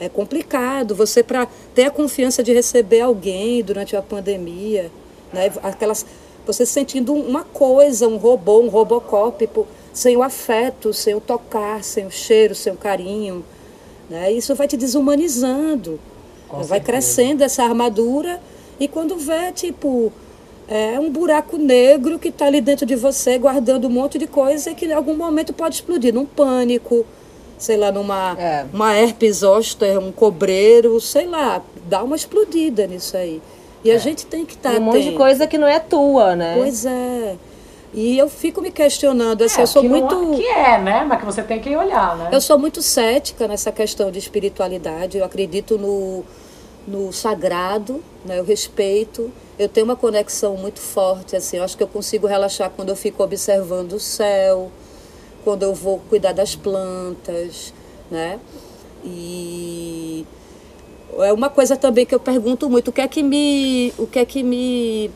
É 0.00 0.08
complicado 0.08 0.94
você 0.94 1.22
para 1.22 1.46
ter 1.74 1.84
a 1.84 1.90
confiança 1.90 2.42
de 2.42 2.52
receber 2.52 3.00
alguém 3.00 3.62
durante 3.62 3.96
a 3.96 4.02
pandemia, 4.02 4.90
né? 5.32 5.52
Aquelas 5.62 6.06
você 6.46 6.64
sentindo 6.64 7.12
uma 7.12 7.44
coisa, 7.44 8.08
um 8.08 8.16
robô, 8.16 8.61
um 8.61 8.68
robocop, 8.68 9.46
sem 9.92 10.16
o 10.16 10.22
afeto, 10.22 10.94
sem 10.94 11.14
o 11.14 11.20
tocar, 11.20 11.84
sem 11.84 12.06
o 12.06 12.11
cheiro, 12.11 12.54
sem 12.54 12.72
o 12.72 12.76
carinho, 12.76 13.44
né? 14.08 14.32
Isso 14.32 14.54
vai 14.54 14.66
te 14.66 14.76
desumanizando. 14.76 16.00
Com 16.48 16.56
vai 16.58 16.78
certeza. 16.78 16.84
crescendo 16.87 17.44
essa 17.44 17.62
armadura 17.62 18.40
e 18.80 18.88
quando 18.88 19.16
vê, 19.18 19.52
tipo, 19.52 20.11
é 20.66 20.98
um 20.98 21.11
buraco 21.11 21.58
negro 21.58 22.18
que 22.18 22.28
está 22.28 22.46
ali 22.46 22.61
dentro 22.61 22.87
de 22.87 22.96
você, 22.96 23.37
guardando 23.37 23.87
um 23.87 23.90
monte 23.90 24.18
de 24.18 24.26
coisa 24.26 24.72
que 24.72 24.87
em 24.87 24.92
algum 24.92 25.14
momento 25.14 25.52
pode 25.52 25.74
explodir 25.74 26.14
num 26.14 26.24
pânico, 26.24 27.04
sei 27.59 27.77
lá, 27.77 27.92
numa 27.92 28.37
é. 28.38 28.66
uma 28.73 28.97
herpes 28.97 29.38
zoster, 29.38 29.99
um 29.99 30.12
cobreiro, 30.12 31.01
sei 31.01 31.27
lá, 31.27 31.62
dá 31.87 32.03
uma 32.03 32.16
explodida 32.16 32.87
nisso 32.87 33.16
aí. 33.16 33.40
E 33.85 33.90
é. 33.90 33.94
a 33.94 33.99
gente 33.99 34.27
tem 34.27 34.44
que 34.44 34.55
estar 34.55 34.73
tá 34.73 34.79
Um 34.79 34.83
monte 34.83 35.03
de 35.03 35.12
coisa 35.12 35.47
que 35.47 35.59
não 35.59 35.68
é 35.68 35.79
tua, 35.79 36.35
né? 36.35 36.55
Pois 36.57 36.85
é. 36.85 37.37
E 37.92 38.18
eu 38.18 38.29
fico 38.29 38.61
me 38.61 38.71
questionando, 38.71 39.42
assim, 39.42 39.61
é, 39.61 39.62
eu 39.62 39.66
sou 39.66 39.83
que 39.83 39.88
muito. 39.88 40.14
Não, 40.14 40.35
que 40.35 40.47
é, 40.47 40.79
né? 40.79 41.05
Mas 41.09 41.21
que 41.21 41.25
você 41.25 41.42
tem 41.42 41.59
que 41.59 41.75
olhar, 41.75 42.16
né? 42.16 42.29
Eu 42.31 42.40
sou 42.40 42.59
muito 42.59 42.83
cética 42.83 43.49
nessa 43.49 43.73
questão 43.73 44.11
de 44.11 44.18
espiritualidade. 44.18 45.16
Eu 45.16 45.25
acredito 45.25 45.79
no, 45.79 46.23
no 46.87 47.12
sagrado, 47.12 48.03
né? 48.25 48.38
Eu 48.38 48.44
respeito. 48.44 49.33
Eu 49.59 49.68
tenho 49.68 49.87
uma 49.87 49.97
conexão 49.97 50.57
muito 50.57 50.81
forte, 50.81 51.35
assim. 51.35 51.57
Eu 51.57 51.64
acho 51.64 51.77
que 51.77 51.83
eu 51.83 51.88
consigo 51.88 52.27
relaxar 52.27 52.71
quando 52.71 52.90
eu 52.90 52.97
fico 52.97 53.23
observando 53.23 53.94
o 53.94 54.01
céu, 54.01 54.71
quando 55.44 55.62
eu 55.62 55.74
vou 55.74 56.01
cuidar 56.09 56.33
das 56.33 56.55
plantas, 56.55 57.72
né? 58.11 58.38
E 59.05 60.27
é 61.18 61.33
uma 61.33 61.48
coisa 61.48 61.77
também 61.77 62.05
que 62.05 62.14
eu 62.14 62.20
pergunto 62.20 62.68
muito, 62.68 62.88
o 62.88 62.92
que 62.92 63.01
é 63.01 63.09
que 63.09 63.22
me, 63.22 63.92
o 63.98 64.07
que 64.07 64.18
é 64.18 64.24
que 64.24 64.42
me 64.42 65.11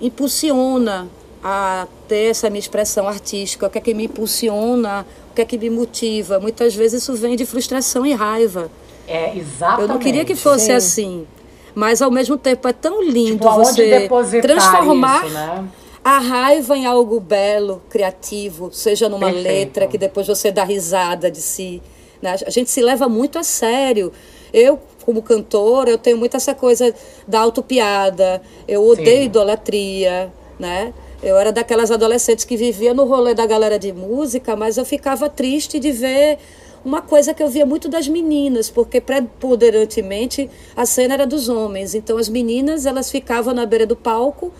impulsiona 0.00 1.08
a 1.42 1.86
ter 2.08 2.30
essa 2.30 2.48
minha 2.48 2.58
expressão 2.58 3.06
artística, 3.06 3.66
o 3.66 3.70
que 3.70 3.78
é 3.78 3.80
que 3.80 3.94
me 3.94 4.04
impulsiona, 4.04 5.06
o 5.30 5.34
que 5.34 5.42
é 5.42 5.44
que 5.44 5.58
me 5.58 5.68
motiva. 5.70 6.40
Muitas 6.40 6.74
vezes 6.74 7.02
isso 7.02 7.14
vem 7.14 7.36
de 7.36 7.44
frustração 7.44 8.06
e 8.06 8.14
raiva. 8.14 8.70
É, 9.06 9.36
exatamente. 9.36 9.82
Eu 9.82 9.88
não 9.88 9.98
queria 9.98 10.24
que 10.24 10.34
fosse 10.34 10.66
Sim. 10.66 10.72
assim. 10.72 11.26
Mas 11.74 12.00
ao 12.00 12.10
mesmo 12.10 12.38
tempo 12.38 12.66
é 12.68 12.72
tão 12.72 13.02
lindo 13.02 13.44
tipo, 13.44 13.54
você 13.56 14.40
transformar 14.40 15.26
isso, 15.26 15.34
né? 15.34 15.64
A 16.04 16.18
raiva 16.18 16.76
em 16.76 16.84
algo 16.84 17.18
belo, 17.18 17.82
criativo, 17.88 18.70
seja 18.70 19.08
numa 19.08 19.32
Perfeito. 19.32 19.48
letra 19.48 19.86
que 19.86 19.96
depois 19.96 20.26
você 20.26 20.52
dá 20.52 20.62
risada 20.62 21.30
de 21.30 21.40
si. 21.40 21.82
Né? 22.20 22.36
A 22.46 22.50
gente 22.50 22.70
se 22.70 22.82
leva 22.82 23.08
muito 23.08 23.38
a 23.38 23.42
sério. 23.42 24.12
Eu, 24.52 24.78
como 25.04 25.22
cantora, 25.22 25.88
eu 25.88 25.96
tenho 25.96 26.18
muito 26.18 26.36
essa 26.36 26.54
coisa 26.54 26.94
da 27.26 27.40
autopiada. 27.40 28.42
Eu 28.68 28.86
odeio 28.86 29.22
Sim. 29.22 29.24
idolatria, 29.24 30.30
né? 30.58 30.92
Eu 31.22 31.38
era 31.38 31.50
daquelas 31.50 31.90
adolescentes 31.90 32.44
que 32.44 32.54
vivia 32.54 32.92
no 32.92 33.06
rolê 33.06 33.32
da 33.32 33.46
galera 33.46 33.78
de 33.78 33.90
música, 33.90 34.54
mas 34.54 34.76
eu 34.76 34.84
ficava 34.84 35.30
triste 35.30 35.80
de 35.80 35.90
ver 35.90 36.38
uma 36.84 37.00
coisa 37.00 37.32
que 37.32 37.42
eu 37.42 37.48
via 37.48 37.64
muito 37.64 37.88
das 37.88 38.06
meninas, 38.06 38.68
porque 38.68 39.00
preponderantemente 39.00 40.50
a 40.76 40.84
cena 40.84 41.14
era 41.14 41.26
dos 41.26 41.48
homens. 41.48 41.94
Então 41.94 42.18
as 42.18 42.28
meninas, 42.28 42.84
elas 42.84 43.10
ficavam 43.10 43.54
na 43.54 43.64
beira 43.64 43.86
do 43.86 43.96
palco 43.96 44.52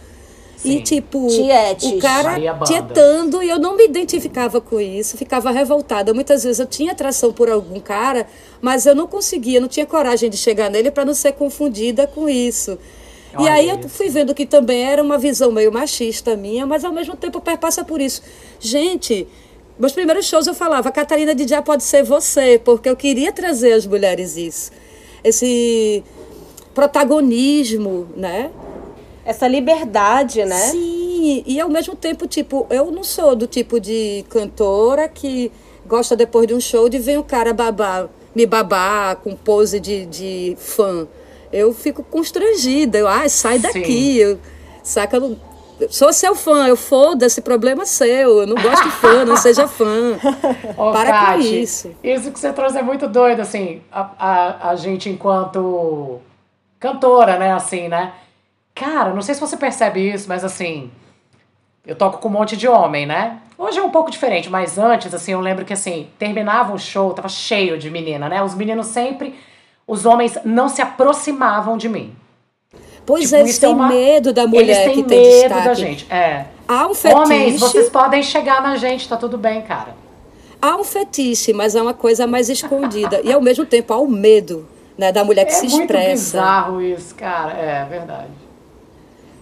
Sim. 0.64 0.78
E, 0.78 0.82
tipo, 0.82 1.26
Tietes. 1.28 1.92
o 1.92 1.98
cara 1.98 2.36
tietando 2.64 3.42
e 3.42 3.50
eu 3.50 3.58
não 3.58 3.76
me 3.76 3.84
identificava 3.84 4.62
com 4.62 4.80
isso, 4.80 5.14
ficava 5.14 5.50
revoltada. 5.50 6.14
Muitas 6.14 6.42
vezes 6.42 6.58
eu 6.58 6.66
tinha 6.66 6.92
atração 6.92 7.34
por 7.34 7.50
algum 7.50 7.78
cara, 7.78 8.26
mas 8.62 8.86
eu 8.86 8.94
não 8.94 9.06
conseguia, 9.06 9.60
não 9.60 9.68
tinha 9.68 9.84
coragem 9.84 10.30
de 10.30 10.38
chegar 10.38 10.70
nele 10.70 10.90
para 10.90 11.04
não 11.04 11.12
ser 11.12 11.32
confundida 11.32 12.06
com 12.06 12.30
isso. 12.30 12.78
Olha 13.36 13.44
e 13.44 13.48
aí 13.48 13.68
eu 13.68 13.88
fui 13.90 14.08
vendo 14.08 14.34
que 14.34 14.46
também 14.46 14.84
era 14.84 15.02
uma 15.02 15.18
visão 15.18 15.52
meio 15.52 15.70
machista 15.70 16.34
minha, 16.34 16.64
mas 16.64 16.82
ao 16.82 16.92
mesmo 16.92 17.14
tempo 17.14 17.42
perpassa 17.42 17.84
por 17.84 18.00
isso. 18.00 18.22
Gente, 18.58 19.28
meus 19.78 19.92
primeiros 19.92 20.24
shows 20.24 20.46
eu 20.46 20.54
falava, 20.54 20.90
Catarina 20.90 21.34
de 21.34 21.46
Já 21.46 21.60
pode 21.60 21.84
ser 21.84 22.02
você, 22.04 22.58
porque 22.64 22.88
eu 22.88 22.96
queria 22.96 23.32
trazer 23.32 23.74
às 23.74 23.86
mulheres 23.86 24.38
isso. 24.38 24.72
Esse 25.22 26.02
protagonismo, 26.74 28.08
né? 28.16 28.50
Essa 29.24 29.48
liberdade, 29.48 30.44
né? 30.44 30.56
Sim, 30.56 31.42
e 31.46 31.58
ao 31.60 31.68
mesmo 31.68 31.96
tempo, 31.96 32.26
tipo, 32.26 32.66
eu 32.70 32.90
não 32.90 33.02
sou 33.02 33.34
do 33.34 33.46
tipo 33.46 33.80
de 33.80 34.24
cantora 34.28 35.08
que 35.08 35.50
gosta 35.86 36.14
depois 36.14 36.46
de 36.46 36.54
um 36.54 36.60
show 36.60 36.88
de 36.88 36.98
ver 36.98 37.18
o 37.18 37.24
cara 37.24 37.52
babar, 37.52 38.08
me 38.34 38.46
babar 38.46 39.16
com 39.16 39.34
pose 39.34 39.80
de, 39.80 40.06
de 40.06 40.56
fã. 40.58 41.06
Eu 41.52 41.72
fico 41.72 42.02
constrangida, 42.02 42.98
eu, 42.98 43.08
ah, 43.08 43.28
sai 43.28 43.58
daqui, 43.58 44.18
eu, 44.18 44.38
saca, 44.82 45.16
eu 45.16 45.88
sou 45.88 46.12
seu 46.12 46.34
fã, 46.34 46.66
eu 46.66 46.76
foda-se, 46.76 47.40
problema 47.40 47.86
seu, 47.86 48.40
eu 48.40 48.46
não 48.46 48.60
gosto 48.60 48.84
de 48.84 48.90
fã, 48.90 49.24
não 49.24 49.36
seja 49.36 49.66
fã. 49.66 50.18
Ô, 50.76 50.92
Para 50.92 51.10
Kate, 51.10 51.48
com 51.48 51.54
isso. 51.54 51.90
Isso 52.02 52.32
que 52.32 52.38
você 52.38 52.52
trouxe 52.52 52.78
é 52.78 52.82
muito 52.82 53.08
doido, 53.08 53.40
assim, 53.40 53.80
a, 53.90 54.10
a, 54.18 54.70
a 54.70 54.76
gente 54.76 55.08
enquanto 55.08 56.20
cantora, 56.78 57.38
né, 57.38 57.52
assim, 57.52 57.88
né? 57.88 58.12
Cara, 58.74 59.14
não 59.14 59.22
sei 59.22 59.34
se 59.34 59.40
você 59.40 59.56
percebe 59.56 60.00
isso, 60.00 60.28
mas 60.28 60.44
assim, 60.44 60.90
eu 61.86 61.94
toco 61.94 62.18
com 62.18 62.28
um 62.28 62.32
monte 62.32 62.56
de 62.56 62.66
homem, 62.66 63.06
né? 63.06 63.38
Hoje 63.56 63.78
é 63.78 63.82
um 63.82 63.90
pouco 63.90 64.10
diferente, 64.10 64.50
mas 64.50 64.78
antes, 64.78 65.14
assim, 65.14 65.32
eu 65.32 65.40
lembro 65.40 65.64
que 65.64 65.72
assim, 65.72 66.08
terminava 66.18 66.74
o 66.74 66.78
show, 66.78 67.12
tava 67.12 67.28
cheio 67.28 67.78
de 67.78 67.88
menina, 67.88 68.28
né? 68.28 68.42
Os 68.42 68.54
meninos 68.54 68.86
sempre, 68.88 69.38
os 69.86 70.04
homens 70.04 70.36
não 70.44 70.68
se 70.68 70.82
aproximavam 70.82 71.76
de 71.76 71.88
mim. 71.88 72.16
Pois 73.06 73.24
tipo, 73.24 73.36
eles 73.36 73.58
têm 73.58 73.70
é 73.70 73.72
uma... 73.72 73.88
medo 73.88 74.32
da 74.32 74.46
mulher 74.46 74.62
eles 74.62 74.78
têm 74.78 74.94
que 74.94 75.02
tem 75.04 75.20
medo 75.20 75.40
destaque. 75.42 75.64
da 75.68 75.74
gente. 75.74 76.12
É. 76.12 76.46
Há 76.66 76.86
um 76.88 76.94
fetiche. 76.94 77.20
Homens, 77.20 77.60
vocês 77.60 77.88
podem 77.88 78.22
chegar 78.22 78.60
na 78.60 78.76
gente, 78.76 79.08
tá 79.08 79.16
tudo 79.16 79.38
bem, 79.38 79.62
cara. 79.62 79.94
Há 80.60 80.76
um 80.76 80.84
fetiche, 80.84 81.52
mas 81.52 81.76
é 81.76 81.82
uma 81.82 81.94
coisa 81.94 82.26
mais 82.26 82.48
escondida. 82.48 83.20
e 83.22 83.32
ao 83.32 83.40
mesmo 83.40 83.66
tempo 83.66 83.92
há 83.92 83.98
o 83.98 84.08
medo 84.08 84.66
né, 84.96 85.12
da 85.12 85.22
mulher 85.22 85.44
que 85.44 85.52
é 85.52 85.56
se 85.56 85.66
expressa. 85.66 85.92
É 85.92 86.06
muito 86.06 86.18
bizarro 86.18 86.82
isso, 86.82 87.14
cara. 87.14 87.52
É 87.52 87.84
verdade. 87.84 88.43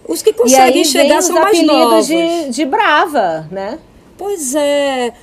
Os 0.07 0.21
que 0.21 0.33
conseguem 0.33 0.83
chegar 0.83 1.21
são 1.21 1.39
mais 1.39 1.61
novos. 1.63 2.07
De, 2.07 2.49
de 2.49 2.65
brava, 2.65 3.47
né? 3.51 3.79
Pois 4.17 4.53
é. 4.55 5.13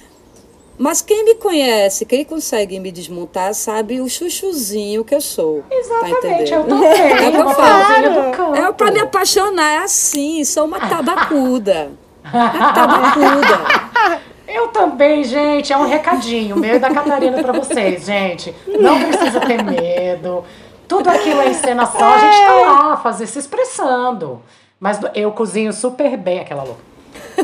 Mas 0.78 1.02
quem 1.02 1.26
me 1.26 1.34
conhece, 1.34 2.06
quem 2.06 2.24
consegue 2.24 2.80
me 2.80 2.90
desmontar, 2.90 3.52
sabe 3.52 4.00
o 4.00 4.08
chuchuzinho 4.08 5.04
que 5.04 5.14
eu 5.14 5.20
sou. 5.20 5.62
Tá 5.68 5.76
Exatamente, 5.76 6.50
tá 6.50 6.56
eu 6.56 6.64
também. 6.64 6.88
É 6.88 7.28
o 7.28 7.32
que 7.32 7.36
eu 7.36 7.50
falo. 7.50 8.54
É 8.56 8.72
pra 8.72 8.90
me 8.90 9.00
apaixonar, 9.00 9.72
é 9.72 9.78
assim, 9.78 10.42
sou 10.44 10.64
uma 10.64 10.80
tabacuda. 10.80 11.90
Uma 12.32 12.72
tabacuda. 12.72 14.20
Eu 14.52 14.66
também, 14.68 15.22
gente. 15.22 15.72
É 15.72 15.76
um 15.76 15.86
recadinho 15.86 16.56
meu 16.56 16.80
da 16.80 16.90
Catarina 16.90 17.40
para 17.40 17.52
vocês, 17.52 18.04
gente. 18.04 18.52
Não 18.66 19.00
precisa 19.00 19.38
ter 19.40 19.62
medo. 19.62 20.44
Tudo 20.88 21.08
aquilo 21.08 21.40
é 21.40 21.50
encenação. 21.50 22.04
A 22.04 22.18
gente 22.18 22.36
tá 22.36 22.52
lá, 22.54 22.96
fazer 22.96 23.28
se 23.28 23.38
expressando. 23.38 24.42
Mas 24.80 24.98
eu 25.14 25.30
cozinho 25.32 25.74
super 25.74 26.16
bem 26.16 26.40
aquela 26.40 26.62
louca. 26.64 26.80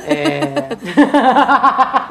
É... 0.06 0.40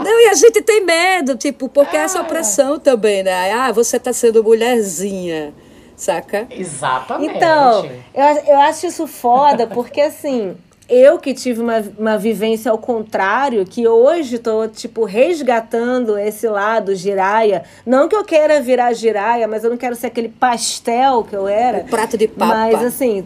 Não, 0.04 0.22
e 0.22 0.30
a 0.30 0.34
gente 0.36 0.62
tem 0.62 0.86
medo, 0.86 1.36
tipo, 1.36 1.68
porque 1.68 1.98
ah, 1.98 2.02
essa 2.02 2.22
opressão 2.22 2.78
também, 2.80 3.24
né? 3.24 3.52
Ah, 3.52 3.72
você 3.72 4.00
tá 4.00 4.14
sendo 4.14 4.44
mulherzinha. 4.44 5.52
saca? 5.98 6.46
Exatamente. 6.52 7.36
Então, 7.36 7.90
eu, 8.14 8.24
eu 8.48 8.60
acho 8.60 8.86
isso 8.86 9.08
foda, 9.08 9.66
porque 9.66 10.02
assim, 10.02 10.56
eu 10.88 11.18
que 11.18 11.34
tive 11.34 11.62
uma, 11.62 11.84
uma 11.98 12.18
vivência 12.18 12.72
ao 12.72 12.78
contrário, 12.78 13.66
que 13.66 13.88
hoje 13.88 14.38
tô, 14.38 14.68
tipo, 14.68 15.04
resgatando 15.04 16.18
esse 16.18 16.48
lado 16.48 16.94
giraia. 16.96 17.64
Não 17.86 18.08
que 18.08 18.16
eu 18.16 18.24
queira 18.24 18.62
virar 18.62 18.94
giraia, 18.94 19.48
mas 19.48 19.64
eu 19.64 19.70
não 19.70 19.78
quero 19.78 19.96
ser 19.96 20.08
aquele 20.08 20.30
pastel 20.30 21.24
que 21.24 21.36
eu 21.36 21.48
era. 21.48 21.80
O 21.80 21.86
prato 21.86 22.18
de 22.18 22.28
papa. 22.28 22.54
Mas, 22.54 22.84
assim, 22.84 23.26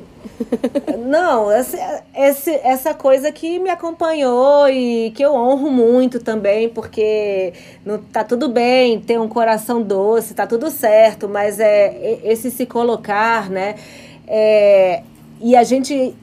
não, 1.05 1.51
esse, 1.51 1.77
esse, 2.15 2.51
essa 2.63 2.93
coisa 2.93 3.29
que 3.31 3.59
me 3.59 3.69
acompanhou 3.69 4.69
e 4.69 5.11
que 5.11 5.23
eu 5.23 5.33
honro 5.33 5.69
muito 5.69 6.19
também, 6.19 6.69
porque 6.69 7.53
não, 7.85 7.97
tá 7.97 8.23
tudo 8.23 8.47
bem 8.47 9.01
ter 9.01 9.19
um 9.19 9.27
coração 9.27 9.81
doce, 9.81 10.33
tá 10.33 10.47
tudo 10.47 10.71
certo, 10.71 11.27
mas 11.27 11.59
é 11.59 12.19
esse 12.23 12.49
se 12.49 12.65
colocar, 12.65 13.49
né? 13.49 13.75
É, 14.25 15.03
e 15.41 15.55
a 15.55 15.63
gente 15.63 16.15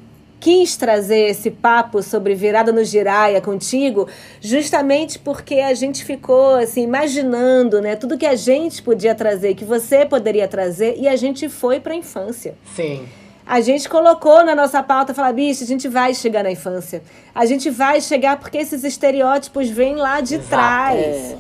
quis 0.47 0.77
trazer 0.77 1.31
esse 1.31 1.51
papo 1.51 2.01
sobre 2.01 2.37
virada 2.37 2.71
no 2.71 2.85
giraia 2.85 3.41
contigo, 3.41 4.07
justamente 4.41 5.19
porque 5.19 5.57
a 5.57 5.75
gente 5.75 6.05
ficou 6.05 6.55
assim 6.55 6.85
imaginando, 6.85 7.83
né, 7.83 7.97
tudo 7.97 8.17
que 8.17 8.25
a 8.25 8.37
gente 8.37 8.81
podia 8.81 9.13
trazer, 9.13 9.57
que 9.57 9.65
você 9.65 10.07
poderia 10.07 10.47
trazer, 10.47 10.95
e 11.01 11.09
a 11.09 11.17
gente 11.17 11.49
foi 11.49 11.81
para 11.81 11.95
a 11.95 11.97
infância. 11.97 12.55
Sim. 12.77 13.09
A 13.45 13.61
gente 13.61 13.89
colocou 13.89 14.45
na 14.45 14.55
nossa 14.55 14.81
pauta, 14.85 15.13
falar, 15.13 15.33
bicho, 15.33 15.65
a 15.65 15.67
gente 15.67 15.89
vai 15.89 16.15
chegar 16.15 16.45
na 16.45 16.53
infância. 16.53 17.03
A 17.35 17.45
gente 17.45 17.69
vai 17.69 18.01
chegar 18.01 18.39
porque 18.39 18.59
esses 18.59 18.85
estereótipos 18.85 19.69
vêm 19.69 19.97
lá 19.97 20.21
de 20.21 20.37
Exato, 20.37 20.49
trás. 20.49 20.97
é. 20.97 21.37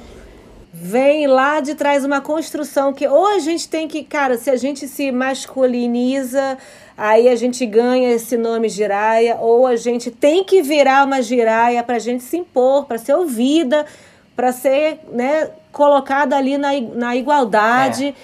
Vem 0.78 1.26
lá 1.26 1.60
de 1.60 1.74
trás 1.74 2.04
uma 2.04 2.20
construção 2.20 2.92
que 2.92 3.08
ou 3.08 3.26
a 3.28 3.38
gente 3.38 3.66
tem 3.66 3.88
que, 3.88 4.04
cara, 4.04 4.36
se 4.36 4.50
a 4.50 4.56
gente 4.56 4.86
se 4.86 5.10
masculiniza, 5.10 6.58
aí 6.94 7.30
a 7.30 7.34
gente 7.34 7.64
ganha 7.64 8.12
esse 8.12 8.36
nome 8.36 8.68
giraia, 8.68 9.38
ou 9.40 9.66
a 9.66 9.74
gente 9.74 10.10
tem 10.10 10.44
que 10.44 10.60
virar 10.60 11.06
uma 11.06 11.22
giraia 11.22 11.82
para 11.82 11.96
a 11.96 11.98
gente 11.98 12.22
se 12.22 12.36
impor, 12.36 12.84
para 12.84 12.98
ser 12.98 13.14
ouvida, 13.14 13.86
para 14.36 14.52
ser 14.52 14.98
né, 15.10 15.48
colocada 15.72 16.36
ali 16.36 16.58
na, 16.58 16.78
na 16.94 17.16
igualdade. 17.16 18.14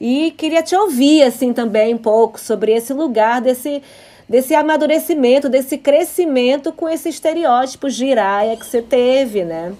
E 0.00 0.30
queria 0.38 0.62
te 0.62 0.74
ouvir 0.74 1.24
assim 1.24 1.52
também 1.52 1.92
um 1.92 1.98
pouco 1.98 2.40
sobre 2.40 2.72
esse 2.72 2.94
lugar 2.94 3.42
desse 3.42 3.82
desse 4.26 4.54
amadurecimento, 4.54 5.50
desse 5.50 5.76
crescimento 5.76 6.72
com 6.72 6.88
esse 6.88 7.10
estereótipo 7.10 7.90
giraia 7.90 8.56
que 8.56 8.64
você 8.64 8.80
teve, 8.80 9.44
né? 9.44 9.74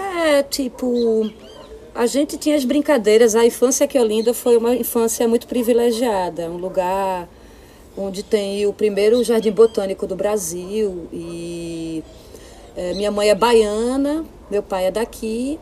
É, 0.00 0.42
tipo, 0.42 1.30
a 1.94 2.06
gente 2.06 2.38
tinha 2.38 2.56
as 2.56 2.64
brincadeiras. 2.64 3.34
A 3.34 3.44
infância 3.44 3.86
que 3.86 3.98
Olinda 3.98 4.32
foi 4.32 4.56
uma 4.56 4.74
infância 4.74 5.28
muito 5.28 5.46
privilegiada, 5.46 6.48
um 6.50 6.56
lugar 6.56 7.28
onde 7.96 8.22
tem 8.22 8.66
o 8.66 8.72
primeiro 8.72 9.22
jardim 9.22 9.50
botânico 9.50 10.06
do 10.06 10.16
Brasil 10.16 11.08
e 11.12 12.02
é, 12.76 12.94
minha 12.94 13.10
mãe 13.10 13.28
é 13.28 13.34
baiana, 13.34 14.24
meu 14.50 14.62
pai 14.62 14.86
é 14.86 14.90
daqui. 14.90 15.58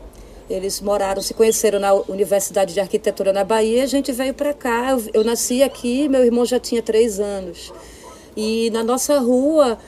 Eles 0.48 0.80
moraram, 0.80 1.20
se 1.20 1.34
conheceram 1.34 1.78
na 1.78 1.92
Universidade 1.92 2.72
de 2.72 2.80
Arquitetura 2.80 3.32
na 3.32 3.44
Bahia. 3.44 3.82
A 3.82 3.86
gente 3.86 4.12
veio 4.12 4.32
para 4.32 4.54
cá. 4.54 4.92
Eu, 4.92 5.20
eu 5.20 5.24
nasci 5.24 5.62
aqui, 5.62 6.08
meu 6.08 6.24
irmão 6.24 6.46
já 6.46 6.58
tinha 6.58 6.80
três 6.80 7.20
anos. 7.20 7.72
E 8.36 8.70
na 8.70 8.82
nossa 8.82 9.18
rua 9.18 9.78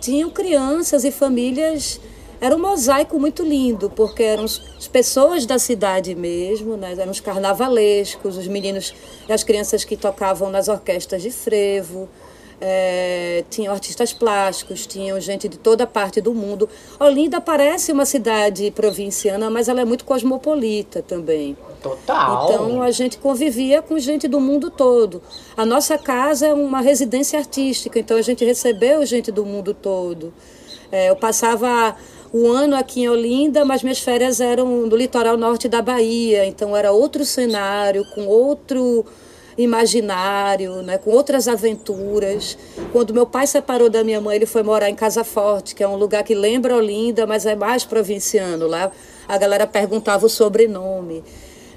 tinham 0.00 0.28
crianças 0.28 1.04
e 1.04 1.10
famílias 1.10 1.98
era 2.42 2.56
um 2.56 2.58
mosaico 2.58 3.20
muito 3.20 3.44
lindo, 3.44 3.88
porque 3.88 4.24
eram 4.24 4.42
as 4.42 4.88
pessoas 4.90 5.46
da 5.46 5.60
cidade 5.60 6.12
mesmo, 6.12 6.76
né? 6.76 6.92
eram 6.98 7.12
os 7.12 7.20
carnavalescos, 7.20 8.36
os 8.36 8.48
meninos 8.48 8.92
e 9.28 9.32
as 9.32 9.44
crianças 9.44 9.84
que 9.84 9.96
tocavam 9.96 10.50
nas 10.50 10.66
orquestras 10.66 11.22
de 11.22 11.30
frevo, 11.30 12.08
é, 12.60 13.44
tinham 13.48 13.72
artistas 13.72 14.12
plásticos, 14.12 14.88
tinham 14.88 15.20
gente 15.20 15.48
de 15.48 15.56
toda 15.56 15.86
parte 15.86 16.20
do 16.20 16.34
mundo. 16.34 16.68
Olinda 16.98 17.40
parece 17.40 17.92
uma 17.92 18.04
cidade 18.04 18.72
provinciana, 18.72 19.48
mas 19.48 19.68
ela 19.68 19.80
é 19.80 19.84
muito 19.84 20.04
cosmopolita 20.04 21.00
também. 21.00 21.56
Total. 21.80 22.44
Então 22.44 22.82
a 22.82 22.90
gente 22.90 23.18
convivia 23.18 23.80
com 23.80 23.96
gente 24.00 24.26
do 24.26 24.40
mundo 24.40 24.68
todo. 24.68 25.22
A 25.56 25.64
nossa 25.64 25.96
casa 25.96 26.48
é 26.48 26.52
uma 26.52 26.80
residência 26.80 27.38
artística, 27.38 28.00
então 28.00 28.16
a 28.16 28.22
gente 28.22 28.44
recebeu 28.44 29.06
gente 29.06 29.30
do 29.30 29.46
mundo 29.46 29.72
todo. 29.72 30.34
É, 30.92 31.08
eu 31.08 31.16
passava 31.16 31.96
o 32.32 32.50
ano 32.50 32.74
aqui 32.74 33.02
em 33.02 33.08
Olinda, 33.08 33.64
mas 33.64 33.82
minhas 33.82 33.98
férias 33.98 34.40
eram 34.40 34.86
no 34.86 34.96
litoral 34.96 35.36
norte 35.36 35.68
da 35.68 35.82
Bahia, 35.82 36.46
então 36.46 36.74
era 36.76 36.90
outro 36.90 37.24
cenário, 37.24 38.04
com 38.14 38.26
outro 38.26 39.04
imaginário, 39.56 40.82
né, 40.82 40.96
com 40.96 41.10
outras 41.10 41.46
aventuras. 41.46 42.56
Quando 42.90 43.12
meu 43.12 43.26
pai 43.26 43.46
separou 43.46 43.90
da 43.90 44.02
minha 44.02 44.20
mãe, 44.20 44.36
ele 44.36 44.46
foi 44.46 44.62
morar 44.62 44.88
em 44.88 44.94
Casa 44.94 45.22
Forte, 45.24 45.74
que 45.74 45.82
é 45.82 45.88
um 45.88 45.96
lugar 45.96 46.24
que 46.24 46.34
lembra 46.34 46.74
Olinda, 46.74 47.26
mas 47.26 47.44
é 47.44 47.54
mais 47.54 47.84
provinciano. 47.84 48.66
Lá 48.66 48.90
a 49.28 49.36
galera 49.36 49.66
perguntava 49.66 50.24
o 50.24 50.28
sobrenome. 50.30 51.22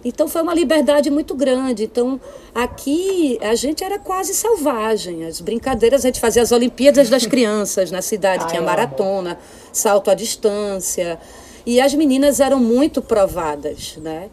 Então 0.05 0.27
foi 0.27 0.43
uma 0.43 0.53
liberdade 0.53 1.09
muito 1.09 1.33
grande. 1.33 1.85
Então 1.85 2.21
aqui 2.53 3.39
a 3.41 3.55
gente 3.55 3.83
era 3.83 3.97
quase 3.97 4.35
selvagem. 4.35 5.25
As 5.25 5.41
brincadeiras, 5.41 6.05
a 6.05 6.09
gente 6.09 6.19
fazia 6.19 6.43
as 6.43 6.51
Olimpíadas 6.51 7.09
das 7.09 7.25
Crianças 7.25 7.89
na 7.89 8.03
cidade, 8.03 8.43
Ai, 8.43 8.49
tinha 8.51 8.61
maratona, 8.61 9.39
salto 9.73 10.11
à 10.11 10.13
distância. 10.13 11.19
E 11.65 11.81
as 11.81 11.95
meninas 11.95 12.39
eram 12.39 12.59
muito 12.59 13.01
provadas, 13.01 13.97
né? 13.97 14.29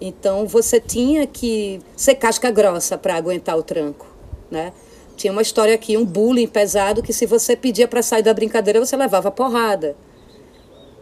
Então 0.00 0.46
você 0.46 0.78
tinha 0.78 1.26
que 1.26 1.80
ser 1.96 2.14
casca 2.14 2.48
grossa 2.52 2.96
para 2.96 3.16
aguentar 3.16 3.58
o 3.58 3.64
tranco, 3.64 4.06
né? 4.48 4.72
Tinha 5.16 5.32
uma 5.32 5.42
história 5.42 5.74
aqui, 5.74 5.96
um 5.96 6.04
bullying 6.04 6.46
pesado 6.46 7.02
que 7.02 7.12
se 7.12 7.26
você 7.26 7.56
pedia 7.56 7.88
para 7.88 8.02
sair 8.02 8.22
da 8.22 8.32
brincadeira, 8.32 8.78
você 8.78 8.94
levava 8.96 9.30
porrada. 9.30 9.96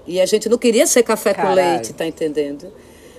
E 0.07 0.21
a 0.21 0.25
gente 0.25 0.49
não 0.49 0.57
queria 0.57 0.87
ser 0.87 1.03
café 1.03 1.35
com 1.35 1.43
Caralho. 1.43 1.57
leite, 1.57 1.93
tá 1.93 2.07
entendendo? 2.07 2.73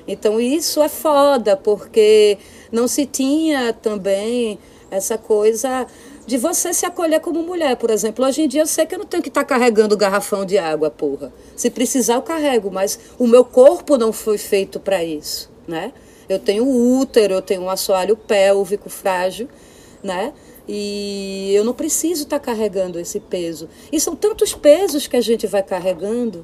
Então 0.08 0.40
isso 0.40 0.82
é 0.82 0.90
foda, 0.90 1.58
porque 1.58 2.38
não 2.72 2.88
se 2.88 3.06
tinha 3.06 3.74
também 3.74 4.60
essa 4.92 5.18
coisa 5.18 5.88
de 6.26 6.38
você 6.38 6.74
se 6.74 6.86
acolher 6.86 7.20
como 7.20 7.44
mulher, 7.44 7.76
por 7.76 7.90
exemplo. 7.90 8.26
Hoje 8.26 8.44
em 8.44 8.48
dia 8.48 8.62
eu 8.62 8.68
sei 8.68 8.86
que 8.86 8.96
eu 8.96 9.00
não 9.00 9.06
tenho 9.06 9.22
que 9.22 9.30
estar 9.30 9.44
carregando 9.44 9.96
garrafão 9.98 10.46
de 10.46 10.58
água, 10.58 10.90
porra. 10.90 11.32
Se 11.56 11.70
precisar 11.70 12.16
eu 12.16 12.22
carrego, 12.22 12.72
mas 12.72 13.00
o 13.18 13.28
meu 13.28 13.46
corpo 13.46 13.98
não 13.98 14.12
foi 14.12 14.38
feito 14.38 14.80
para 14.80 15.04
isso, 15.04 15.52
né? 15.68 15.92
Eu 16.28 16.40
tenho 16.40 16.68
útero, 16.68 17.36
eu 17.36 17.42
tenho 17.42 17.62
um 17.62 17.70
assoalho 17.70 18.18
pélvico 18.18 18.90
frágil, 18.90 19.48
né? 20.02 20.34
E 20.68 21.52
eu 21.54 21.64
não 21.64 21.74
preciso 21.74 22.24
estar 22.24 22.40
carregando 22.40 23.00
esse 23.00 23.20
peso. 23.20 23.70
E 23.92 24.00
são 24.00 24.16
tantos 24.16 24.56
pesos 24.56 25.06
que 25.06 25.16
a 25.16 25.22
gente 25.22 25.46
vai 25.46 25.62
carregando. 25.62 26.44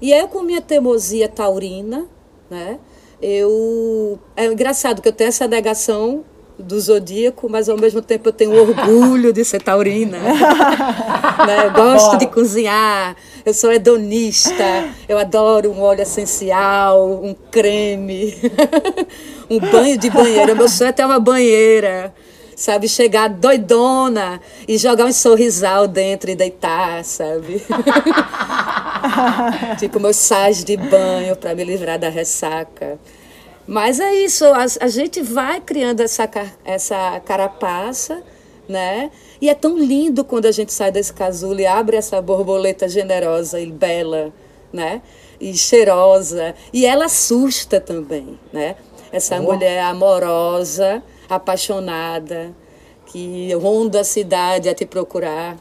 E 0.00 0.12
eu, 0.12 0.28
com 0.28 0.42
minha 0.42 0.60
teimosia 0.60 1.28
taurina, 1.28 2.06
né? 2.48 2.78
Eu. 3.20 4.18
É 4.36 4.46
engraçado 4.46 5.00
que 5.00 5.08
eu 5.08 5.12
tenho 5.12 5.28
essa 5.28 5.46
negação 5.46 6.24
do 6.58 6.80
zodíaco, 6.80 7.48
mas 7.50 7.68
ao 7.68 7.76
mesmo 7.76 8.00
tempo 8.00 8.28
eu 8.28 8.32
tenho 8.32 8.52
orgulho 8.58 9.32
de 9.32 9.44
ser 9.44 9.62
taurina. 9.62 10.18
né? 11.46 11.66
Eu 11.66 11.72
gosto 11.72 12.16
de 12.18 12.26
cozinhar, 12.26 13.16
eu 13.44 13.52
sou 13.52 13.72
hedonista, 13.72 14.88
eu 15.08 15.18
adoro 15.18 15.70
um 15.70 15.80
óleo 15.82 16.02
essencial, 16.02 17.22
um 17.22 17.34
creme, 17.50 18.34
um 19.50 19.58
banho 19.58 19.98
de 19.98 20.10
banheira. 20.10 20.54
Meu 20.54 20.68
sonho 20.68 20.88
é 20.88 20.92
ter 20.92 21.04
uma 21.04 21.20
banheira, 21.20 22.14
sabe? 22.56 22.88
Chegar 22.88 23.28
doidona 23.28 24.40
e 24.66 24.78
jogar 24.78 25.04
um 25.04 25.12
sorrisal 25.12 25.86
dentro 25.86 26.30
e 26.30 26.34
deitar, 26.34 27.04
sabe? 27.04 27.62
tipo 29.78 30.00
meus 30.00 30.16
sais 30.16 30.64
de 30.64 30.76
banho 30.76 31.36
para 31.36 31.54
me 31.54 31.62
livrar 31.62 31.98
da 31.98 32.08
ressaca. 32.08 32.98
Mas 33.66 34.00
é 34.00 34.14
isso, 34.14 34.44
a, 34.46 34.64
a 34.80 34.88
gente 34.88 35.20
vai 35.22 35.60
criando 35.60 36.00
essa, 36.00 36.28
essa 36.64 37.20
carapaça, 37.20 38.22
né? 38.68 39.10
E 39.40 39.50
é 39.50 39.54
tão 39.54 39.76
lindo 39.76 40.24
quando 40.24 40.46
a 40.46 40.52
gente 40.52 40.72
sai 40.72 40.90
desse 40.90 41.12
casulo 41.12 41.60
e 41.60 41.66
abre 41.66 41.96
essa 41.96 42.22
borboleta 42.22 42.88
generosa 42.88 43.60
e 43.60 43.70
bela, 43.70 44.32
né? 44.72 45.02
E 45.40 45.52
cheirosa. 45.54 46.54
E 46.72 46.86
ela 46.86 47.06
assusta 47.06 47.80
também, 47.80 48.38
né? 48.52 48.76
Essa 49.12 49.40
mulher 49.40 49.82
amorosa, 49.82 51.02
apaixonada, 51.28 52.54
que 53.06 53.52
ronda 53.54 54.00
a 54.00 54.04
cidade 54.04 54.68
a 54.68 54.74
te 54.74 54.84
procurar. 54.84 55.56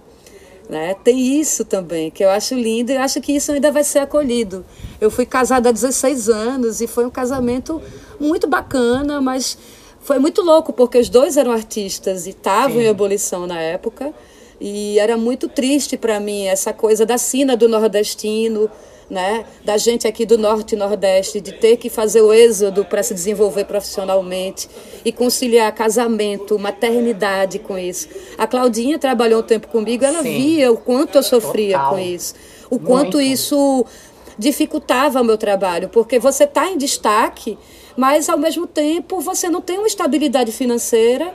Né? 0.69 0.95
Tem 1.04 1.39
isso 1.39 1.63
também, 1.63 2.10
que 2.10 2.23
eu 2.23 2.30
acho 2.30 2.56
lindo 2.56 2.91
e 2.91 2.97
acho 2.97 3.21
que 3.21 3.34
isso 3.34 3.51
ainda 3.51 3.71
vai 3.71 3.84
ser 3.84 3.99
acolhido. 3.99 4.65
Eu 4.99 5.12
fui 5.12 5.25
casada 5.25 5.69
há 5.69 5.71
16 5.71 6.30
anos 6.30 6.82
e 6.82 6.88
foi 6.88 7.06
um 7.06 7.10
casamento 7.10 7.82
muito 8.19 8.47
bacana, 8.47 9.21
mas 9.21 9.58
foi 10.01 10.17
muito 10.17 10.41
louco, 10.41 10.73
porque 10.73 10.97
os 10.97 11.10
dois 11.10 11.38
eram 11.38 11.51
artistas 11.51 12.25
e 12.25 12.32
estavam 12.32 12.82
em 12.82 12.86
ebulição 12.86 13.45
na 13.45 13.60
época. 13.60 14.13
E 14.60 14.97
era 14.99 15.17
muito 15.17 15.47
triste 15.47 15.97
para 15.97 16.19
mim 16.19 16.45
essa 16.45 16.71
coisa 16.71 17.06
da 17.06 17.17
sina 17.17 17.58
do 17.58 17.67
nordestino, 17.67 18.69
né, 19.10 19.46
da 19.63 19.78
gente 19.78 20.08
aqui 20.08 20.26
do 20.26 20.38
Norte 20.38 20.74
e 20.74 20.78
Nordeste, 20.78 21.39
de 21.39 21.52
ter 21.54 21.78
que 21.78 21.89
fazer 21.89 22.22
o 22.22 22.34
êxodo 22.34 22.84
para 22.86 23.04
se 23.04 23.13
desenvolver 23.13 23.65
profissionalmente 23.65 24.68
e 25.04 25.12
conciliar 25.12 25.72
casamento, 25.74 26.58
maternidade 26.58 27.60
com 27.60 27.78
isso. 27.78 28.08
A 28.38 28.48
Claudinha 28.48 28.98
trabalhou 28.98 29.41
um 29.41 29.44
tempo 29.44 29.68
comigo, 29.68 30.04
ela 30.04 30.24
Sim. 30.24 30.38
via 30.38 30.72
o 30.72 30.78
quanto 30.78 31.18
eu 31.18 31.24
sofria 31.24 31.78
Total. 31.78 31.94
com 31.94 32.00
isso, 32.00 32.34
o 32.70 32.80
quanto 32.80 33.18
Muito. 33.18 33.22
isso 33.22 33.86
dificultava 34.38 35.22
o 35.22 35.24
meu 35.24 35.38
trabalho, 35.38 35.89
porque 35.89 36.20
você 36.20 36.44
está 36.44 36.70
em 36.70 36.78
destaque, 36.78 37.58
mas 37.96 38.28
ao 38.28 38.38
mesmo 38.38 38.68
tempo 38.68 39.22
você 39.22 39.50
não 39.50 39.62
tem 39.62 39.78
uma 39.78 39.88
estabilidade 39.88 40.52
financeira, 40.52 41.34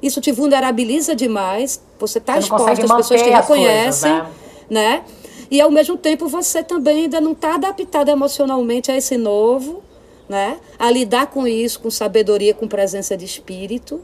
isso 0.00 0.20
te 0.20 0.30
vulnerabiliza 0.30 1.14
demais, 1.14 1.82
você 1.98 2.18
está 2.18 2.38
exposto, 2.38 2.68
as 2.68 2.78
pessoas 2.78 2.78
te 2.78 2.86
manter 2.86 3.00
as 3.00 3.08
coisas, 3.08 3.26
reconhecem, 3.26 4.12
né? 4.12 4.26
né? 4.70 5.04
E 5.50 5.60
ao 5.60 5.70
mesmo 5.70 5.96
tempo 5.96 6.28
você 6.28 6.62
também 6.62 7.04
ainda 7.04 7.20
não 7.20 7.32
está 7.32 7.54
adaptado 7.54 8.10
emocionalmente 8.10 8.90
a 8.90 8.96
esse 8.96 9.16
novo, 9.16 9.82
né? 10.28 10.58
A 10.78 10.90
lidar 10.90 11.28
com 11.28 11.46
isso 11.46 11.80
com 11.80 11.90
sabedoria, 11.90 12.52
com 12.52 12.68
presença 12.68 13.16
de 13.16 13.24
espírito 13.24 14.00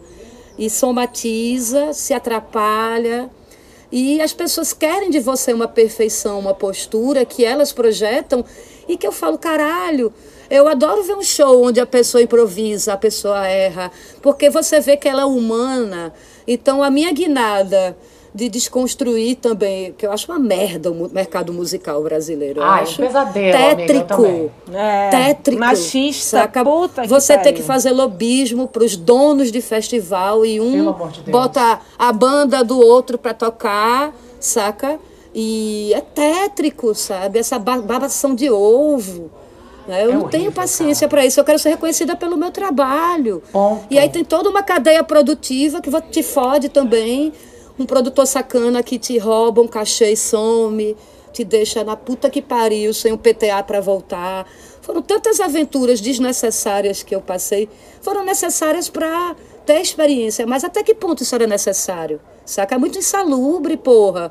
e 0.58 0.70
somatiza, 0.70 1.92
se 1.92 2.14
atrapalha. 2.14 3.30
E 3.92 4.20
as 4.20 4.32
pessoas 4.32 4.72
querem 4.72 5.10
de 5.10 5.20
você 5.20 5.52
uma 5.52 5.68
perfeição, 5.68 6.38
uma 6.38 6.54
postura 6.54 7.24
que 7.24 7.44
elas 7.44 7.72
projetam 7.72 8.44
e 8.88 8.96
que 8.96 9.06
eu 9.06 9.12
falo, 9.12 9.38
caralho, 9.38 10.12
eu 10.50 10.66
adoro 10.68 11.02
ver 11.02 11.16
um 11.16 11.22
show 11.22 11.64
onde 11.64 11.80
a 11.80 11.86
pessoa 11.86 12.22
improvisa, 12.22 12.94
a 12.94 12.96
pessoa 12.96 13.46
erra, 13.46 13.90
porque 14.20 14.50
você 14.50 14.80
vê 14.80 14.96
que 14.96 15.08
ela 15.08 15.22
é 15.22 15.24
humana. 15.24 16.12
Então 16.46 16.82
a 16.82 16.90
minha 16.90 17.12
guinada 17.12 17.96
de 18.34 18.48
desconstruir 18.48 19.36
também, 19.36 19.92
que 19.96 20.04
eu 20.04 20.10
acho 20.10 20.30
uma 20.32 20.40
merda 20.40 20.90
o 20.90 21.08
mercado 21.12 21.52
musical 21.52 22.02
brasileiro. 22.02 22.58
Eu 22.60 22.64
Ai, 22.64 22.80
um 22.80 22.82
acho 22.82 22.96
pesadelo, 23.00 23.56
amiga, 23.56 23.70
eu 23.70 23.76
tétrico. 23.76 24.06
também. 24.08 24.50
É, 24.72 25.10
tétrico. 25.10 25.60
machista, 25.60 26.38
saca? 26.38 26.64
puta 26.64 27.02
que 27.02 27.08
Você 27.08 27.38
tem 27.38 27.54
que 27.54 27.62
fazer 27.62 27.92
lobismo 27.92 28.66
para 28.66 28.82
os 28.82 28.96
donos 28.96 29.52
de 29.52 29.60
festival 29.60 30.44
e 30.44 30.60
um 30.60 30.92
de 31.24 31.30
bota 31.30 31.78
a 31.96 32.12
banda 32.12 32.64
do 32.64 32.76
outro 32.80 33.16
para 33.16 33.32
tocar, 33.32 34.12
saca? 34.40 34.98
E 35.32 35.92
é 35.94 36.00
tétrico, 36.00 36.92
sabe? 36.94 37.38
Essa 37.38 37.58
ba- 37.58 37.80
babação 37.80 38.34
de 38.34 38.50
ovo. 38.50 39.30
né? 39.86 39.98
Eu 40.04 40.10
É 40.10 40.12
não 40.12 40.22
horrível, 40.22 40.28
tenho 40.30 40.50
paciência 40.52 41.06
para 41.08 41.24
isso. 41.24 41.38
Eu 41.38 41.44
quero 41.44 41.58
ser 41.60 41.68
reconhecida 41.70 42.16
pelo 42.16 42.36
meu 42.36 42.50
trabalho. 42.50 43.42
Ponto. 43.52 43.84
E 43.90 43.98
aí 43.98 44.08
tem 44.08 44.24
toda 44.24 44.48
uma 44.50 44.62
cadeia 44.62 45.04
produtiva 45.04 45.80
que 45.80 45.90
te 46.10 46.22
fode 46.22 46.68
também. 46.68 47.32
Um 47.78 47.86
produtor 47.86 48.26
sacana 48.26 48.82
que 48.82 48.98
te 48.98 49.18
rouba 49.18 49.60
um 49.60 49.66
cachê 49.66 50.12
e 50.12 50.16
some, 50.16 50.96
te 51.32 51.42
deixa 51.42 51.82
na 51.82 51.96
puta 51.96 52.30
que 52.30 52.40
pariu, 52.40 52.94
sem 52.94 53.12
um 53.12 53.16
PTA 53.16 53.62
para 53.66 53.80
voltar. 53.80 54.46
Foram 54.80 55.02
tantas 55.02 55.40
aventuras 55.40 56.00
desnecessárias 56.00 57.02
que 57.02 57.14
eu 57.14 57.20
passei. 57.20 57.68
Foram 58.00 58.24
necessárias 58.24 58.88
para 58.88 59.34
ter 59.66 59.80
experiência. 59.80 60.46
Mas 60.46 60.62
até 60.62 60.82
que 60.82 60.94
ponto 60.94 61.22
isso 61.22 61.34
era 61.34 61.46
necessário? 61.46 62.20
Saca? 62.44 62.76
É 62.76 62.78
muito 62.78 62.98
insalubre, 62.98 63.76
porra. 63.76 64.30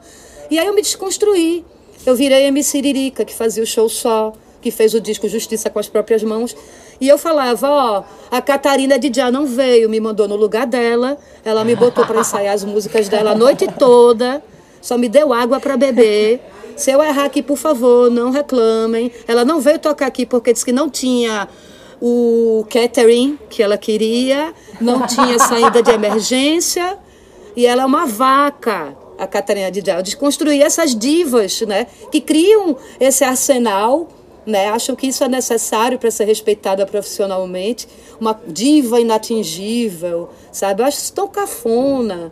E 0.50 0.58
aí 0.58 0.66
eu 0.66 0.74
me 0.74 0.82
desconstruí. 0.82 1.66
Eu 2.06 2.16
virei 2.16 2.46
MC 2.46 2.72
Siririca, 2.72 3.26
que 3.26 3.34
fazia 3.34 3.64
o 3.64 3.66
show 3.66 3.90
só, 3.90 4.34
que 4.62 4.72
fez 4.72 4.94
o 4.94 5.02
disco 5.02 5.28
Justiça 5.28 5.70
com 5.70 5.80
as 5.80 5.90
próprias 5.90 6.24
mãos. 6.24 6.56
E 7.00 7.08
eu 7.08 7.18
falava, 7.18 7.70
ó, 7.70 8.04
a 8.32 8.42
Catarina 8.42 8.98
de 8.98 9.12
Já 9.14 9.32
não 9.32 9.46
veio, 9.46 9.90
me 9.90 10.00
mandou 10.00 10.28
no 10.28 10.36
lugar 10.36 10.66
dela. 10.66 11.18
Ela 11.44 11.64
me 11.64 11.76
botou 11.76 12.06
para 12.06 12.20
ensaiar 12.22 12.54
as 12.54 12.64
músicas 12.64 13.10
dela 13.10 13.32
a 13.32 13.36
noite 13.36 13.68
toda. 13.78 14.44
Só 14.82 14.98
me 14.98 15.08
deu 15.08 15.34
água 15.34 15.60
para 15.60 15.78
beber. 15.78 16.42
Se 16.76 16.92
eu 16.92 17.02
errar 17.04 17.26
aqui, 17.26 17.42
por 17.42 17.58
favor, 17.58 18.10
não 18.10 18.32
reclamem. 18.32 19.12
Ela 19.28 19.46
não 19.46 19.60
veio 19.60 19.80
tocar 19.80 20.08
aqui 20.08 20.26
porque 20.26 20.52
disse 20.54 20.66
que 20.66 20.72
não 20.72 20.90
tinha 20.90 21.48
o 22.02 22.66
catering 22.70 23.40
que 23.50 23.64
ela 23.64 23.78
queria, 23.78 24.54
não 24.82 25.06
tinha 25.08 25.40
saída 25.40 25.82
de 25.82 25.92
emergência. 25.92 26.98
E 27.56 27.66
ela 27.66 27.84
é 27.84 27.86
uma 27.86 28.06
vaca, 28.06 28.96
a 29.18 29.28
Catarina 29.28 29.72
de. 29.72 29.88
Eu 29.90 30.02
desconstruí 30.02 30.62
essas 30.62 30.96
divas, 30.96 31.62
né? 31.62 31.88
Que 32.12 32.20
criam 32.20 32.76
esse 33.00 33.24
arsenal, 33.24 34.10
né? 34.46 34.68
Acho 34.70 34.96
que 34.96 35.08
isso 35.08 35.24
é 35.24 35.28
necessário 35.28 35.98
para 35.98 36.12
ser 36.12 36.26
respeitada 36.26 36.86
profissionalmente. 36.86 37.88
Uma 38.20 38.40
diva 38.48 39.00
inatingível, 39.00 40.30
sabe? 40.52 40.82
Eu 40.82 40.86
acho 40.88 40.98
isso 40.98 41.14
tão 41.14 41.28
cafona. 41.28 42.32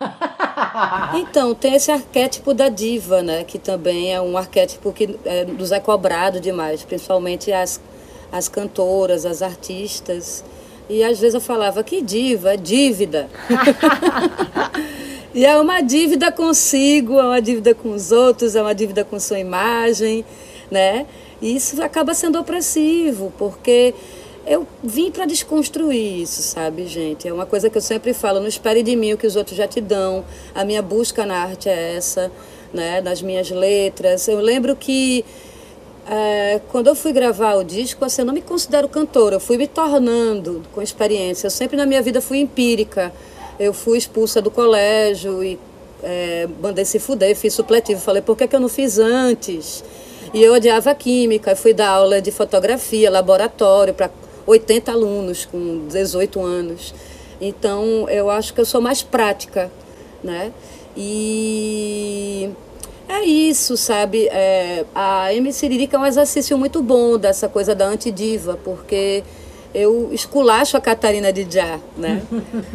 Então, 1.14 1.54
tem 1.54 1.74
esse 1.74 1.90
arquétipo 1.90 2.52
da 2.52 2.68
diva, 2.68 3.22
né? 3.22 3.44
Que 3.44 3.58
também 3.58 4.14
é 4.14 4.20
um 4.20 4.36
arquétipo 4.36 4.92
que 4.92 5.18
é, 5.24 5.44
nos 5.44 5.72
é 5.72 5.80
cobrado 5.80 6.38
demais, 6.38 6.82
principalmente 6.82 7.50
as, 7.50 7.80
as 8.30 8.46
cantoras, 8.46 9.24
as 9.24 9.40
artistas. 9.40 10.44
E 10.88 11.02
às 11.02 11.18
vezes 11.18 11.34
eu 11.34 11.40
falava, 11.40 11.82
que 11.82 12.02
diva, 12.02 12.54
é 12.54 12.56
dívida. 12.56 13.28
e 15.34 15.46
é 15.46 15.58
uma 15.58 15.80
dívida 15.80 16.30
consigo, 16.30 17.18
é 17.18 17.24
uma 17.24 17.40
dívida 17.40 17.74
com 17.74 17.92
os 17.92 18.12
outros, 18.12 18.54
é 18.54 18.60
uma 18.60 18.74
dívida 18.74 19.04
com 19.04 19.18
sua 19.18 19.38
imagem, 19.38 20.24
né? 20.70 21.06
Isso 21.54 21.80
acaba 21.82 22.12
sendo 22.12 22.40
opressivo, 22.40 23.32
porque 23.38 23.94
eu 24.46 24.66
vim 24.82 25.10
para 25.10 25.26
desconstruir 25.26 26.22
isso, 26.22 26.42
sabe, 26.42 26.86
gente? 26.86 27.28
É 27.28 27.32
uma 27.32 27.46
coisa 27.46 27.70
que 27.70 27.76
eu 27.76 27.82
sempre 27.82 28.12
falo, 28.12 28.40
não 28.40 28.48
espere 28.48 28.82
de 28.82 28.96
mim 28.96 29.12
o 29.12 29.18
que 29.18 29.26
os 29.26 29.36
outros 29.36 29.56
já 29.56 29.68
te 29.68 29.80
dão. 29.80 30.24
A 30.54 30.64
minha 30.64 30.82
busca 30.82 31.24
na 31.24 31.36
arte 31.36 31.68
é 31.68 31.96
essa, 31.96 32.32
né? 32.72 33.00
Nas 33.00 33.22
minhas 33.22 33.50
letras. 33.50 34.26
Eu 34.26 34.40
lembro 34.40 34.74
que 34.74 35.24
é, 36.08 36.60
quando 36.70 36.86
eu 36.86 36.94
fui 36.94 37.12
gravar 37.12 37.54
o 37.54 37.64
disco, 37.64 38.04
assim, 38.04 38.22
eu 38.22 38.26
não 38.26 38.34
me 38.34 38.42
considero 38.42 38.88
cantora, 38.88 39.36
eu 39.36 39.40
fui 39.40 39.56
me 39.56 39.66
tornando 39.66 40.62
com 40.72 40.82
experiência. 40.82 41.46
Eu 41.46 41.50
sempre 41.50 41.76
na 41.76 41.86
minha 41.86 42.02
vida 42.02 42.20
fui 42.20 42.38
empírica. 42.38 43.12
Eu 43.58 43.72
fui 43.72 43.98
expulsa 43.98 44.42
do 44.42 44.50
colégio 44.50 45.42
e 45.42 45.58
é, 46.02 46.48
mandei 46.62 46.84
se 46.84 46.98
fuder, 46.98 47.34
fiz 47.34 47.54
supletivo. 47.54 48.00
Falei, 48.00 48.22
por 48.22 48.36
que, 48.36 48.46
que 48.46 48.54
eu 48.54 48.60
não 48.60 48.68
fiz 48.68 48.98
antes? 48.98 49.82
E 50.32 50.42
eu 50.42 50.54
odiava 50.54 50.94
química, 50.94 51.54
fui 51.54 51.72
dar 51.72 51.88
aula 51.88 52.20
de 52.20 52.30
fotografia, 52.30 53.10
laboratório, 53.10 53.94
para 53.94 54.10
80 54.46 54.92
alunos 54.92 55.44
com 55.44 55.86
18 55.86 56.40
anos. 56.40 56.94
Então, 57.40 58.08
eu 58.08 58.30
acho 58.30 58.54
que 58.54 58.60
eu 58.60 58.64
sou 58.64 58.80
mais 58.80 59.02
prática, 59.02 59.70
né? 60.22 60.52
E 60.96 62.50
é 63.08 63.22
isso, 63.24 63.76
sabe? 63.76 64.26
É, 64.28 64.84
a 64.94 65.32
MC 65.34 65.60
Siririca 65.60 65.96
é 65.96 66.00
um 66.00 66.06
exercício 66.06 66.56
muito 66.56 66.82
bom 66.82 67.18
dessa 67.18 67.48
coisa 67.48 67.74
da 67.74 67.86
antidiva, 67.86 68.58
porque 68.64 69.22
eu 69.76 70.08
esculacho 70.10 70.74
a 70.74 70.80
Catarina 70.80 71.30
de 71.30 71.46
Já, 71.48 71.78
né? 71.98 72.22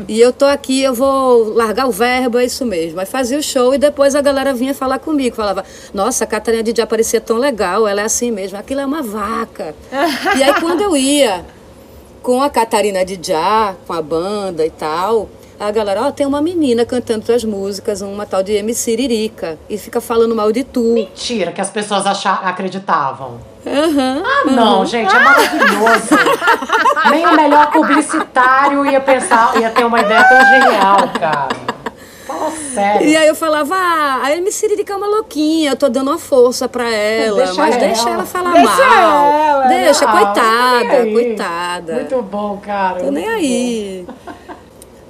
e 0.08 0.22
eu 0.22 0.32
tô 0.32 0.46
aqui, 0.46 0.84
eu 0.84 0.94
vou 0.94 1.52
largar 1.52 1.88
o 1.88 1.92
verbo, 1.92 2.38
é 2.38 2.46
isso 2.46 2.64
mesmo. 2.64 3.00
Aí 3.00 3.08
fazia 3.08 3.40
o 3.40 3.42
show 3.42 3.74
e 3.74 3.80
depois 3.80 4.14
a 4.14 4.22
galera 4.22 4.54
vinha 4.54 4.74
falar 4.74 5.00
comigo, 5.00 5.36
falava, 5.36 5.66
nossa, 5.94 6.26
a 6.26 6.28
Catarina 6.28 6.62
de 6.62 6.74
Já 6.78 6.86
parecia 6.86 7.20
tão 7.20 7.38
legal, 7.38 7.88
ela 7.88 8.02
é 8.02 8.06
assim 8.06 8.30
mesmo, 8.30 8.56
aquilo 8.56 8.82
é 8.82 8.86
uma 8.86 9.02
vaca. 9.02 9.74
e 10.38 10.44
aí 10.44 10.54
quando 10.60 10.82
eu 10.82 10.96
ia 10.96 11.44
com 12.22 12.44
a 12.44 12.52
Catarina 12.52 13.04
de 13.04 13.20
Já, 13.20 13.76
com 13.88 13.94
a 13.94 14.02
banda 14.02 14.64
e 14.64 14.70
tal, 14.70 15.28
a 15.60 15.72
galera, 15.72 16.04
ó, 16.04 16.12
tem 16.12 16.28
uma 16.28 16.42
menina 16.42 16.86
cantando 16.86 17.26
tuas 17.26 17.44
músicas, 17.44 18.02
uma 18.02 18.28
tal 18.28 18.44
de 18.44 18.54
MC 18.54 18.92
Siririca, 18.92 19.58
e 19.68 19.78
fica 19.78 20.00
falando 20.00 20.36
mal 20.36 20.52
de 20.52 20.64
tu. 20.64 20.94
Mentira, 20.94 21.52
que 21.52 21.62
as 21.62 21.70
pessoas 21.72 22.06
achar, 22.06 22.44
acreditavam. 22.44 23.40
Aham. 23.66 24.24
Ah, 24.26 24.50
não, 24.52 24.86
gente, 24.86 25.16
é 25.16 25.20
maravilhoso. 25.20 26.10
Nem 27.12 27.26
o 27.28 27.36
melhor 27.36 27.72
publicitário 27.72 28.86
ia 28.86 29.00
pensar, 29.00 29.56
ia 29.60 29.70
ter 29.70 29.86
uma 29.86 30.00
ideia 30.00 30.24
tão 30.24 30.40
genial, 30.46 30.98
cara. 31.20 31.48
Fala 32.26 32.52
sério. 32.74 33.08
E 33.08 33.16
aí 33.18 33.28
eu 33.28 33.36
falava, 33.36 33.76
ah, 33.76 34.22
a 34.24 34.32
MC 34.38 34.52
Siririca 34.62 34.94
é 34.94 34.96
uma 34.96 35.08
louquinha, 35.08 35.72
eu 35.72 35.76
tô 35.76 35.90
dando 35.90 36.10
uma 36.10 36.18
força 36.18 36.68
pra 36.70 36.90
ela, 36.90 37.38
Deixa 37.46 37.54
mas 37.56 37.76
ela. 37.76 37.86
deixa 37.86 38.10
ela 38.10 38.26
falar 38.26 38.54
Deixa 38.54 38.78
mal. 38.78 39.32
ela, 39.32 39.68
deixa, 39.68 40.06
Ah, 40.06 40.12
coitada, 40.12 41.12
coitada. 41.12 41.94
Muito 41.94 42.22
bom, 42.24 42.58
cara. 42.64 43.00
Tô 43.04 43.12
nem 43.12 43.28
aí. 43.28 44.08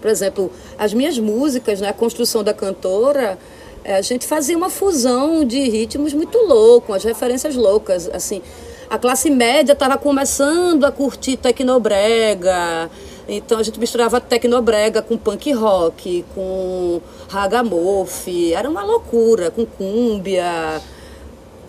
Por 0.02 0.10
exemplo, 0.10 0.52
as 0.80 0.94
minhas 0.94 1.18
músicas, 1.20 1.80
né, 1.80 1.90
a 1.90 1.94
construção 1.94 2.44
da 2.44 2.54
cantora, 2.54 3.38
eh, 3.84 3.96
a 3.96 4.02
gente 4.02 4.26
fazia 4.28 4.58
uma 4.58 4.70
fusão 4.70 5.44
de 5.44 5.60
ritmos 5.70 6.14
muito 6.14 6.38
louco, 6.38 6.94
as 6.94 7.04
referências 7.04 7.56
loucas, 7.56 8.10
assim. 8.14 8.42
A 8.90 8.98
classe 8.98 9.30
média 9.30 9.74
estava 9.74 9.98
começando 9.98 10.84
a 10.84 10.92
curtir 10.92 11.38
tecnobrega, 11.38 12.90
então 13.28 13.58
a 13.58 13.64
gente 13.64 13.80
misturava 13.80 14.20
tecnobrega 14.20 15.02
com 15.02 15.18
punk 15.18 15.52
rock, 15.54 16.26
com 16.36 17.02
ragamuffin, 17.30 18.52
era 18.52 18.70
uma 18.70 18.84
loucura, 18.84 19.50
com 19.50 19.66
cúmbia, 19.66 20.82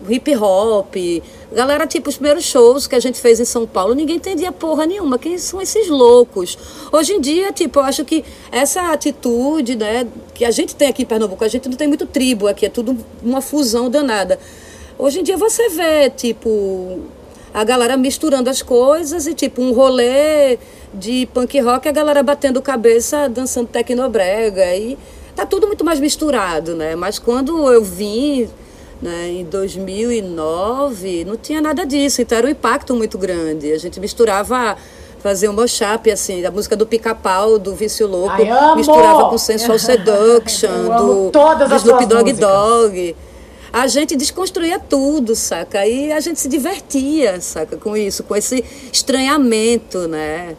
hip 0.09 0.35
hop. 0.35 0.95
Galera, 1.53 1.85
tipo, 1.85 2.09
os 2.09 2.15
primeiros 2.15 2.45
shows 2.45 2.87
que 2.87 2.95
a 2.95 2.99
gente 2.99 3.21
fez 3.21 3.39
em 3.39 3.45
São 3.45 3.67
Paulo, 3.67 3.93
ninguém 3.93 4.15
entendia 4.15 4.51
porra 4.51 4.87
nenhuma. 4.87 5.19
Quem 5.19 5.37
são 5.37 5.61
esses 5.61 5.87
loucos? 5.87 6.57
Hoje 6.91 7.13
em 7.13 7.21
dia, 7.21 7.51
tipo, 7.51 7.77
eu 7.77 7.83
acho 7.83 8.03
que 8.03 8.25
essa 8.51 8.91
atitude, 8.91 9.75
né, 9.75 10.07
que 10.33 10.43
a 10.45 10.49
gente 10.49 10.75
tem 10.75 10.89
aqui 10.89 11.03
em 11.03 11.05
Pernambuco, 11.05 11.43
a 11.43 11.47
gente 11.47 11.69
não 11.69 11.77
tem 11.77 11.87
muito 11.87 12.07
tribo 12.07 12.47
aqui, 12.47 12.65
é 12.65 12.69
tudo 12.69 12.97
uma 13.21 13.39
fusão 13.39 13.87
danada. 13.87 14.39
Hoje 14.97 15.19
em 15.19 15.23
dia 15.23 15.37
você 15.37 15.69
vê, 15.69 16.09
tipo, 16.09 17.01
a 17.53 17.63
galera 17.63 17.95
misturando 17.95 18.49
as 18.49 18.63
coisas 18.63 19.27
e 19.27 19.35
tipo 19.35 19.61
um 19.61 19.73
rolê 19.73 20.57
de 20.91 21.27
punk 21.27 21.59
rock, 21.59 21.87
a 21.87 21.91
galera 21.91 22.23
batendo 22.23 22.61
cabeça, 22.63 23.29
dançando 23.29 23.67
tecnobrega 23.67 24.75
e 24.75 24.97
tá 25.35 25.45
tudo 25.45 25.67
muito 25.67 25.85
mais 25.85 25.99
misturado, 25.99 26.75
né? 26.75 26.95
Mas 26.95 27.19
quando 27.19 27.71
eu 27.71 27.83
vim 27.83 28.49
né, 29.03 29.29
em 29.29 29.43
2009, 29.43 31.25
não 31.25 31.35
tinha 31.35 31.61
nada 31.61 31.85
disso, 31.85 32.21
então 32.21 32.37
era 32.37 32.47
um 32.47 32.49
impacto 32.49 32.95
muito 32.95 33.17
grande. 33.17 33.71
A 33.73 33.77
gente 33.77 33.99
misturava 33.99 34.77
fazer 35.19 35.49
um 35.49 35.53
mashup, 35.53 36.09
assim, 36.09 36.41
da 36.41 36.49
música 36.49 36.75
do 36.75 36.85
Pica-Pau, 36.85 37.59
do 37.59 37.75
Vício 37.75 38.07
Louco, 38.07 38.41
Ai, 38.41 38.75
misturava 38.75 39.29
com 39.29 39.37
Sensual 39.37 39.77
Seduction, 39.77 40.97
do, 40.97 41.31
todas 41.31 41.69
do 41.69 41.75
as 41.75 41.81
Snoop 41.81 42.05
Dogg. 42.05 42.33
Dogg. 42.33 43.15
A 43.71 43.87
gente 43.87 44.15
desconstruía 44.15 44.79
tudo, 44.79 45.35
saca? 45.35 45.85
E 45.85 46.11
a 46.11 46.19
gente 46.19 46.39
se 46.39 46.47
divertia, 46.47 47.41
saca? 47.41 47.75
Com 47.75 47.97
isso, 47.97 48.23
com 48.23 48.35
esse 48.35 48.63
estranhamento, 48.91 50.07
né? 50.07 50.55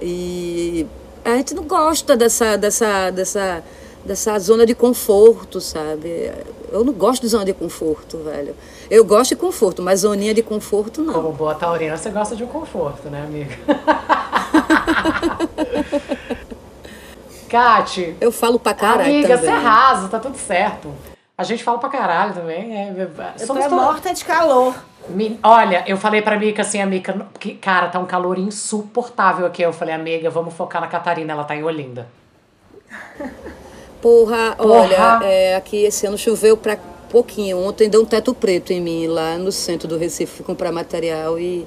E 0.00 0.86
a 1.24 1.36
gente 1.36 1.54
não 1.54 1.64
gosta 1.64 2.16
dessa, 2.16 2.56
dessa, 2.56 3.10
dessa, 3.10 3.62
dessa 4.04 4.38
zona 4.38 4.66
de 4.66 4.74
conforto, 4.74 5.60
sabe? 5.60 6.30
Eu 6.70 6.84
não 6.84 6.92
gosto 6.92 7.22
de 7.22 7.28
zona 7.28 7.44
de 7.44 7.52
conforto, 7.52 8.18
velho. 8.18 8.54
Eu 8.90 9.04
gosto 9.04 9.30
de 9.30 9.36
conforto, 9.36 9.82
mas 9.82 10.00
zoninha 10.00 10.34
de 10.34 10.42
conforto 10.42 11.02
não. 11.02 11.14
Como 11.14 11.32
boa 11.32 11.54
taurina, 11.54 11.96
você 11.96 12.10
gosta 12.10 12.34
de 12.36 12.44
um 12.44 12.48
conforto, 12.48 13.08
né, 13.08 13.22
amiga? 13.22 13.56
Kati, 17.48 18.16
Eu 18.20 18.32
falo 18.32 18.58
pra 18.58 18.72
caralho 18.72 19.10
amiga, 19.10 19.36
também. 19.36 19.44
você 19.44 19.50
arrasa, 19.50 20.08
tá 20.08 20.18
tudo 20.18 20.38
certo. 20.38 20.88
A 21.36 21.44
gente 21.44 21.62
fala 21.62 21.78
pra 21.78 21.88
caralho 21.90 22.32
também. 22.32 22.74
É, 22.74 22.88
é, 22.88 23.08
Eu 23.40 23.46
somos 23.46 23.66
tô 23.66 23.74
morta 23.74 24.14
de 24.14 24.24
calor. 24.24 24.74
Olha, 25.42 25.84
eu 25.86 25.96
falei 25.96 26.22
pra 26.22 26.38
Mica 26.38 26.62
assim, 26.62 26.80
a 26.80 26.86
Mica, 26.86 27.26
que, 27.38 27.54
cara, 27.54 27.88
tá 27.88 27.98
um 27.98 28.06
calor 28.06 28.38
insuportável 28.38 29.44
aqui. 29.44 29.62
Eu 29.62 29.72
falei, 29.72 29.94
amiga, 29.94 30.30
vamos 30.30 30.54
focar 30.54 30.80
na 30.80 30.86
Catarina, 30.86 31.32
ela 31.32 31.44
tá 31.44 31.56
em 31.56 31.62
Olinda. 31.62 32.06
Porra, 34.02 34.56
olha, 34.58 35.20
é, 35.24 35.54
aqui 35.54 35.84
esse 35.84 36.04
ano 36.06 36.18
choveu 36.18 36.56
pra 36.56 36.76
pouquinho. 37.08 37.58
Ontem 37.58 37.88
deu 37.88 38.02
um 38.02 38.04
teto 38.04 38.34
preto 38.34 38.72
em 38.72 38.80
mim, 38.80 39.06
lá 39.06 39.38
no 39.38 39.52
centro 39.52 39.86
do 39.86 39.96
Recife, 39.96 40.38
fui 40.38 40.44
comprar 40.44 40.72
material 40.72 41.38
e. 41.38 41.66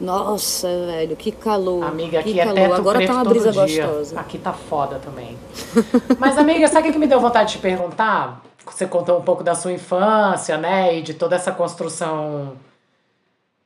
Nossa, 0.00 0.68
velho, 0.86 1.16
que 1.16 1.32
calor. 1.32 1.84
Amiga, 1.84 2.22
que 2.22 2.30
aqui 2.30 2.40
é 2.40 2.44
calor. 2.44 2.54
teto 2.54 2.74
Agora 2.74 2.98
preto 2.98 3.08
tá 3.08 3.14
uma 3.14 3.24
brisa 3.24 3.52
dia. 3.52 3.86
gostosa. 3.86 4.20
Aqui 4.20 4.38
tá 4.38 4.52
foda 4.52 5.00
também. 5.00 5.36
Mas, 6.18 6.38
amiga, 6.38 6.68
sabe 6.68 6.88
o 6.88 6.92
que 6.92 6.98
me 6.98 7.06
deu 7.08 7.20
vontade 7.20 7.48
de 7.50 7.56
te 7.56 7.60
perguntar? 7.60 8.40
Você 8.64 8.86
contou 8.86 9.18
um 9.18 9.22
pouco 9.22 9.42
da 9.42 9.54
sua 9.56 9.72
infância, 9.72 10.56
né? 10.56 10.96
E 10.96 11.02
de 11.02 11.14
toda 11.14 11.34
essa 11.34 11.50
construção 11.50 12.52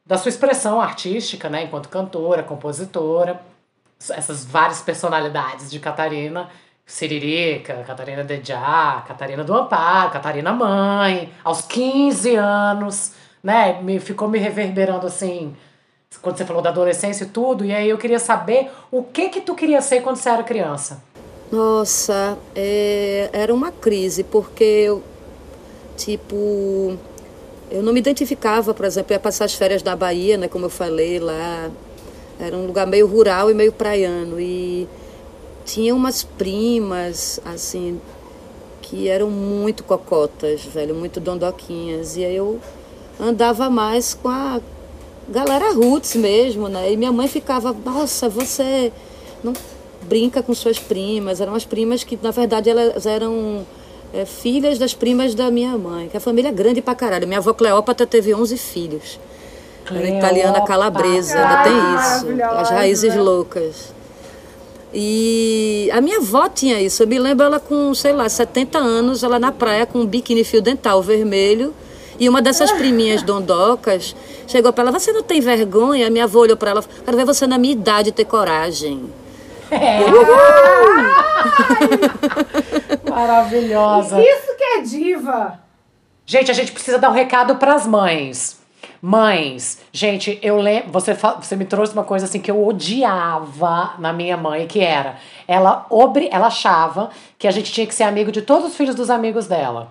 da 0.07 0.17
sua 0.17 0.31
expressão 0.31 0.81
artística, 0.81 1.51
né? 1.51 1.65
Enquanto 1.65 1.89
cantora, 1.89 2.43
compositora. 2.43 3.41
Essas 4.11 4.45
várias 4.45 4.81
personalidades 4.81 5.71
de 5.71 5.79
Catarina. 5.79 6.49
Siririca, 6.87 7.83
Catarina 7.87 8.25
Dejá, 8.25 9.05
Catarina 9.07 9.45
do 9.45 9.55
Amparo, 9.55 10.11
Catarina 10.11 10.53
Mãe, 10.53 11.33
aos 11.43 11.63
15 11.63 12.35
anos, 12.37 13.13
né? 13.43 13.81
Me, 13.83 13.99
ficou 13.99 14.29
me 14.29 14.39
reverberando 14.39 15.07
assim, 15.07 15.55
quando 16.21 16.37
você 16.37 16.45
falou 16.45 16.63
da 16.63 16.71
adolescência 16.71 17.25
e 17.25 17.29
tudo, 17.29 17.65
e 17.65 17.73
aí 17.73 17.89
eu 17.89 17.99
queria 17.99 18.19
saber 18.19 18.71
o 18.91 19.03
que 19.03 19.29
que 19.29 19.41
tu 19.41 19.55
queria 19.55 19.81
ser 19.81 20.03
quando 20.03 20.17
você 20.17 20.29
era 20.29 20.43
criança. 20.43 21.03
Nossa, 21.51 22.39
é, 22.55 23.29
era 23.33 23.53
uma 23.53 23.71
crise, 23.71 24.25
porque 24.25 24.65
eu, 24.65 25.03
tipo, 25.97 26.97
eu 27.71 27.83
não 27.83 27.93
me 27.93 28.01
identificava, 28.01 28.75
por 28.75 28.85
exemplo, 28.85 29.13
eu 29.13 29.17
ia 29.17 29.21
passar 29.21 29.45
as 29.45 29.55
férias 29.55 29.83
na 29.83 29.95
Bahia, 29.95 30.37
né, 30.37 30.49
como 30.49 30.67
eu 30.67 30.71
falei 30.71 31.19
lá, 31.19 31.71
era 32.41 32.57
um 32.57 32.67
lugar 32.67 32.87
meio 32.87 33.07
rural 33.07 33.51
e 33.51 33.55
meio 33.55 33.73
praiano, 33.73 34.41
e 34.41 34.89
tinha 35.65 35.95
umas 35.95 36.23
primas, 36.23 37.41
assim, 37.45 38.01
que 38.81 39.09
eram 39.09 39.31
muito 39.31 39.85
cocotas, 39.85 40.63
velho, 40.63 40.95
muito 40.95 41.21
dondoquinhas, 41.21 42.17
e 42.17 42.25
aí 42.25 42.37
eu 42.37 42.61
andava 43.21 43.71
mais 43.71 44.15
com 44.15 44.29
a 44.29 44.61
galera 45.29 45.73
roots 45.73 46.17
mesmo, 46.17 46.69
né, 46.69 46.93
e 46.93 46.97
minha 46.97 47.13
mãe 47.13 47.29
ficava, 47.29 47.73
nossa, 47.73 48.29
você 48.29 48.93
não 49.43 49.53
brinca 50.03 50.43
com 50.43 50.55
suas 50.55 50.79
primas. 50.79 51.41
Eram 51.41 51.55
as 51.55 51.65
primas 51.65 52.05
que, 52.05 52.19
na 52.21 52.31
verdade, 52.31 52.69
elas 52.69 53.07
eram 53.07 53.65
é, 54.13 54.25
filhas 54.25 54.79
das 54.79 54.95
primas 54.95 55.35
da 55.35 55.51
minha 55.51 55.77
mãe, 55.79 56.09
que 56.09 56.17
a 56.17 56.21
família 56.21 56.49
é 56.49 56.53
grande 56.53 56.83
pra 56.83 56.95
caralho. 56.95 57.27
Minha 57.27 57.39
avó 57.39 57.53
Cleópatra 57.53 58.07
teve 58.07 58.35
11 58.35 58.57
filhos. 58.57 59.21
Ela 59.91 60.07
é 60.07 60.19
italiana 60.19 60.61
calabresa, 60.63 61.35
ainda 61.39 61.63
tem 61.65 61.73
isso. 61.97 62.43
As 62.45 62.71
raízes 62.71 63.15
né? 63.15 63.21
loucas. 63.21 63.93
E 64.95 65.89
a 65.93 66.01
minha 66.01 66.19
avó 66.19 66.49
tinha 66.49 66.81
isso. 66.81 67.03
Eu 67.03 67.07
me 67.07 67.19
lembro 67.19 67.47
ela 67.47 67.59
com, 67.59 67.95
sei 67.95 68.13
lá, 68.13 68.29
70 68.29 68.79
anos, 68.79 69.23
ela 69.23 69.39
na 69.39 69.51
praia 69.51 69.87
com 69.87 70.01
um 70.01 70.07
biquíni 70.07 70.45
fio 70.45 70.61
dental 70.61 71.03
vermelho. 71.03 71.75
E 72.19 72.29
uma 72.29 72.43
dessas 72.43 72.71
priminhas 72.73 73.23
dondocas 73.23 74.15
chegou 74.47 74.73
pra 74.73 74.85
ela: 74.85 74.93
Você 74.93 75.13
não 75.13 75.23
tem 75.23 75.41
vergonha? 75.41 76.07
A 76.07 76.11
minha 76.11 76.25
avó 76.25 76.41
olhou 76.41 76.57
pra 76.57 76.71
ela: 76.71 76.85
Quero 77.05 77.17
ver 77.17 77.25
você 77.25 77.47
na 77.47 77.59
minha 77.59 77.73
idade 77.73 78.13
ter 78.13 78.25
coragem. 78.25 79.11
Maravilhosa. 83.09 84.21
Isso 84.21 84.57
que 84.57 84.65
é 84.65 84.81
diva. 84.83 85.59
Gente, 86.27 86.51
a 86.51 86.55
gente 86.55 86.73
precisa 86.73 86.99
dar 86.99 87.11
um 87.11 87.15
recado 87.15 87.57
pras 87.57 87.87
mães. 87.87 88.61
Mães, 89.05 89.81
gente, 89.93 90.39
eu 90.41 90.59
lembro. 90.61 90.93
Você, 90.93 91.13
você 91.15 91.57
me 91.57 91.65
trouxe 91.65 91.93
uma 91.93 92.05
coisa 92.05 92.27
assim 92.27 92.39
que 92.39 92.49
eu 92.49 92.65
odiava 92.65 93.95
na 93.99 94.13
minha 94.13 94.37
mãe, 94.37 94.69
que 94.69 94.79
era 94.79 95.17
ela, 95.49 95.87
obri, 95.91 96.29
ela 96.31 96.47
achava 96.47 97.11
que 97.37 97.49
a 97.49 97.51
gente 97.51 97.73
tinha 97.73 97.85
que 97.85 97.93
ser 97.95 98.05
amigo 98.05 98.31
de 98.31 98.43
todos 98.43 98.69
os 98.71 98.77
filhos 98.77 98.95
dos 98.95 99.11
amigos 99.11 99.49
dela. 99.49 99.89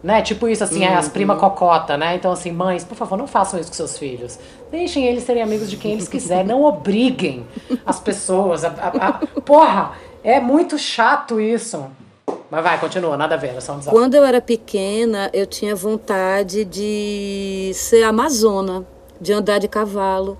Né? 0.00 0.22
Tipo 0.22 0.46
isso, 0.46 0.62
assim, 0.62 0.84
é, 0.84 0.94
as 0.94 1.08
primas 1.08 1.38
cocota, 1.40 1.96
né? 1.96 2.14
Então, 2.14 2.30
assim, 2.30 2.52
mães, 2.52 2.84
por 2.84 2.94
favor, 2.94 3.18
não 3.18 3.26
façam 3.26 3.58
isso 3.58 3.68
com 3.70 3.74
seus 3.74 3.98
filhos. 3.98 4.38
Deixem 4.70 5.04
eles 5.04 5.24
serem 5.24 5.42
amigos 5.42 5.68
de 5.68 5.76
quem 5.76 5.92
eles 5.92 6.06
quiserem. 6.06 6.46
Não 6.46 6.62
obriguem 6.62 7.44
as 7.84 7.98
pessoas. 7.98 8.64
A, 8.64 8.68
a- 8.68 9.08
a- 9.08 9.12
Porra, 9.40 9.92
é 10.22 10.38
muito 10.38 10.78
chato 10.78 11.40
isso. 11.40 11.84
Mas 12.50 12.62
vai, 12.62 12.78
continua, 12.78 13.16
nada 13.16 13.34
a 13.34 13.38
ver, 13.38 13.60
só 13.60 13.74
um 13.74 13.78
desafio. 13.78 13.98
Quando 13.98 14.14
eu 14.14 14.24
era 14.24 14.40
pequena, 14.40 15.28
eu 15.32 15.46
tinha 15.46 15.74
vontade 15.74 16.64
de 16.64 17.72
ser 17.74 18.04
amazona, 18.04 18.86
de 19.20 19.32
andar 19.32 19.58
de 19.58 19.66
cavalo. 19.66 20.38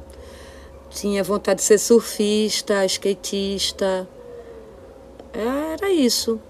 Tinha 0.89 1.23
vontade 1.25 1.59
de 1.59 1.65
ser 1.65 1.79
surfista, 1.79 2.85
skatista. 2.85 4.09
Era 5.33 5.91
isso. 5.91 6.41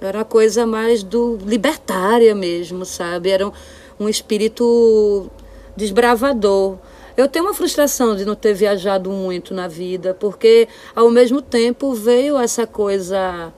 Era 0.00 0.18
uma 0.18 0.24
coisa 0.24 0.66
mais 0.66 1.02
do 1.02 1.38
libertária 1.44 2.34
mesmo, 2.34 2.84
sabe? 2.84 3.30
Era 3.30 3.48
um, 3.48 3.52
um 3.98 4.08
espírito 4.08 5.30
desbravador. 5.74 6.76
Eu 7.16 7.26
tenho 7.26 7.46
uma 7.46 7.54
frustração 7.54 8.14
de 8.14 8.24
não 8.24 8.34
ter 8.34 8.54
viajado 8.54 9.10
muito 9.10 9.52
na 9.52 9.66
vida, 9.66 10.14
porque 10.18 10.68
ao 10.94 11.10
mesmo 11.10 11.42
tempo 11.42 11.92
veio 11.92 12.38
essa 12.38 12.66
coisa 12.66 13.52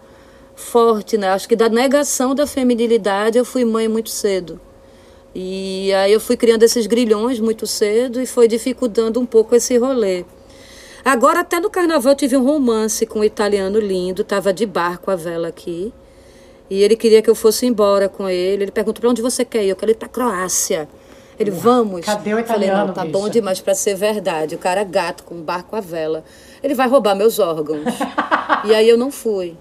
forte, 0.63 1.19
né? 1.19 1.29
Acho 1.29 1.49
que 1.49 1.57
da 1.57 1.69
negação 1.69 2.35
da 2.35 2.47
feminilidade 2.47 3.37
eu 3.37 3.45
fui 3.45 3.65
mãe 3.65 3.89
muito 3.89 4.11
cedo. 4.11 4.61
E 5.35 5.93
aí 5.95 6.13
eu 6.13 6.21
fui 6.21 6.37
criando 6.37 6.63
esses 6.63 6.87
grilhões 6.87 7.41
muito 7.41 7.67
cedo 7.67 8.21
e 8.21 8.27
foi 8.27 8.47
dificultando 8.47 9.19
um 9.19 9.27
pouco 9.27 9.55
esse 9.55 9.77
rolê. 9.79 10.25
Agora, 11.05 11.41
até 11.41 11.59
no 11.59 11.69
carnaval, 11.69 12.13
eu 12.13 12.17
tive 12.17 12.37
um 12.37 12.45
romance 12.45 13.05
com 13.07 13.21
um 13.21 13.25
italiano 13.25 13.81
lindo, 13.81 14.23
estava 14.23 14.53
de 14.53 14.65
barco 14.65 15.11
a 15.11 15.17
vela 15.17 15.49
aqui. 15.49 15.93
E 16.71 16.83
ele 16.83 16.97
queria 16.97 17.21
que 17.21 17.29
eu 17.29 17.35
fosse 17.35 17.67
embora 17.67 18.09
com 18.09 18.29
ele. 18.29 18.65
Ele 18.65 18.71
perguntou: 18.71 19.01
para 19.01 19.11
onde 19.11 19.21
você 19.21 19.45
quer 19.45 19.65
ir? 19.65 19.71
Eu 19.71 19.77
quero 19.77 19.91
ir 19.91 19.97
para 19.97 20.09
Croácia. 20.09 20.89
Ele, 21.39 21.51
vamos. 21.51 22.07
cadê 22.07 22.33
o 22.35 22.39
Eu 22.39 22.45
Falei: 22.45 22.69
italiano, 22.69 22.87
não, 22.89 22.95
tá 22.95 23.05
bicha? 23.05 23.13
bom 23.13 23.29
demais 23.29 23.61
para 23.61 23.75
ser 23.75 23.95
verdade. 23.97 24.55
O 24.55 24.59
cara 24.59 24.83
é 24.83 24.85
gato 24.85 25.25
com 25.25 25.35
um 25.35 25.43
barco 25.43 25.75
a 25.75 25.81
vela. 25.81 26.25
Ele 26.63 26.75
vai 26.75 26.89
roubar 26.89 27.17
meus 27.17 27.39
órgãos. 27.39 27.83
e 28.65 28.75
aí 28.75 28.89
eu 28.89 28.97
não 28.97 29.11
fui. 29.11 29.57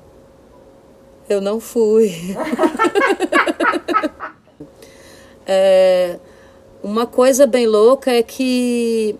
Eu 1.29 1.41
não 1.41 1.59
fui. 1.59 2.35
É, 5.53 6.17
uma 6.83 7.05
coisa 7.05 7.45
bem 7.45 7.67
louca 7.67 8.11
é 8.11 8.23
que 8.23 9.17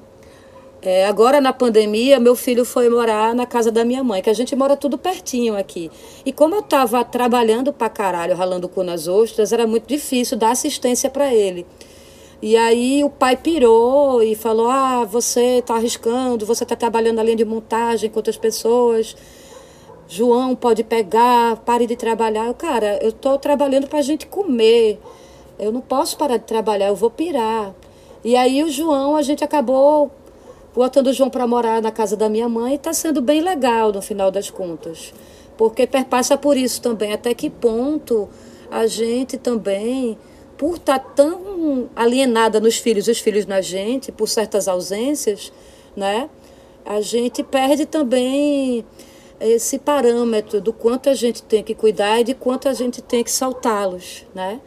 é, 0.82 1.06
agora 1.06 1.40
na 1.40 1.54
pandemia 1.54 2.20
meu 2.20 2.36
filho 2.36 2.66
foi 2.66 2.90
morar 2.90 3.36
na 3.36 3.46
casa 3.46 3.72
da 3.72 3.86
minha 3.86 4.04
mãe, 4.04 4.22
que 4.22 4.30
a 4.30 4.34
gente 4.34 4.56
mora 4.56 4.76
tudo 4.76 4.98
pertinho 4.98 5.56
aqui. 5.56 5.92
E 6.26 6.32
como 6.32 6.56
eu 6.56 6.62
estava 6.62 7.04
trabalhando 7.04 7.72
pra 7.72 7.90
caralho, 7.90 8.36
ralando 8.36 8.66
o 8.66 8.70
cu 8.70 8.82
nas 8.82 9.08
ostras, 9.08 9.52
era 9.54 9.68
muito 9.68 9.88
difícil 9.88 10.38
dar 10.38 10.52
assistência 10.52 11.10
para 11.10 11.34
ele. 11.34 11.68
E 12.42 12.58
aí 12.58 13.04
o 13.04 13.10
pai 13.10 13.38
pirou 13.38 14.24
e 14.24 14.34
falou: 14.34 14.70
Ah, 14.70 15.06
você 15.06 15.60
está 15.60 15.76
arriscando, 15.76 16.46
você 16.48 16.64
está 16.64 16.76
trabalhando 16.76 17.18
na 17.18 17.24
linha 17.24 17.36
de 17.36 17.46
montagem 17.46 18.10
com 18.10 18.18
outras 18.18 18.38
pessoas. 18.38 19.16
João 20.12 20.58
pode 20.58 20.84
pegar, 20.84 21.56
pare 21.66 21.88
de 21.88 21.96
trabalhar. 21.96 22.54
Cara, 22.56 23.00
eu 23.02 23.12
estou 23.12 23.38
trabalhando 23.40 23.88
para 23.88 24.00
a 24.00 24.02
gente 24.02 24.28
comer. 24.28 25.00
Eu 25.58 25.72
não 25.72 25.80
posso 25.80 26.18
parar 26.18 26.36
de 26.36 26.44
trabalhar, 26.44 26.90
eu 26.90 26.96
vou 26.98 27.10
pirar. 27.10 27.74
E 28.22 28.36
aí 28.36 28.62
o 28.62 28.70
João, 28.70 29.16
a 29.16 29.22
gente 29.22 29.42
acabou 29.42 30.12
botando 30.76 31.08
o 31.08 31.14
João 31.14 31.30
para 31.30 31.48
morar 31.48 31.82
na 31.82 31.92
casa 31.92 32.18
da 32.18 32.28
minha 32.28 32.50
mãe 32.50 32.74
e 32.74 32.76
está 32.76 32.92
sendo 32.92 33.22
bem 33.22 33.40
legal 33.40 33.94
no 33.94 34.02
final 34.02 34.30
das 34.30 34.50
contas. 34.50 35.14
Porque 35.58 35.88
perpassa 35.88 36.38
por 36.38 36.58
isso 36.58 36.82
também, 36.82 37.14
até 37.14 37.34
que 37.34 37.50
ponto 37.50 38.28
a 38.70 38.88
gente 38.88 39.38
também, 39.38 40.18
por 40.58 40.76
estar 40.76 41.00
tá 41.00 41.06
tão 41.16 41.90
alienada 41.96 42.60
nos 42.60 42.76
filhos 42.76 43.08
e 43.08 43.12
os 43.12 43.20
filhos 43.20 43.46
na 43.46 43.62
gente, 43.62 44.12
por 44.12 44.28
certas 44.28 44.68
ausências, 44.68 45.54
né? 45.96 46.30
A 46.86 47.00
gente 47.00 47.44
perde 47.44 47.86
também 47.86 48.84
esse 49.42 49.80
parâmetro 49.80 50.62
do 50.62 50.72
quanto 50.72 51.10
a 51.10 51.14
gente 51.14 51.42
tem 51.44 51.64
que 51.64 51.74
cuidar 51.74 52.22
e 52.22 52.24
de 52.24 52.34
quanto 52.34 52.70
a 52.70 52.74
gente 52.74 53.02
tem 53.02 53.24
que 53.24 53.32
saltá-los, 53.32 54.26
né? 54.34 54.60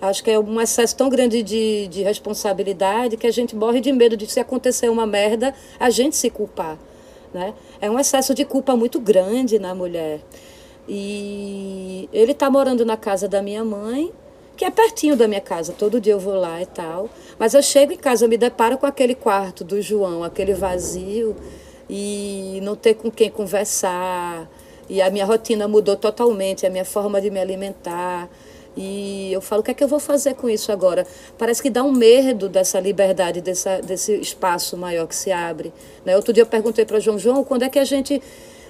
Acho 0.00 0.24
que 0.24 0.30
é 0.30 0.38
um 0.38 0.60
excesso 0.60 0.96
tão 0.96 1.10
grande 1.10 1.42
de, 1.42 1.86
de 1.88 2.02
responsabilidade 2.02 3.18
que 3.18 3.26
a 3.26 3.30
gente 3.30 3.54
morre 3.54 3.80
de 3.80 3.92
medo 3.92 4.16
de 4.16 4.26
se 4.26 4.40
acontecer 4.40 4.88
uma 4.88 5.06
merda, 5.06 5.54
a 5.78 5.90
gente 5.90 6.16
se 6.16 6.30
culpar. 6.30 6.78
Né? 7.34 7.52
É 7.82 7.90
um 7.90 7.98
excesso 7.98 8.34
de 8.34 8.44
culpa 8.46 8.74
muito 8.74 8.98
grande 8.98 9.58
na 9.58 9.74
mulher. 9.74 10.20
E 10.88 12.08
ele 12.12 12.32
está 12.32 12.48
morando 12.50 12.84
na 12.84 12.96
casa 12.96 13.28
da 13.28 13.42
minha 13.42 13.62
mãe, 13.62 14.10
que 14.56 14.64
é 14.64 14.70
pertinho 14.70 15.16
da 15.16 15.28
minha 15.28 15.40
casa, 15.40 15.74
todo 15.76 16.00
dia 16.00 16.14
eu 16.14 16.18
vou 16.18 16.34
lá 16.34 16.62
e 16.62 16.66
tal. 16.66 17.10
Mas 17.38 17.52
eu 17.52 17.62
chego 17.62 17.92
em 17.92 17.96
casa, 17.96 18.24
eu 18.24 18.28
me 18.28 18.38
deparo 18.38 18.78
com 18.78 18.86
aquele 18.86 19.14
quarto 19.14 19.62
do 19.64 19.82
João, 19.82 20.24
aquele 20.24 20.54
vazio, 20.54 21.36
e 21.92 22.60
não 22.62 22.76
ter 22.76 22.94
com 22.94 23.10
quem 23.10 23.28
conversar. 23.28 24.48
E 24.88 25.02
a 25.02 25.10
minha 25.10 25.24
rotina 25.24 25.66
mudou 25.66 25.96
totalmente, 25.96 26.64
a 26.64 26.70
minha 26.70 26.84
forma 26.84 27.20
de 27.20 27.30
me 27.30 27.40
alimentar. 27.40 28.28
E 28.76 29.32
eu 29.32 29.40
falo, 29.40 29.60
o 29.60 29.64
que 29.64 29.72
é 29.72 29.74
que 29.74 29.82
eu 29.82 29.88
vou 29.88 29.98
fazer 29.98 30.34
com 30.34 30.48
isso 30.48 30.70
agora? 30.70 31.04
Parece 31.36 31.60
que 31.60 31.68
dá 31.68 31.82
um 31.82 31.90
medo 31.90 32.48
dessa 32.48 32.78
liberdade, 32.78 33.40
dessa, 33.40 33.80
desse 33.82 34.14
espaço 34.14 34.76
maior 34.76 35.08
que 35.08 35.16
se 35.16 35.32
abre. 35.32 35.72
Né? 36.04 36.14
Outro 36.14 36.32
dia 36.32 36.44
eu 36.44 36.46
perguntei 36.46 36.84
para 36.84 37.00
João, 37.00 37.18
João, 37.18 37.42
quando 37.42 37.64
é 37.64 37.68
que 37.68 37.78
a 37.78 37.84
gente 37.84 38.22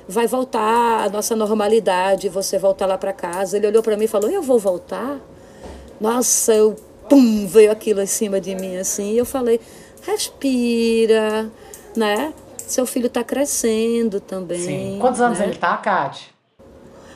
vai 0.09 0.27
voltar 0.27 1.05
à 1.05 1.09
nossa 1.11 1.37
normalidade, 1.37 2.31
você 2.31 2.59
voltar 2.59 2.87
lá 2.87 2.97
para 2.97 3.13
casa? 3.13 3.59
Ele 3.59 3.67
olhou 3.67 3.83
para 3.83 3.97
mim 3.99 4.05
e 4.05 4.09
falou, 4.09 4.31
eu 4.31 4.43
vou 4.43 4.59
voltar? 4.59 5.21
Nossa, 6.01 6.55
eu, 6.55 6.75
pum, 7.07 7.47
veio 7.47 7.71
aquilo 7.71 8.01
em 8.01 8.07
cima 8.07 8.41
de 8.41 8.55
mim 8.55 8.79
assim, 8.79 9.13
e 9.13 9.19
eu 9.19 9.27
falei, 9.27 9.61
respira, 10.03 11.51
né? 11.95 12.33
Seu 12.73 12.87
filho 12.87 13.07
está 13.07 13.25
crescendo 13.25 14.21
também. 14.21 14.61
Sim. 14.61 14.99
Quantos 15.01 15.21
anos 15.21 15.39
né? 15.39 15.47
ele 15.47 15.55
está, 15.55 15.77
Kate? 15.77 16.31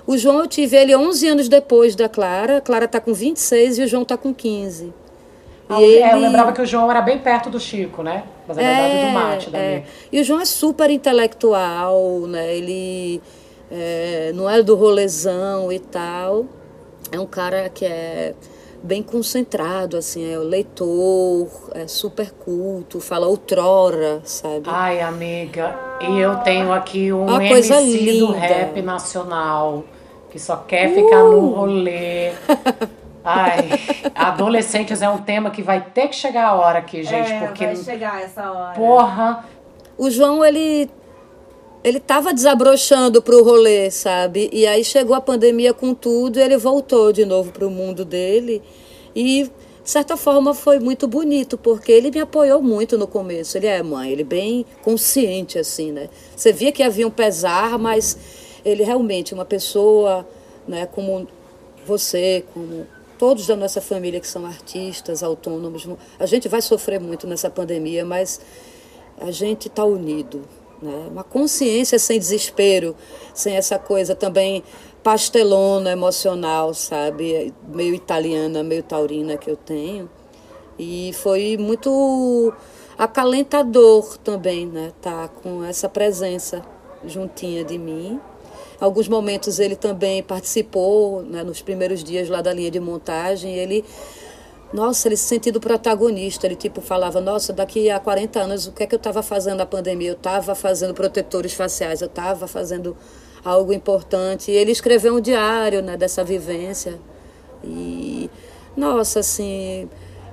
O 0.07 0.19
João 0.19 0.41
eu 0.41 0.47
tive 0.47 0.77
ele 0.77 0.95
11 0.95 1.29
anos 1.29 1.49
depois 1.49 1.95
da 1.95 2.09
Clara. 2.09 2.59
A 2.59 2.61
Clara 2.61 2.87
está 2.87 3.01
com 3.01 3.15
26 3.15 3.79
e 3.79 3.83
o 3.83 3.87
João 3.87 4.03
está 4.03 4.17
com 4.17 4.35
15. 4.35 4.93
Ah, 5.69 5.81
ele... 5.81 6.03
é, 6.03 6.13
eu 6.13 6.19
lembrava 6.19 6.53
que 6.53 6.61
o 6.61 6.67
João 6.67 6.91
era 6.91 7.01
bem 7.01 7.19
perto 7.19 7.49
do 7.49 7.59
Chico, 7.59 8.03
né? 8.03 8.25
Mas 8.47 8.57
na 8.57 8.63
é, 8.63 8.75
verdade 8.75 9.07
do 9.07 9.13
Mate 9.13 9.51
da 9.51 9.59
é. 9.59 9.85
E 10.13 10.21
o 10.21 10.25
João 10.25 10.41
é 10.41 10.45
super 10.45 10.91
intelectual, 10.91 12.21
né? 12.27 12.55
Ele 12.55 13.23
é, 13.71 14.33
não 14.35 14.51
é 14.51 14.63
do 14.63 14.75
rolezão 14.75 15.73
e 15.73 15.79
tal. 15.79 16.47
É 17.11 17.19
um 17.19 17.27
cara 17.27 17.69
que 17.69 17.85
é 17.85 18.35
bem 18.85 19.03
concentrado, 19.03 19.97
assim, 19.97 20.31
é 20.31 20.39
o 20.39 20.43
leitor, 20.43 21.49
é 21.75 21.87
super 21.87 22.31
culto, 22.33 23.01
fala 23.01 23.27
outrora, 23.27 24.21
sabe? 24.25 24.65
Ai, 24.67 25.01
amiga, 25.01 25.75
e 26.03 26.21
eu 26.21 26.37
tenho 26.41 26.71
aqui 26.71 27.11
um 27.11 27.23
Uma 27.23 27.43
MC 27.43 27.49
coisa 27.49 27.81
linda. 27.81 28.27
do 28.27 28.33
rap 28.33 28.83
nacional 28.83 29.85
que 30.31 30.39
só 30.39 30.57
quer 30.59 30.93
ficar 30.93 31.25
uh! 31.25 31.33
no 31.33 31.55
rolê. 31.55 32.33
Ai, 33.25 33.71
adolescentes 34.15 35.01
é 35.01 35.09
um 35.09 35.17
tema 35.17 35.51
que 35.51 35.63
vai 35.63 35.81
ter 35.81 36.09
que 36.09 36.17
chegar 36.17 36.49
a 36.49 36.55
hora 36.55 36.81
aqui, 36.81 37.03
gente, 37.03 37.33
é, 37.33 37.47
porque 37.47 37.65
vai 37.65 37.77
chegar 37.77 38.23
essa 38.23 38.53
hora. 38.53 38.75
Porra. 38.75 39.47
O 39.97 40.11
João 40.11 40.45
ele 40.45 40.91
ele 41.85 42.01
tava 42.01 42.33
desabrochando 42.33 43.21
pro 43.21 43.45
rolê, 43.45 43.91
sabe? 43.91 44.49
E 44.51 44.67
aí 44.67 44.83
chegou 44.83 45.15
a 45.15 45.21
pandemia 45.21 45.75
com 45.75 45.93
tudo, 45.93 46.39
e 46.39 46.43
ele 46.43 46.57
voltou 46.57 47.13
de 47.13 47.27
novo 47.27 47.53
pro 47.53 47.71
mundo 47.71 48.07
dele 48.07 48.63
e 49.15 49.45
de 49.45 49.91
certa 49.91 50.17
forma 50.17 50.55
foi 50.55 50.79
muito 50.79 51.07
bonito, 51.07 51.59
porque 51.59 51.93
ele 51.93 52.11
me 52.11 52.19
apoiou 52.19 52.63
muito 52.63 52.97
no 52.97 53.07
começo. 53.07 53.59
Ele 53.59 53.67
é 53.67 53.83
mãe, 53.83 54.11
ele 54.11 54.25
bem 54.25 54.65
consciente 54.83 55.59
assim, 55.59 55.93
né? 55.93 56.09
Você 56.35 56.55
via 56.55 56.73
que 56.73 56.83
havia 56.83 57.07
um 57.07 57.11
pesar, 57.11 57.79
mas 57.79 58.17
ele 58.65 58.83
realmente, 58.83 59.35
uma 59.35 59.45
pessoa 59.45 60.27
né, 60.67 60.87
como 60.87 61.29
você, 61.87 62.47
como 62.55 62.87
todos 63.19 63.47
da 63.47 63.57
nossa 63.57 63.83
família 63.83 64.19
que 64.21 64.27
são 64.27 64.47
artistas, 64.47 65.23
autônomos, 65.23 65.87
a 66.19 66.25
gente 66.25 66.49
vai 66.49 66.63
sofrer 66.63 66.99
muito 66.99 67.27
nessa 67.27 67.51
pandemia, 67.51 68.07
mas 68.07 68.41
a 69.19 69.31
gente 69.31 69.69
está 69.69 69.85
unido. 69.85 70.49
Né? 70.83 71.09
Uma 71.11 71.25
consciência 71.25 71.99
sem 71.99 72.19
desespero, 72.19 72.97
sem 73.33 73.57
essa 73.57 73.79
coisa 73.79 74.15
também 74.15 74.63
pastelona 75.03 75.91
emocional, 75.93 76.73
sabe? 76.73 77.53
Meio 77.69 77.95
italiana, 77.95 78.63
meio 78.63 78.83
taurina 78.83 79.37
que 79.37 79.51
eu 79.51 79.57
tenho. 79.57 80.09
E 80.79 81.13
foi 81.15 81.57
muito 81.59 82.53
acalentador 82.99 84.17
também, 84.19 84.67
né? 84.67 84.93
Tá 85.01 85.29
com 85.29 85.63
essa 85.65 85.89
presença 85.89 86.63
juntinha 87.07 87.65
de 87.65 87.79
mim. 87.79 88.21
Alguns 88.81 89.09
momentos 89.09 89.59
ele 89.59 89.77
também 89.77 90.23
participou, 90.23 91.23
né, 91.23 91.43
nos 91.45 91.63
primeiros 91.63 92.03
dias 92.03 92.29
lá 92.29 92.43
da 92.43 92.53
linha 92.53 92.71
de 92.71 92.81
montagem, 92.81 93.55
ele 93.55 93.85
nossa, 94.75 95.07
ele 95.07 95.17
se 95.17 95.23
sentido 95.23 95.61
protagonista, 95.61 96.49
ele 96.49 96.57
tipo 96.57 96.81
falava, 96.81 97.21
nossa, 97.21 97.53
daqui 97.53 97.89
a 97.89 98.01
40 98.01 98.41
anos 98.41 98.67
o 98.67 98.73
que 98.73 98.83
é 98.83 98.87
que 98.89 98.95
eu 98.97 98.97
estava 98.97 99.23
fazendo 99.23 99.59
na 99.59 99.67
pandemia? 99.67 100.11
Eu 100.11 100.15
estava 100.15 100.53
fazendo 100.53 100.93
protetores 100.93 101.55
faciais, 101.55 102.01
eu 102.01 102.09
estava 102.09 102.49
fazendo 102.49 102.97
algo 103.45 103.73
importante. 103.73 104.51
E 104.51 104.55
ele 104.57 104.73
escreveu 104.73 105.15
um 105.15 105.21
diário, 105.21 105.81
né, 105.81 105.97
dessa 105.97 106.25
vivência. 106.25 106.99
E 107.63 108.29
nossa, 108.77 109.21
assim, 109.21 109.89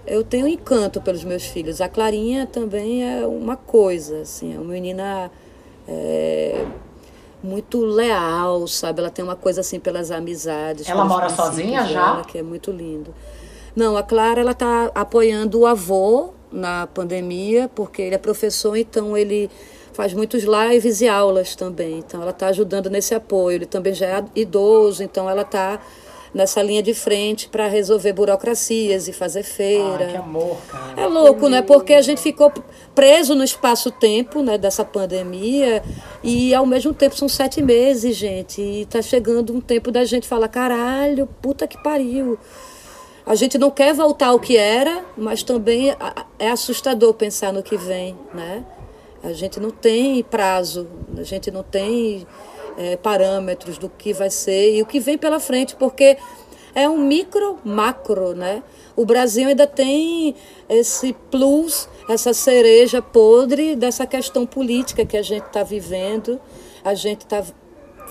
eu 0.07 0.23
tenho 0.23 0.47
encanto 0.47 0.99
pelos 1.01 1.23
meus 1.23 1.43
filhos. 1.45 1.79
A 1.79 1.87
Clarinha 1.87 2.47
também 2.47 3.07
é 3.07 3.23
uma 3.23 3.55
coisa, 3.55 4.21
assim, 4.21 4.55
é 4.55 4.59
uma 4.59 4.73
menina 4.73 5.29
é, 5.87 6.65
muito 7.43 7.79
leal, 7.79 8.67
sabe? 8.67 9.01
Ela 9.01 9.11
tem 9.11 9.23
uma 9.23 9.35
coisa 9.35 9.61
assim 9.61 9.79
pelas 9.79 10.09
amizades. 10.09 10.89
Ela 10.89 11.05
mora 11.05 11.29
sozinha 11.29 11.85
já? 11.85 12.13
Dela, 12.13 12.25
que 12.25 12.39
é 12.39 12.41
muito 12.41 12.71
lindo. 12.71 13.13
Não, 13.75 13.95
a 13.95 14.03
Clara 14.03 14.41
ela 14.41 14.51
está 14.51 14.91
apoiando 14.93 15.59
o 15.59 15.65
avô 15.65 16.33
na 16.51 16.87
pandemia, 16.87 17.69
porque 17.73 18.01
ele 18.01 18.15
é 18.15 18.17
professor, 18.17 18.75
então 18.75 19.17
ele 19.17 19.49
faz 19.93 20.13
muitos 20.13 20.43
lives 20.43 21.01
e 21.01 21.07
aulas 21.07 21.55
também. 21.55 21.99
Então 21.99 22.21
ela 22.21 22.31
está 22.31 22.47
ajudando 22.47 22.89
nesse 22.89 23.13
apoio. 23.13 23.55
Ele 23.55 23.65
também 23.65 23.93
já 23.93 24.07
é 24.07 24.23
idoso, 24.35 25.03
então 25.03 25.29
ela 25.29 25.41
está 25.41 25.79
nessa 26.33 26.61
linha 26.61 26.81
de 26.81 26.93
frente 26.93 27.49
para 27.49 27.67
resolver 27.67 28.13
burocracias 28.13 29.07
e 29.07 29.13
fazer 29.13 29.43
feira. 29.43 30.05
Ah, 30.05 30.11
que 30.11 30.17
amor, 30.17 30.57
cara. 30.69 31.01
É 31.01 31.05
louco, 31.05 31.49
né? 31.49 31.61
Porque 31.61 31.93
a 31.93 32.01
gente 32.01 32.21
ficou 32.21 32.51
preso 32.95 33.35
no 33.35 33.43
espaço-tempo 33.43 34.41
né, 34.41 34.57
dessa 34.57 34.85
pandemia 34.85 35.83
e 36.23 36.53
ao 36.53 36.65
mesmo 36.65 36.93
tempo 36.93 37.17
são 37.17 37.27
sete 37.27 37.61
meses, 37.61 38.15
gente. 38.15 38.61
E 38.61 38.85
tá 38.85 39.01
chegando 39.01 39.53
um 39.53 39.59
tempo 39.59 39.91
da 39.91 40.05
gente 40.05 40.27
falar, 40.27 40.47
caralho, 40.47 41.27
puta 41.41 41.67
que 41.67 41.81
pariu. 41.83 42.39
A 43.31 43.35
gente 43.35 43.57
não 43.57 43.71
quer 43.71 43.93
voltar 43.93 44.27
ao 44.27 44.39
que 44.41 44.57
era, 44.57 45.05
mas 45.15 45.41
também 45.41 45.95
é 46.37 46.49
assustador 46.49 47.13
pensar 47.13 47.53
no 47.53 47.63
que 47.63 47.77
vem, 47.77 48.13
né? 48.33 48.61
A 49.23 49.31
gente 49.31 49.57
não 49.57 49.69
tem 49.71 50.21
prazo, 50.21 50.85
a 51.17 51.23
gente 51.23 51.49
não 51.49 51.63
tem 51.63 52.27
é, 52.77 52.97
parâmetros 52.97 53.77
do 53.77 53.87
que 53.87 54.11
vai 54.11 54.29
ser 54.29 54.75
e 54.75 54.81
o 54.81 54.85
que 54.85 54.99
vem 54.99 55.17
pela 55.17 55.39
frente, 55.39 55.77
porque 55.77 56.17
é 56.75 56.89
um 56.89 56.97
micro 56.97 57.57
macro, 57.63 58.35
né? 58.35 58.61
O 58.97 59.05
Brasil 59.05 59.47
ainda 59.47 59.65
tem 59.65 60.35
esse 60.67 61.13
plus, 61.31 61.87
essa 62.09 62.33
cereja 62.33 63.01
podre 63.01 63.77
dessa 63.77 64.05
questão 64.05 64.45
política 64.45 65.05
que 65.05 65.15
a 65.15 65.23
gente 65.23 65.45
está 65.45 65.63
vivendo. 65.63 66.37
A 66.83 66.93
gente 66.95 67.21
está 67.21 67.41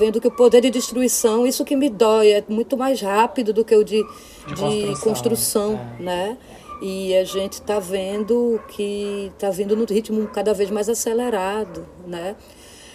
vendo 0.01 0.21
que 0.21 0.29
o 0.29 0.31
poder 0.31 0.63
de 0.63 0.71
destruição, 0.71 1.47
isso 1.47 1.65
que 1.65 1.77
me 1.77 1.89
dói, 1.89 2.33
é 2.33 2.45
muito 2.49 2.77
mais 2.77 3.01
rápido 3.01 3.53
do 3.53 3.65
que 3.65 3.75
o 3.77 3.85
de, 3.85 4.03
de, 4.47 4.55
de 4.55 4.57
construção, 4.57 5.03
construção 5.03 5.81
é. 5.99 6.03
né? 6.03 6.39
E 6.83 7.15
a 7.15 7.25
gente 7.25 7.55
está 7.55 7.79
vendo 7.79 8.59
que 8.69 9.31
está 9.35 9.51
vindo 9.51 9.77
no 9.77 9.85
ritmo 9.85 10.27
cada 10.29 10.55
vez 10.55 10.71
mais 10.71 10.89
acelerado, 10.89 11.87
né? 12.07 12.35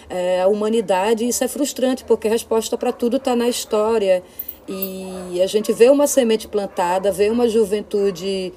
é, 0.09 0.41
a 0.41 0.47
humanidade, 0.47 1.27
isso 1.27 1.43
é 1.43 1.47
frustrante, 1.47 2.03
porque 2.03 2.27
a 2.27 2.31
resposta 2.31 2.77
para 2.77 2.91
tudo 2.91 3.17
está 3.17 3.35
na 3.35 3.47
história. 3.47 4.23
E 4.67 5.39
a 5.41 5.47
gente 5.47 5.71
vê 5.71 5.89
uma 5.89 6.07
semente 6.07 6.47
plantada, 6.47 7.11
vê 7.11 7.29
uma 7.29 7.47
juventude 7.47 8.51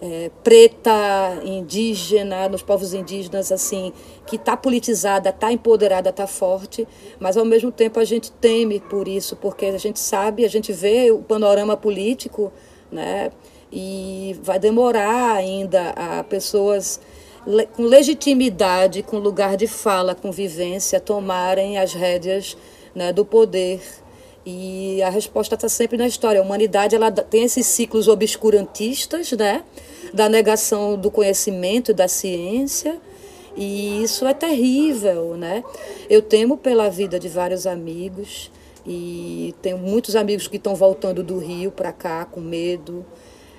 é, 0.00 0.30
preta, 0.42 1.40
indígena, 1.44 2.48
nos 2.48 2.62
povos 2.62 2.94
indígenas, 2.94 3.52
assim, 3.52 3.92
que 4.26 4.36
está 4.36 4.56
politizada, 4.56 5.30
está 5.30 5.52
empoderada, 5.52 6.10
está 6.10 6.26
forte, 6.26 6.86
mas 7.18 7.36
ao 7.36 7.44
mesmo 7.44 7.70
tempo 7.70 8.00
a 8.00 8.04
gente 8.04 8.32
teme 8.32 8.80
por 8.80 9.06
isso, 9.06 9.36
porque 9.36 9.66
a 9.66 9.78
gente 9.78 10.00
sabe, 10.00 10.44
a 10.44 10.48
gente 10.48 10.72
vê 10.72 11.10
o 11.10 11.18
panorama 11.18 11.76
político, 11.76 12.52
né? 12.90 13.30
e 13.72 14.36
vai 14.42 14.58
demorar 14.58 15.34
ainda 15.34 15.90
a 15.90 16.24
pessoas 16.24 17.00
com 17.72 17.84
legitimidade, 17.84 19.02
com 19.02 19.18
lugar 19.18 19.56
de 19.56 19.66
fala, 19.66 20.14
com 20.14 20.30
vivência, 20.30 21.00
tomarem 21.00 21.78
as 21.78 21.94
rédeas 21.94 22.56
né, 22.94 23.12
do 23.12 23.24
poder. 23.24 23.80
E 24.44 25.02
a 25.02 25.10
resposta 25.10 25.54
está 25.54 25.68
sempre 25.68 25.96
na 25.96 26.06
história. 26.06 26.40
A 26.40 26.44
humanidade 26.44 26.94
ela 26.94 27.10
tem 27.10 27.44
esses 27.44 27.66
ciclos 27.66 28.08
obscurantistas, 28.08 29.32
né, 29.32 29.62
da 30.14 30.28
negação 30.28 30.96
do 30.96 31.10
conhecimento 31.10 31.92
da 31.92 32.08
ciência, 32.08 32.98
e 33.56 34.02
isso 34.02 34.26
é 34.26 34.32
terrível, 34.32 35.36
né? 35.36 35.62
Eu 36.08 36.22
temo 36.22 36.56
pela 36.56 36.88
vida 36.88 37.18
de 37.18 37.28
vários 37.28 37.66
amigos 37.66 38.50
e 38.86 39.54
tenho 39.60 39.76
muitos 39.76 40.16
amigos 40.16 40.46
que 40.46 40.56
estão 40.56 40.74
voltando 40.74 41.22
do 41.22 41.38
Rio 41.38 41.70
para 41.70 41.92
cá 41.92 42.24
com 42.24 42.40
medo. 42.40 43.04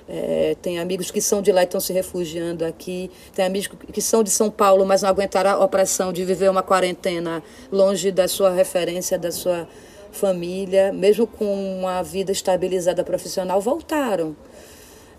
É, 0.08 0.56
tem 0.60 0.78
amigos 0.78 1.10
que 1.10 1.20
são 1.20 1.40
de 1.40 1.52
lá 1.52 1.60
e 1.60 1.64
estão 1.64 1.80
se 1.80 1.92
refugiando 1.92 2.64
aqui. 2.64 3.10
Tem 3.34 3.44
amigos 3.44 3.70
que 3.92 4.02
são 4.02 4.22
de 4.22 4.30
São 4.30 4.50
Paulo, 4.50 4.84
mas 4.84 5.02
não 5.02 5.08
aguentaram 5.08 5.50
a 5.50 5.64
opressão 5.64 6.12
de 6.12 6.24
viver 6.24 6.50
uma 6.50 6.62
quarentena 6.62 7.42
longe 7.70 8.10
da 8.10 8.26
sua 8.26 8.50
referência, 8.50 9.18
da 9.18 9.30
sua 9.30 9.68
família. 10.12 10.92
Mesmo 10.92 11.26
com 11.26 11.78
uma 11.78 12.02
vida 12.02 12.30
estabilizada 12.30 13.02
profissional, 13.02 13.60
voltaram. 13.60 14.36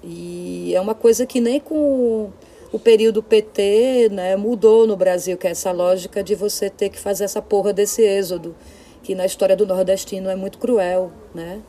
E 0.03 0.73
é 0.75 0.81
uma 0.81 0.95
coisa 0.95 1.25
que 1.25 1.41
nem 1.41 1.59
com 1.59 2.29
o 2.71 2.79
período 2.79 3.21
PT 3.21 4.09
né, 4.11 4.35
mudou 4.35 4.87
no 4.87 4.97
Brasil, 4.97 5.37
que 5.37 5.47
é 5.47 5.51
essa 5.51 5.71
lógica 5.71 6.23
de 6.23 6.33
você 6.33 6.69
ter 6.69 6.89
que 6.89 6.99
fazer 6.99 7.23
essa 7.23 7.41
porra 7.41 7.71
desse 7.71 8.01
êxodo, 8.01 8.55
que 9.03 9.13
na 9.13 9.25
história 9.25 9.55
do 9.55 9.65
nordestino 9.65 10.29
é 10.29 10.35
muito 10.35 10.57
cruel, 10.57 11.11
né? 11.35 11.61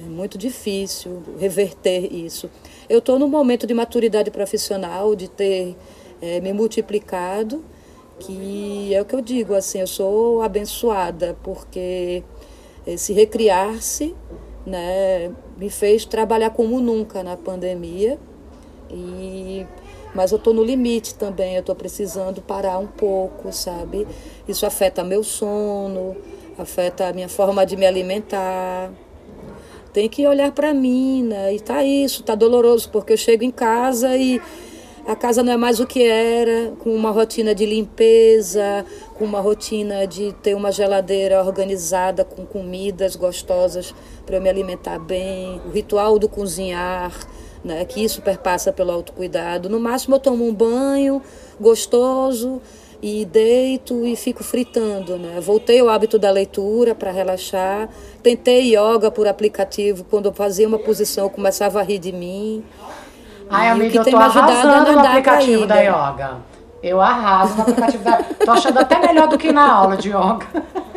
É 0.00 0.02
muito 0.02 0.36
difícil 0.36 1.22
reverter 1.38 2.12
isso. 2.12 2.50
Eu 2.88 2.98
estou 2.98 3.18
num 3.18 3.28
momento 3.28 3.66
de 3.66 3.74
maturidade 3.74 4.30
profissional, 4.30 5.14
de 5.14 5.28
ter 5.28 5.76
é, 6.20 6.40
me 6.40 6.52
multiplicado, 6.52 7.64
que 8.18 8.92
é 8.92 9.00
o 9.00 9.04
que 9.04 9.14
eu 9.14 9.20
digo, 9.20 9.54
assim, 9.54 9.80
eu 9.80 9.86
sou 9.86 10.42
abençoada, 10.42 11.36
porque 11.42 12.24
esse 12.86 13.12
recriar-se 13.12 14.14
né, 14.66 15.30
me 15.56 15.70
fez 15.70 16.04
trabalhar 16.04 16.50
como 16.50 16.80
nunca 16.80 17.22
na 17.22 17.36
pandemia. 17.36 18.18
E 18.90 19.66
mas 20.14 20.30
eu 20.30 20.36
estou 20.36 20.52
no 20.52 20.62
limite 20.62 21.14
também, 21.14 21.54
eu 21.54 21.60
estou 21.60 21.74
precisando 21.74 22.42
parar 22.42 22.78
um 22.78 22.86
pouco, 22.86 23.50
sabe? 23.50 24.06
Isso 24.46 24.66
afeta 24.66 25.02
meu 25.02 25.24
sono, 25.24 26.14
afeta 26.58 27.08
a 27.08 27.12
minha 27.14 27.30
forma 27.30 27.64
de 27.64 27.76
me 27.76 27.86
alimentar. 27.86 28.92
Tem 29.90 30.08
que 30.10 30.26
olhar 30.26 30.52
para 30.52 30.74
mim, 30.74 31.22
né? 31.22 31.54
E 31.54 31.60
tá 31.60 31.82
isso, 31.82 32.22
tá 32.22 32.34
doloroso, 32.34 32.90
porque 32.90 33.14
eu 33.14 33.16
chego 33.16 33.42
em 33.42 33.50
casa 33.50 34.14
e 34.14 34.40
a 35.06 35.16
casa 35.16 35.42
não 35.42 35.52
é 35.52 35.56
mais 35.56 35.80
o 35.80 35.86
que 35.86 36.02
era, 36.02 36.72
com 36.78 36.94
uma 36.94 37.10
rotina 37.10 37.54
de 37.54 37.66
limpeza, 37.66 38.84
com 39.14 39.24
uma 39.24 39.40
rotina 39.40 40.06
de 40.06 40.32
ter 40.42 40.54
uma 40.54 40.70
geladeira 40.70 41.42
organizada 41.42 42.24
com 42.24 42.46
comidas 42.46 43.16
gostosas 43.16 43.94
para 44.24 44.36
eu 44.36 44.40
me 44.40 44.48
alimentar 44.48 44.98
bem, 44.98 45.60
o 45.66 45.70
ritual 45.70 46.18
do 46.18 46.28
cozinhar, 46.28 47.12
né, 47.64 47.84
que 47.84 48.02
isso 48.02 48.22
perpassa 48.22 48.72
pelo 48.72 48.92
autocuidado. 48.92 49.68
No 49.68 49.80
máximo 49.80 50.16
eu 50.16 50.20
tomo 50.20 50.46
um 50.46 50.54
banho 50.54 51.20
gostoso 51.60 52.60
e 53.02 53.24
deito 53.24 54.06
e 54.06 54.14
fico 54.14 54.44
fritando, 54.44 55.18
né? 55.18 55.40
Voltei 55.40 55.80
ao 55.80 55.88
hábito 55.88 56.20
da 56.20 56.30
leitura 56.30 56.94
para 56.94 57.10
relaxar. 57.10 57.88
Tentei 58.22 58.76
yoga 58.76 59.10
por 59.10 59.26
aplicativo, 59.26 60.04
quando 60.04 60.26
eu 60.26 60.32
fazia 60.32 60.68
uma 60.68 60.78
posição 60.78 61.24
eu 61.24 61.30
começava 61.30 61.80
a 61.80 61.82
rir 61.82 61.98
de 61.98 62.12
mim. 62.12 62.62
Ai, 63.52 63.68
amiga, 63.68 63.98
eu 63.98 64.04
tô 64.04 64.16
arrasando 64.16 64.92
no 64.92 65.00
aplicativo 65.00 65.66
da 65.66 65.80
yoga. 65.80 66.36
Eu 66.82 67.00
arraso 67.00 67.54
no 67.54 67.62
aplicativo 67.62 68.02
da 68.02 68.16
Tô 68.44 68.50
achando 68.50 68.78
até 68.78 68.98
melhor 68.98 69.28
do 69.28 69.38
que 69.38 69.52
na 69.52 69.70
aula 69.70 69.96
de 69.96 70.08
yoga. 70.08 70.46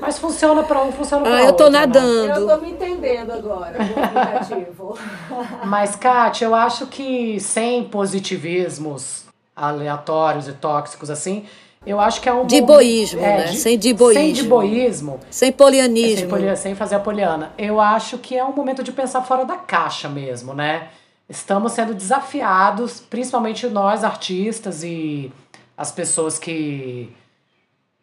Mas 0.00 0.16
funciona 0.16 0.62
para 0.62 0.80
um, 0.80 0.92
funciona 0.92 1.24
para 1.24 1.38
ah, 1.38 1.40
outro. 1.46 1.48
eu 1.48 1.56
tô 1.56 1.70
nadando. 1.70 2.28
Né? 2.28 2.36
Eu 2.36 2.46
tô 2.46 2.56
me 2.58 2.70
entendendo 2.70 3.32
agora 3.32 3.78
no 3.78 4.04
aplicativo. 4.04 4.96
Mas, 5.66 5.96
Kátia, 5.96 6.44
eu 6.44 6.54
acho 6.54 6.86
que 6.86 7.40
sem 7.40 7.82
positivismos 7.82 9.24
aleatórios 9.56 10.46
e 10.46 10.52
tóxicos 10.52 11.10
assim, 11.10 11.46
eu 11.84 11.98
acho 11.98 12.20
que 12.20 12.28
é 12.28 12.32
um. 12.32 12.46
De 12.46 12.60
boísmo, 12.60 13.20
é, 13.20 13.38
né? 13.38 13.44
De, 13.46 13.56
sem 13.56 13.76
de 13.76 13.92
boísmo. 13.92 14.22
Sem 14.22 14.32
de 14.32 14.42
boísmo. 14.44 15.20
Sem 15.30 15.50
polianismo. 15.50 16.36
Sem, 16.36 16.56
sem 16.56 16.74
fazer 16.76 16.94
a 16.94 17.00
poliana. 17.00 17.52
Eu 17.58 17.80
acho 17.80 18.18
que 18.18 18.36
é 18.36 18.44
um 18.44 18.52
momento 18.52 18.84
de 18.84 18.92
pensar 18.92 19.22
fora 19.22 19.44
da 19.44 19.56
caixa 19.56 20.08
mesmo, 20.08 20.54
né? 20.54 20.88
Estamos 21.28 21.72
sendo 21.72 21.94
desafiados, 21.94 23.00
principalmente 23.00 23.66
nós 23.68 24.02
artistas 24.02 24.82
e 24.82 25.32
as 25.76 25.92
pessoas 25.92 26.38
que 26.38 27.14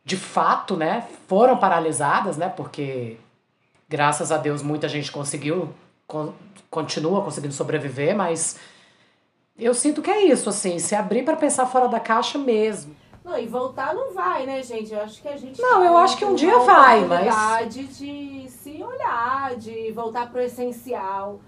de 0.06 0.16
fato, 0.16 0.78
né, 0.78 1.08
foram 1.28 1.58
paralisadas, 1.58 2.38
né, 2.38 2.48
porque 2.48 3.18
graças 3.90 4.32
a 4.32 4.38
Deus 4.38 4.62
muita 4.62 4.88
gente 4.88 5.12
conseguiu 5.12 5.74
con 6.08 6.34
continua 6.70 7.24
conseguindo 7.24 7.54
sobreviver, 7.54 8.16
mas 8.16 8.58
eu 9.58 9.74
sinto 9.74 10.02
que 10.02 10.12
é 10.12 10.26
isso, 10.26 10.50
assim, 10.50 10.78
se 10.78 10.94
abrir 10.94 11.24
para 11.24 11.38
pensar 11.38 11.66
fora 11.66 11.88
da 11.88 12.02
caixa 12.02 12.38
mesmo. 12.38 12.94
Não, 13.24 13.38
e 13.40 13.48
voltar 13.48 13.96
não 13.96 14.14
vai, 14.14 14.46
né, 14.46 14.62
gente? 14.62 14.94
Eu 14.94 15.02
acho 15.02 15.22
que 15.22 15.28
a 15.28 15.38
gente. 15.38 15.60
Não, 15.60 15.84
eu 15.84 15.98
acho 15.98 16.18
que 16.18 16.26
um 16.26 16.36
dia 16.36 16.60
vai, 16.60 17.06
mas. 17.06 17.74
de 17.74 18.50
se 18.50 18.84
olhar, 18.84 19.56
de 19.56 19.92
voltar 19.94 20.30
pro 20.30 20.42
essencial 20.42 21.40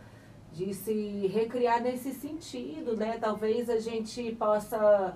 de 0.57 0.73
se 0.73 1.27
recriar 1.27 1.81
nesse 1.81 2.11
sentido, 2.11 2.97
né? 2.97 3.19
Talvez 3.21 3.69
a 3.69 3.79
gente 3.79 4.31
possa. 4.31 5.15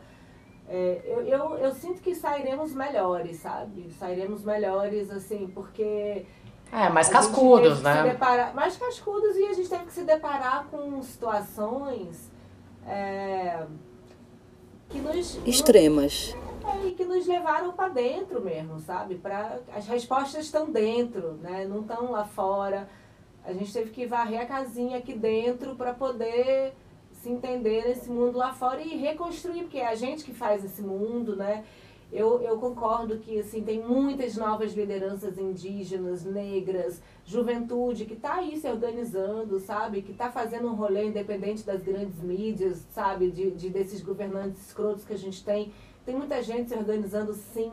É, 0.70 1.02
eu, 1.04 1.22
eu, 1.24 1.58
eu 1.58 1.74
sinto 1.74 2.00
que 2.00 2.14
sairemos 2.14 2.74
melhores, 2.74 3.38
sabe? 3.38 3.92
Sairemos 3.98 4.44
melhores, 4.44 5.10
assim, 5.10 5.50
porque. 5.52 6.28
É, 6.72 6.88
mais 6.90 7.10
cascudos, 7.10 7.82
né? 7.82 8.04
Deparar, 8.04 8.54
mais 8.54 8.78
cascudos 8.78 9.36
e 9.36 9.48
a 9.48 9.54
gente 9.54 9.68
teve 9.68 9.86
que 9.86 9.94
se 9.94 10.04
deparar 10.04 10.68
com 10.70 11.02
situações 11.02 12.32
é, 12.86 13.66
que 14.90 15.00
nos. 15.00 15.40
Extremas. 15.44 16.36
é, 16.64 16.88
e 16.88 16.92
que 16.92 17.04
nos 17.04 17.26
levaram 17.26 17.74
para 17.74 17.90
dentro 17.90 18.40
mesmo, 18.42 18.80
sabe? 18.80 19.16
Pra, 19.16 19.58
as 19.76 19.88
respostas 19.88 20.46
estão 20.46 20.72
dentro, 20.72 21.34
né? 21.42 21.66
Não 21.66 21.82
estão 21.82 22.12
lá 22.12 22.26
fora 22.26 22.88
a 23.44 23.54
gente 23.54 23.74
teve 23.74 23.90
que 23.92 24.06
varrer 24.06 24.42
a 24.42 24.46
casinha 24.46 24.98
aqui 24.98 25.14
dentro 25.14 25.76
para 25.76 25.94
poder 25.94 26.74
se 27.14 27.30
entender 27.30 27.88
nesse 27.88 28.10
mundo 28.10 28.38
lá 28.38 28.54
fora 28.54 28.82
e 28.82 28.98
reconstruir, 28.98 29.64
porque 29.64 29.78
é 29.78 29.88
a 29.88 29.96
gente 29.96 30.24
que 30.24 30.34
faz 30.34 30.64
esse 30.64 30.82
mundo, 30.82 31.36
né? 31.36 31.64
Eu, 32.12 32.42
eu 32.42 32.58
concordo 32.58 33.20
que 33.20 33.40
assim, 33.40 33.64
tem 33.64 33.80
muitas 33.80 34.36
novas 34.36 34.74
lideranças 34.74 35.38
indígenas, 35.38 36.26
negras, 36.26 37.02
juventude 37.24 38.06
que 38.06 38.16
está 38.16 38.36
aí 38.36 38.58
se 38.58 38.68
organizando, 38.68 39.60
sabe? 39.60 40.02
Que 40.02 40.12
está 40.12 40.30
fazendo 40.30 40.68
um 40.68 40.76
rolê 40.76 41.06
independente 41.06 41.64
das 41.64 41.82
grandes 41.82 42.22
mídias, 42.22 42.86
sabe? 42.90 43.32
De, 43.32 43.52
de 43.52 43.70
desses 43.70 44.02
governantes 44.02 44.68
escrotos 44.68 45.06
que 45.06 45.14
a 45.14 45.18
gente 45.18 45.44
tem. 45.44 45.72
Tem 46.06 46.14
muita 46.14 46.42
gente 46.44 46.70
se 46.70 46.76
organizando 46.76 47.34
sim. 47.34 47.72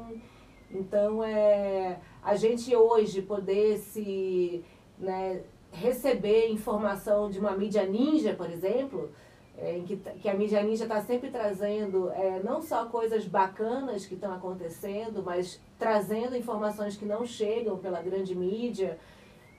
Então, 0.70 1.24
é, 1.24 1.98
a 2.22 2.36
gente 2.36 2.74
hoje 2.76 3.22
poder 3.22 3.78
se 3.78 4.62
né, 4.98 5.42
receber 5.72 6.48
informação 6.48 7.30
de 7.30 7.38
uma 7.38 7.52
mídia 7.52 7.84
ninja, 7.84 8.34
por 8.34 8.50
exemplo, 8.50 9.10
é, 9.56 9.76
em 9.76 9.84
que, 9.84 9.96
que 9.96 10.28
a 10.28 10.34
mídia 10.34 10.62
ninja 10.62 10.84
está 10.84 11.00
sempre 11.00 11.30
trazendo 11.30 12.10
é, 12.12 12.40
não 12.42 12.62
só 12.62 12.86
coisas 12.86 13.24
bacanas 13.26 14.06
que 14.06 14.14
estão 14.14 14.32
acontecendo, 14.32 15.22
mas 15.22 15.60
trazendo 15.78 16.36
informações 16.36 16.96
que 16.96 17.04
não 17.04 17.26
chegam 17.26 17.76
pela 17.76 18.00
grande 18.00 18.34
mídia. 18.34 18.98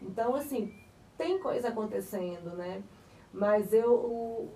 Então, 0.01 0.36
assim, 0.36 0.74
tem 1.18 1.38
coisa 1.39 1.68
acontecendo, 1.68 2.55
né? 2.55 2.82
Mas 3.34 3.74
eu, 3.74 3.91
o, 3.93 4.49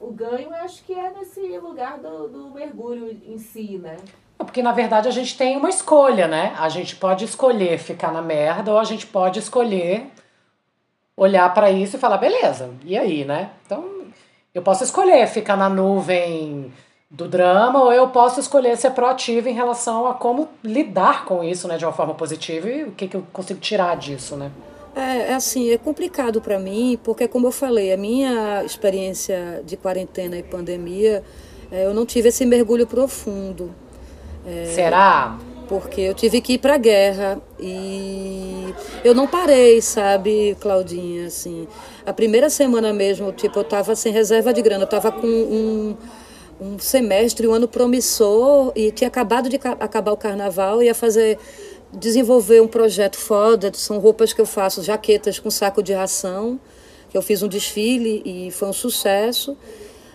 o 0.00 0.10
ganho 0.10 0.52
acho 0.52 0.84
que 0.84 0.92
é 0.92 1.10
nesse 1.10 1.40
lugar 1.58 1.98
do, 1.98 2.28
do 2.28 2.50
mergulho 2.50 3.08
em 3.08 3.38
si, 3.38 3.78
né? 3.78 3.96
Porque 4.36 4.62
na 4.62 4.72
verdade 4.72 5.06
a 5.06 5.12
gente 5.12 5.38
tem 5.38 5.56
uma 5.56 5.68
escolha, 5.68 6.26
né? 6.26 6.54
A 6.58 6.68
gente 6.68 6.96
pode 6.96 7.24
escolher 7.24 7.78
ficar 7.78 8.12
na 8.12 8.20
merda 8.20 8.72
ou 8.72 8.78
a 8.78 8.84
gente 8.84 9.06
pode 9.06 9.38
escolher 9.38 10.10
olhar 11.22 11.52
para 11.54 11.70
isso 11.70 11.96
e 11.96 11.98
falar, 12.00 12.18
beleza, 12.18 12.70
e 12.84 12.96
aí, 12.96 13.24
né? 13.24 13.50
Então, 13.64 13.84
eu 14.54 14.62
posso 14.62 14.84
escolher 14.84 15.26
ficar 15.26 15.56
na 15.56 15.68
nuvem 15.68 16.72
do 17.10 17.28
drama 17.28 17.82
ou 17.82 17.92
eu 17.92 18.08
posso 18.08 18.40
escolher 18.40 18.76
ser 18.76 18.90
proativa 18.90 19.48
em 19.48 19.52
relação 19.52 20.06
a 20.06 20.14
como 20.14 20.48
lidar 20.64 21.24
com 21.24 21.44
isso, 21.44 21.68
né, 21.68 21.76
de 21.76 21.84
uma 21.84 21.92
forma 21.92 22.14
positiva 22.14 22.68
e 22.68 22.84
o 22.84 22.92
que, 22.92 23.06
que 23.06 23.16
eu 23.16 23.24
consigo 23.32 23.60
tirar 23.60 23.96
disso, 23.96 24.36
né? 24.36 24.50
É, 24.94 25.30
é 25.30 25.34
assim, 25.34 25.70
é 25.70 25.78
complicado 25.78 26.40
para 26.40 26.58
mim, 26.58 26.98
porque 27.02 27.28
como 27.28 27.46
eu 27.46 27.52
falei, 27.52 27.92
a 27.92 27.96
minha 27.96 28.62
experiência 28.64 29.62
de 29.64 29.76
quarentena 29.76 30.36
e 30.36 30.42
pandemia, 30.42 31.22
é, 31.70 31.86
eu 31.86 31.94
não 31.94 32.04
tive 32.04 32.28
esse 32.28 32.44
mergulho 32.44 32.86
profundo. 32.86 33.74
É, 34.46 34.66
Será? 34.74 35.38
Porque 35.72 36.02
eu 36.02 36.12
tive 36.12 36.42
que 36.42 36.52
ir 36.52 36.58
para 36.58 36.74
a 36.74 36.76
guerra 36.76 37.40
e 37.58 38.74
eu 39.02 39.14
não 39.14 39.26
parei, 39.26 39.80
sabe, 39.80 40.54
Claudinha, 40.60 41.28
assim. 41.28 41.66
A 42.04 42.12
primeira 42.12 42.50
semana 42.50 42.92
mesmo, 42.92 43.32
tipo, 43.32 43.58
eu 43.58 43.62
estava 43.62 43.96
sem 43.96 44.12
reserva 44.12 44.52
de 44.52 44.60
grana, 44.60 44.82
eu 44.82 44.84
estava 44.84 45.10
com 45.10 45.26
um, 45.26 45.96
um 46.60 46.78
semestre, 46.78 47.48
um 47.48 47.54
ano 47.54 47.66
promissor 47.66 48.70
e 48.76 48.92
tinha 48.92 49.08
acabado 49.08 49.48
de 49.48 49.58
acabar 49.80 50.12
o 50.12 50.16
carnaval, 50.18 50.82
ia 50.82 50.94
fazer 50.94 51.38
desenvolver 51.90 52.60
um 52.60 52.68
projeto 52.68 53.16
foda, 53.16 53.72
são 53.72 53.98
roupas 53.98 54.34
que 54.34 54.42
eu 54.42 54.46
faço, 54.46 54.82
jaquetas 54.82 55.38
com 55.38 55.50
saco 55.50 55.82
de 55.82 55.94
ração, 55.94 56.60
que 57.08 57.16
eu 57.16 57.22
fiz 57.22 57.42
um 57.42 57.48
desfile 57.48 58.20
e 58.26 58.50
foi 58.50 58.68
um 58.68 58.74
sucesso. 58.74 59.56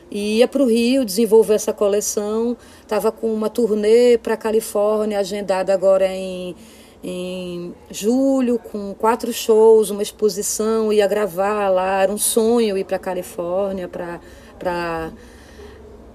E 0.09 0.37
ia 0.37 0.47
para 0.47 0.63
o 0.63 0.65
Rio 0.65 1.03
desenvolver 1.03 1.55
essa 1.55 1.73
coleção. 1.73 2.55
Estava 2.81 3.11
com 3.11 3.33
uma 3.33 3.49
turnê 3.49 4.17
para 4.17 4.35
a 4.35 4.37
Califórnia, 4.37 5.19
agendada 5.19 5.73
agora 5.73 6.07
em, 6.07 6.55
em 7.03 7.73
julho, 7.91 8.57
com 8.57 8.93
quatro 8.93 9.33
shows, 9.33 9.89
uma 9.89 10.01
exposição. 10.01 10.91
Ia 10.93 11.07
gravar 11.07 11.69
lá. 11.69 12.03
Era 12.03 12.11
um 12.11 12.17
sonho 12.17 12.77
ir 12.77 12.85
para 12.85 12.95
a 12.95 12.99
Califórnia 12.99 13.89
para 13.89 15.11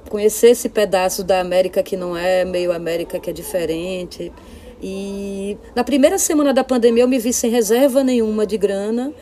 conhecer 0.09 0.49
esse 0.49 0.69
pedaço 0.69 1.23
da 1.23 1.41
América 1.41 1.83
que 1.83 1.97
não 1.97 2.17
é 2.17 2.45
meio 2.45 2.73
América, 2.73 3.19
que 3.19 3.31
é 3.31 3.33
diferente. 3.33 4.33
E 4.83 5.57
na 5.77 5.85
primeira 5.85 6.19
semana 6.19 6.53
da 6.53 6.65
pandemia 6.65 7.05
eu 7.05 7.09
me 7.09 7.19
vi 7.19 7.33
sem 7.33 7.51
reserva 7.51 8.03
nenhuma 8.03 8.45
de 8.45 8.59
grana. 8.59 9.13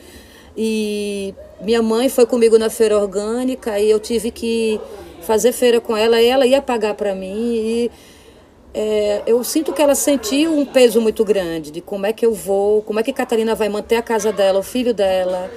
E 0.57 1.35
minha 1.63 1.81
mãe 1.81 2.09
foi 2.09 2.25
comigo 2.25 2.57
na 2.57 2.69
feira 2.69 2.97
orgânica 2.97 3.79
e 3.79 3.89
eu 3.89 3.99
tive 3.99 4.31
que 4.31 4.79
fazer 5.21 5.51
feira 5.51 5.79
com 5.79 5.95
ela 5.95 6.21
e 6.21 6.25
ela 6.25 6.45
ia 6.45 6.61
pagar 6.61 6.95
para 6.95 7.13
mim. 7.13 7.53
E 7.55 7.91
é, 8.73 9.21
eu 9.25 9.43
sinto 9.43 9.73
que 9.73 9.81
ela 9.81 9.95
sentiu 9.95 10.57
um 10.57 10.65
peso 10.65 11.01
muito 11.01 11.23
grande 11.23 11.71
de 11.71 11.81
como 11.81 12.05
é 12.05 12.13
que 12.13 12.25
eu 12.25 12.33
vou, 12.33 12.81
como 12.81 12.99
é 12.99 13.03
que 13.03 13.13
Catarina 13.13 13.53
vai 13.53 13.69
manter 13.69 13.95
a 13.95 14.01
casa 14.01 14.31
dela, 14.31 14.59
o 14.59 14.63
filho 14.63 14.93
dela. 14.93 15.49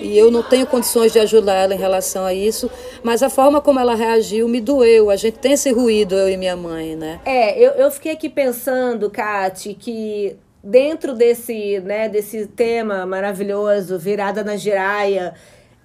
E 0.00 0.16
eu 0.18 0.30
não 0.30 0.42
tenho 0.42 0.66
condições 0.66 1.12
de 1.12 1.18
ajudar 1.18 1.54
ela 1.54 1.74
em 1.74 1.78
relação 1.78 2.24
a 2.24 2.34
isso, 2.34 2.70
mas 3.02 3.22
a 3.22 3.30
forma 3.30 3.60
como 3.60 3.80
ela 3.80 3.94
reagiu 3.94 4.46
me 4.46 4.60
doeu. 4.60 5.10
A 5.10 5.16
gente 5.16 5.38
tem 5.38 5.52
esse 5.52 5.70
ruído, 5.72 6.14
eu 6.14 6.28
e 6.28 6.36
minha 6.36 6.56
mãe, 6.56 6.94
né? 6.94 7.20
É, 7.24 7.58
eu, 7.58 7.72
eu 7.72 7.90
fiquei 7.90 8.12
aqui 8.12 8.28
pensando, 8.28 9.08
Kate, 9.08 9.74
que 9.74 10.36
dentro 10.66 11.14
desse, 11.14 11.78
né, 11.80 12.08
desse 12.08 12.46
tema 12.48 13.06
maravilhoso, 13.06 13.96
virada 13.98 14.42
na 14.42 14.56
giraia, 14.56 15.32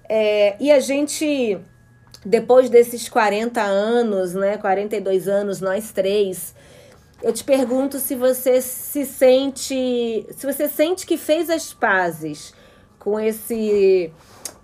é, 0.08 0.56
e 0.58 0.72
a 0.72 0.80
gente, 0.80 1.56
depois 2.26 2.68
desses 2.68 3.08
40 3.08 3.62
anos, 3.62 4.34
né, 4.34 4.58
42 4.58 5.28
anos, 5.28 5.60
nós 5.60 5.92
três, 5.92 6.52
eu 7.22 7.32
te 7.32 7.44
pergunto 7.44 8.00
se 8.00 8.16
você 8.16 8.60
se 8.60 9.06
sente, 9.06 10.26
se 10.30 10.44
você 10.44 10.68
sente 10.68 11.06
que 11.06 11.16
fez 11.16 11.48
as 11.48 11.72
pazes 11.72 12.52
com 12.98 13.18
esse 13.20 14.12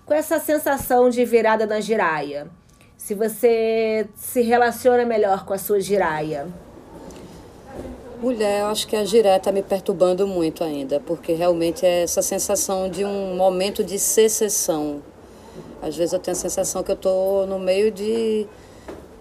com 0.05 0.15
essa 0.15 0.41
sensação 0.41 1.11
de 1.11 1.25
virada 1.25 1.67
na 1.67 1.81
giraia. 1.81 2.49
Se 2.97 3.15
você 3.15 4.09
se 4.17 4.41
relaciona 4.41 5.05
melhor 5.05 5.45
com 5.45 5.53
a 5.53 5.59
sua 5.59 5.81
giraia. 5.81 6.49
Mulher, 8.21 8.63
eu 8.63 8.67
acho 8.67 8.89
que 8.89 8.97
a 8.97 9.05
giré 9.05 9.37
está 9.37 9.53
me 9.53 9.63
perturbando 9.63 10.27
muito 10.27 10.65
ainda, 10.65 10.99
porque 10.99 11.35
realmente 11.35 11.87
é 11.87 12.03
essa 12.03 12.21
sensação 12.21 12.91
de 12.91 13.05
um 13.05 13.37
momento 13.37 13.85
de 13.85 13.97
secessão. 13.97 15.01
Às 15.81 15.97
vezes 15.97 16.13
eu 16.13 16.19
tenho 16.19 16.37
a 16.37 16.41
sensação 16.41 16.83
que 16.83 16.91
eu 16.91 16.97
estou 16.97 17.47
no 17.47 17.61
meio 17.61 17.93
de 17.93 18.45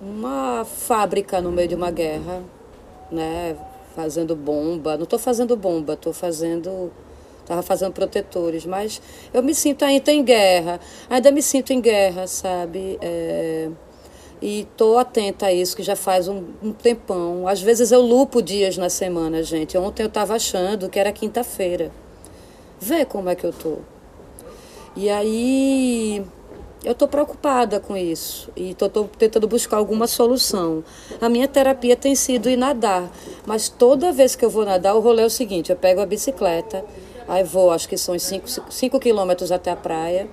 uma 0.02 0.66
fábrica, 0.66 1.40
no 1.40 1.52
meio 1.52 1.68
de 1.68 1.76
uma 1.76 1.92
guerra, 1.92 2.42
né? 3.12 3.56
Fazendo 3.96 4.36
bomba. 4.36 4.98
Não 4.98 5.04
estou 5.04 5.20
fazendo 5.20 5.56
bomba, 5.56 5.94
estou 5.94 6.12
fazendo. 6.12 6.92
Estava 7.42 7.62
fazendo 7.62 7.94
protetores, 7.94 8.66
mas 8.66 9.00
eu 9.32 9.44
me 9.44 9.54
sinto 9.54 9.86
ainda 9.86 10.12
em 10.12 10.24
guerra, 10.24 10.80
ainda 11.08 11.32
me 11.32 11.42
sinto 11.44 11.72
em 11.72 11.80
guerra, 11.80 12.26
sabe? 12.26 12.98
É 13.00 13.70
e 14.42 14.62
estou 14.62 14.98
atenta 14.98 15.48
a 15.48 15.54
isso, 15.54 15.76
que 15.76 15.84
já 15.84 15.96
faz 15.96 16.28
um, 16.28 16.44
um, 16.62 16.72
tempão. 16.72 17.48
Às 17.48 17.62
vezes 17.62 17.92
eu 17.92 18.02
lupo 18.02 18.42
dias 18.42 18.78
na 18.78 18.90
semana, 18.90 19.42
gente. 19.42 19.78
Ontem 19.78 20.04
eu 20.04 20.08
estava 20.08 20.36
achando 20.36 20.90
que 20.90 21.00
era 21.00 21.12
quinta-feira. 21.12 21.92
Vê 22.80 23.06
como 23.06 23.30
é 23.30 23.36
que 23.36 23.46
eu 23.46 23.52
tô. 23.52 23.78
E 24.96 25.10
aí 25.10 26.24
eu 26.84 26.92
estou 26.92 27.08
preocupada 27.08 27.80
com 27.80 27.98
isso 27.98 28.50
e 28.56 28.72
estou 28.72 28.90
tentando 28.90 29.48
buscar 29.48 29.78
alguma 29.78 30.08
solução. 30.08 30.84
A 31.20 31.28
minha 31.30 31.48
terapia 31.48 31.96
tem 31.96 32.16
sido 32.16 32.50
ir 32.50 32.58
nadar, 32.58 33.12
mas 33.46 33.70
toda 33.70 34.12
vez 34.12 34.36
que 34.36 34.46
eu 34.46 34.50
vou 34.50 34.66
nadar, 34.66 34.96
o 34.96 35.00
rolê 35.00 35.24
é 35.24 35.26
o 35.26 35.30
seguinte: 35.30 35.72
eu 35.72 35.76
pego 35.76 36.02
a 36.02 36.06
bicicleta, 36.06 36.86
aí 37.28 37.44
vou, 37.44 37.72
acho 37.72 37.90
que 37.90 37.98
são 37.98 38.16
5 38.18 39.00
quilômetros 39.00 39.52
até 39.52 39.72
a 39.72 39.76
praia 39.76 40.28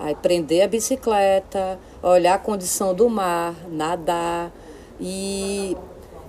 Aí 0.00 0.14
prender 0.14 0.62
a 0.62 0.66
bicicleta, 0.66 1.78
olhar 2.02 2.34
a 2.34 2.38
condição 2.38 2.94
do 2.94 3.08
mar, 3.08 3.54
nadar. 3.68 4.52
E 5.00 5.76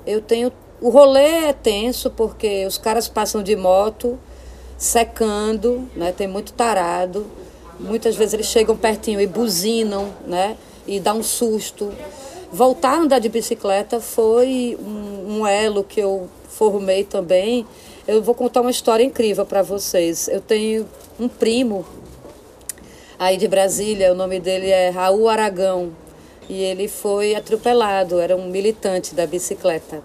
eu 0.05 0.21
tenho. 0.21 0.51
O 0.79 0.89
rolê 0.89 1.49
é 1.49 1.53
tenso 1.53 2.09
porque 2.09 2.65
os 2.65 2.77
caras 2.77 3.07
passam 3.07 3.43
de 3.43 3.55
moto 3.55 4.17
secando, 4.77 5.87
né? 5.95 6.11
Tem 6.11 6.27
muito 6.27 6.53
tarado. 6.53 7.25
Muitas 7.79 8.15
vezes 8.15 8.33
eles 8.33 8.47
chegam 8.47 8.75
pertinho 8.75 9.21
e 9.21 9.27
buzinam, 9.27 10.09
né? 10.25 10.57
E 10.87 10.99
dá 10.99 11.13
um 11.13 11.23
susto. 11.23 11.91
Voltar 12.51 12.97
a 12.97 13.01
andar 13.01 13.19
de 13.19 13.29
bicicleta 13.29 14.01
foi 14.01 14.77
um, 14.81 15.37
um 15.37 15.47
elo 15.47 15.83
que 15.83 15.99
eu 15.99 16.27
formei 16.49 17.03
também. 17.03 17.65
Eu 18.07 18.21
vou 18.21 18.33
contar 18.33 18.61
uma 18.61 18.71
história 18.71 19.03
incrível 19.03 19.45
para 19.45 19.61
vocês. 19.61 20.27
Eu 20.27 20.41
tenho 20.41 20.87
um 21.19 21.27
primo 21.27 21.85
aí 23.21 23.37
de 23.37 23.47
Brasília, 23.47 24.11
o 24.11 24.15
nome 24.15 24.39
dele 24.39 24.67
é 24.67 24.89
Raul 24.89 25.29
Aragão. 25.29 25.91
E 26.49 26.63
ele 26.63 26.87
foi 26.87 27.35
atropelado, 27.35 28.19
era 28.19 28.35
um 28.35 28.47
militante 28.49 29.13
da 29.13 29.27
bicicleta. 29.27 30.01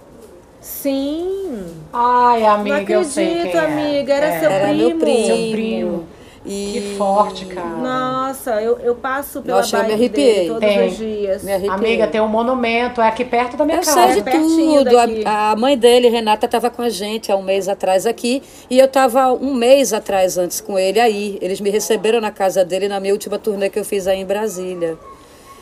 Sim. 0.60 1.64
Ai, 1.92 2.44
amiga, 2.44 2.74
Não 2.74 2.82
acredito, 2.82 2.90
eu 2.92 3.04
sei 3.04 3.42
quem 3.42 3.52
é. 3.52 3.58
amiga, 3.58 4.12
era 4.12 4.26
é. 4.26 4.40
seu 4.40 4.50
era 4.50 4.68
primo. 4.68 4.88
meu 4.88 4.98
primo. 4.98 5.26
Seu 5.26 5.50
primo. 5.50 6.06
E... 6.46 6.72
Que 6.72 6.96
forte, 6.96 7.44
cara. 7.46 7.68
Nossa, 7.68 8.62
eu, 8.62 8.78
eu 8.78 8.94
passo 8.94 9.42
pela 9.42 9.58
Nossa, 9.58 9.78
eu 9.78 9.84
me 9.84 9.92
arrepiei. 9.94 10.34
dele 10.34 10.46
todos 10.48 10.60
Tem. 10.60 10.88
os 10.88 10.96
dias. 10.96 11.42
Me 11.42 11.52
arrepiei. 11.52 11.74
Amiga, 11.74 12.06
tem 12.06 12.20
um 12.20 12.28
monumento, 12.28 13.00
é 13.00 13.08
aqui 13.08 13.24
perto 13.24 13.56
da 13.56 13.64
minha 13.64 13.78
Eu 13.78 13.82
casa. 13.82 14.12
sei 14.12 14.22
de 14.22 14.28
É 14.28 14.84
tudo. 14.84 14.96
A, 15.26 15.50
a 15.50 15.56
mãe 15.56 15.76
dele, 15.76 16.08
Renata, 16.08 16.46
estava 16.46 16.70
com 16.70 16.82
a 16.82 16.88
gente 16.88 17.32
há 17.32 17.36
um 17.36 17.42
mês 17.42 17.68
atrás 17.68 18.06
aqui. 18.06 18.42
E 18.70 18.78
eu 18.78 18.86
estava 18.86 19.32
um 19.32 19.54
mês 19.54 19.92
atrás 19.92 20.38
antes 20.38 20.60
com 20.60 20.78
ele 20.78 21.00
aí. 21.00 21.36
Eles 21.42 21.60
me 21.60 21.68
receberam 21.68 22.20
na 22.20 22.30
casa 22.30 22.64
dele 22.64 22.86
na 22.86 23.00
minha 23.00 23.12
última 23.12 23.38
turnê 23.38 23.68
que 23.68 23.78
eu 23.78 23.84
fiz 23.84 24.06
aí 24.06 24.20
em 24.20 24.24
Brasília. 24.26 24.96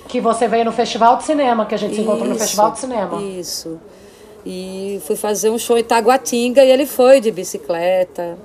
Que 0.07 0.21
você 0.21 0.47
veio 0.47 0.67
no 0.67 0.73
Festival 0.73 1.17
de 1.17 1.25
Cinema, 1.25 1.65
que 1.65 1.75
a 1.75 1.79
gente 1.79 1.95
se 1.95 2.03
encontrou 2.03 2.27
no 2.29 2.33
Isso, 2.35 2.41
Festival 2.45 2.71
de 2.73 2.79
Cinema. 2.79 3.23
Isso. 3.23 3.81
E 4.45 5.01
fui 5.07 5.17
fazer 5.17 5.49
um 5.49 5.59
show 5.59 5.79
em 5.79 5.83
Taguatinga 5.83 6.63
e 6.63 6.71
ele 6.71 6.85
foi 6.85 7.21
de 7.21 7.31
bicicleta. 7.31 8.37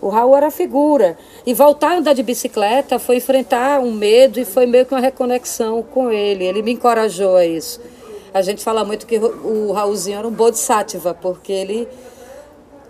O 0.00 0.08
Raul 0.08 0.36
era 0.36 0.50
figura. 0.50 1.16
E 1.46 1.54
voltar 1.54 1.92
a 1.92 1.98
andar 1.98 2.12
de 2.12 2.22
bicicleta 2.22 2.98
foi 2.98 3.16
enfrentar 3.16 3.80
um 3.80 3.92
medo 3.92 4.38
e 4.38 4.44
foi 4.44 4.66
meio 4.66 4.84
que 4.84 4.94
uma 4.94 5.00
reconexão 5.00 5.82
com 5.82 6.10
ele. 6.10 6.44
Ele 6.44 6.62
me 6.62 6.72
encorajou 6.72 7.36
a 7.36 7.46
isso. 7.46 7.80
A 8.32 8.42
gente 8.42 8.62
fala 8.62 8.84
muito 8.84 9.06
que 9.06 9.18
o 9.18 9.72
Raulzinho 9.72 10.18
era 10.18 10.28
um 10.28 10.30
bodhisattva, 10.30 11.14
porque 11.14 11.52
ele. 11.52 11.88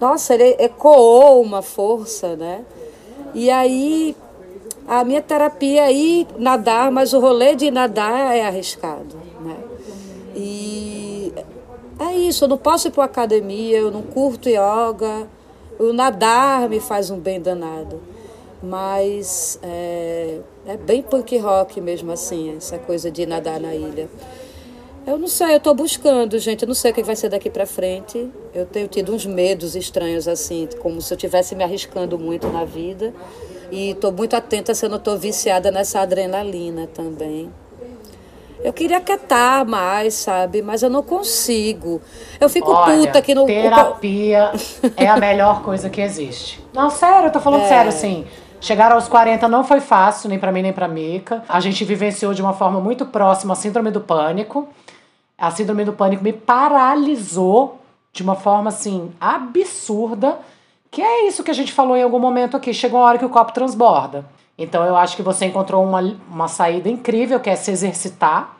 Nossa, 0.00 0.34
ele 0.34 0.56
ecoou 0.58 1.42
uma 1.42 1.62
força, 1.62 2.34
né? 2.34 2.64
E 3.34 3.50
aí, 3.50 4.16
a 4.88 5.04
minha 5.04 5.22
terapia 5.22 5.82
é 5.86 5.92
ir 5.92 6.26
nadar, 6.38 6.90
mas 6.90 7.12
o 7.12 7.20
rolê 7.20 7.54
de 7.54 7.70
nadar 7.70 8.34
é 8.34 8.44
arriscado, 8.44 9.16
né? 9.40 9.56
E 10.34 11.32
é 11.98 12.16
isso, 12.16 12.44
eu 12.44 12.48
não 12.48 12.58
posso 12.58 12.88
ir 12.88 12.90
para 12.90 13.04
academia, 13.04 13.78
eu 13.78 13.90
não 13.90 14.02
curto 14.02 14.48
yoga, 14.48 15.28
o 15.78 15.92
nadar 15.92 16.68
me 16.68 16.80
faz 16.80 17.10
um 17.10 17.18
bem 17.18 17.40
danado. 17.40 18.00
Mas 18.62 19.58
é, 19.62 20.38
é 20.66 20.76
bem 20.76 21.02
punk 21.02 21.36
rock 21.38 21.80
mesmo 21.80 22.12
assim, 22.12 22.54
essa 22.56 22.78
coisa 22.78 23.10
de 23.10 23.24
nadar 23.24 23.58
na 23.58 23.74
ilha. 23.74 24.08
Eu 25.06 25.18
não 25.18 25.28
sei, 25.28 25.54
eu 25.54 25.56
estou 25.56 25.74
buscando, 25.74 26.38
gente. 26.38 26.62
Eu 26.62 26.68
não 26.68 26.74
sei 26.74 26.90
o 26.90 26.94
que 26.94 27.02
vai 27.02 27.16
ser 27.16 27.30
daqui 27.30 27.48
para 27.48 27.64
frente. 27.66 28.30
Eu 28.54 28.66
tenho 28.66 28.86
tido 28.86 29.14
uns 29.14 29.24
medos 29.24 29.74
estranhos, 29.74 30.28
assim, 30.28 30.68
como 30.78 31.00
se 31.00 31.12
eu 31.12 31.16
estivesse 31.16 31.54
me 31.54 31.64
arriscando 31.64 32.18
muito 32.18 32.48
na 32.48 32.64
vida. 32.66 33.14
E 33.72 33.90
estou 33.92 34.12
muito 34.12 34.36
atenta 34.36 34.74
se 34.74 34.84
eu 34.84 34.90
não 34.90 34.98
estou 34.98 35.16
viciada 35.16 35.70
nessa 35.70 36.00
adrenalina 36.00 36.86
também. 36.86 37.50
Eu 38.62 38.74
queria 38.74 39.00
quietar 39.00 39.64
mais, 39.64 40.12
sabe? 40.12 40.60
Mas 40.60 40.82
eu 40.82 40.90
não 40.90 41.02
consigo. 41.02 42.02
Eu 42.38 42.48
fico 42.50 42.70
Olha, 42.70 43.06
puta 43.06 43.22
que 43.22 43.34
não. 43.34 43.46
terapia 43.46 44.52
é 44.98 45.06
a 45.06 45.16
melhor 45.16 45.62
coisa 45.62 45.88
que 45.88 46.02
existe. 46.02 46.62
Não, 46.74 46.90
sério, 46.90 47.28
eu 47.28 47.32
tô 47.32 47.40
falando 47.40 47.62
É. 47.62 47.68
sério, 47.68 47.88
assim. 47.88 48.26
Chegar 48.60 48.92
aos 48.92 49.08
40 49.08 49.48
não 49.48 49.64
foi 49.64 49.80
fácil, 49.80 50.28
nem 50.28 50.38
pra 50.38 50.52
mim, 50.52 50.60
nem 50.60 50.72
pra 50.72 50.86
Mica. 50.86 51.42
A 51.48 51.60
gente 51.60 51.82
vivenciou 51.84 52.34
de 52.34 52.42
uma 52.42 52.52
forma 52.52 52.78
muito 52.78 53.06
próxima 53.06 53.54
a 53.54 53.56
síndrome 53.56 53.90
do 53.90 54.00
pânico. 54.00 54.68
A 55.38 55.50
síndrome 55.50 55.84
do 55.84 55.94
pânico 55.94 56.22
me 56.22 56.32
paralisou 56.32 57.80
de 58.12 58.22
uma 58.22 58.34
forma 58.34 58.68
assim 58.68 59.10
absurda, 59.18 60.38
que 60.90 61.00
é 61.00 61.26
isso 61.26 61.42
que 61.42 61.50
a 61.50 61.54
gente 61.54 61.72
falou 61.72 61.96
em 61.96 62.02
algum 62.02 62.18
momento 62.18 62.56
aqui. 62.56 62.74
Chega 62.74 62.96
uma 62.96 63.04
hora 63.04 63.18
que 63.18 63.24
o 63.24 63.30
copo 63.30 63.52
transborda. 63.52 64.26
Então 64.58 64.84
eu 64.84 64.94
acho 64.94 65.16
que 65.16 65.22
você 65.22 65.46
encontrou 65.46 65.82
uma, 65.82 66.00
uma 66.30 66.48
saída 66.48 66.90
incrível, 66.90 67.40
que 67.40 67.48
é 67.48 67.56
se 67.56 67.70
exercitar 67.70 68.56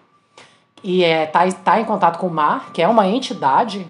e 0.83 1.05
é 1.05 1.27
tá, 1.27 1.41
tá 1.53 1.79
em 1.79 1.85
contato 1.85 2.19
com 2.19 2.27
o 2.27 2.31
mar, 2.31 2.73
que 2.73 2.81
é 2.81 2.89
uma 2.89 3.07
entidade, 3.07 3.87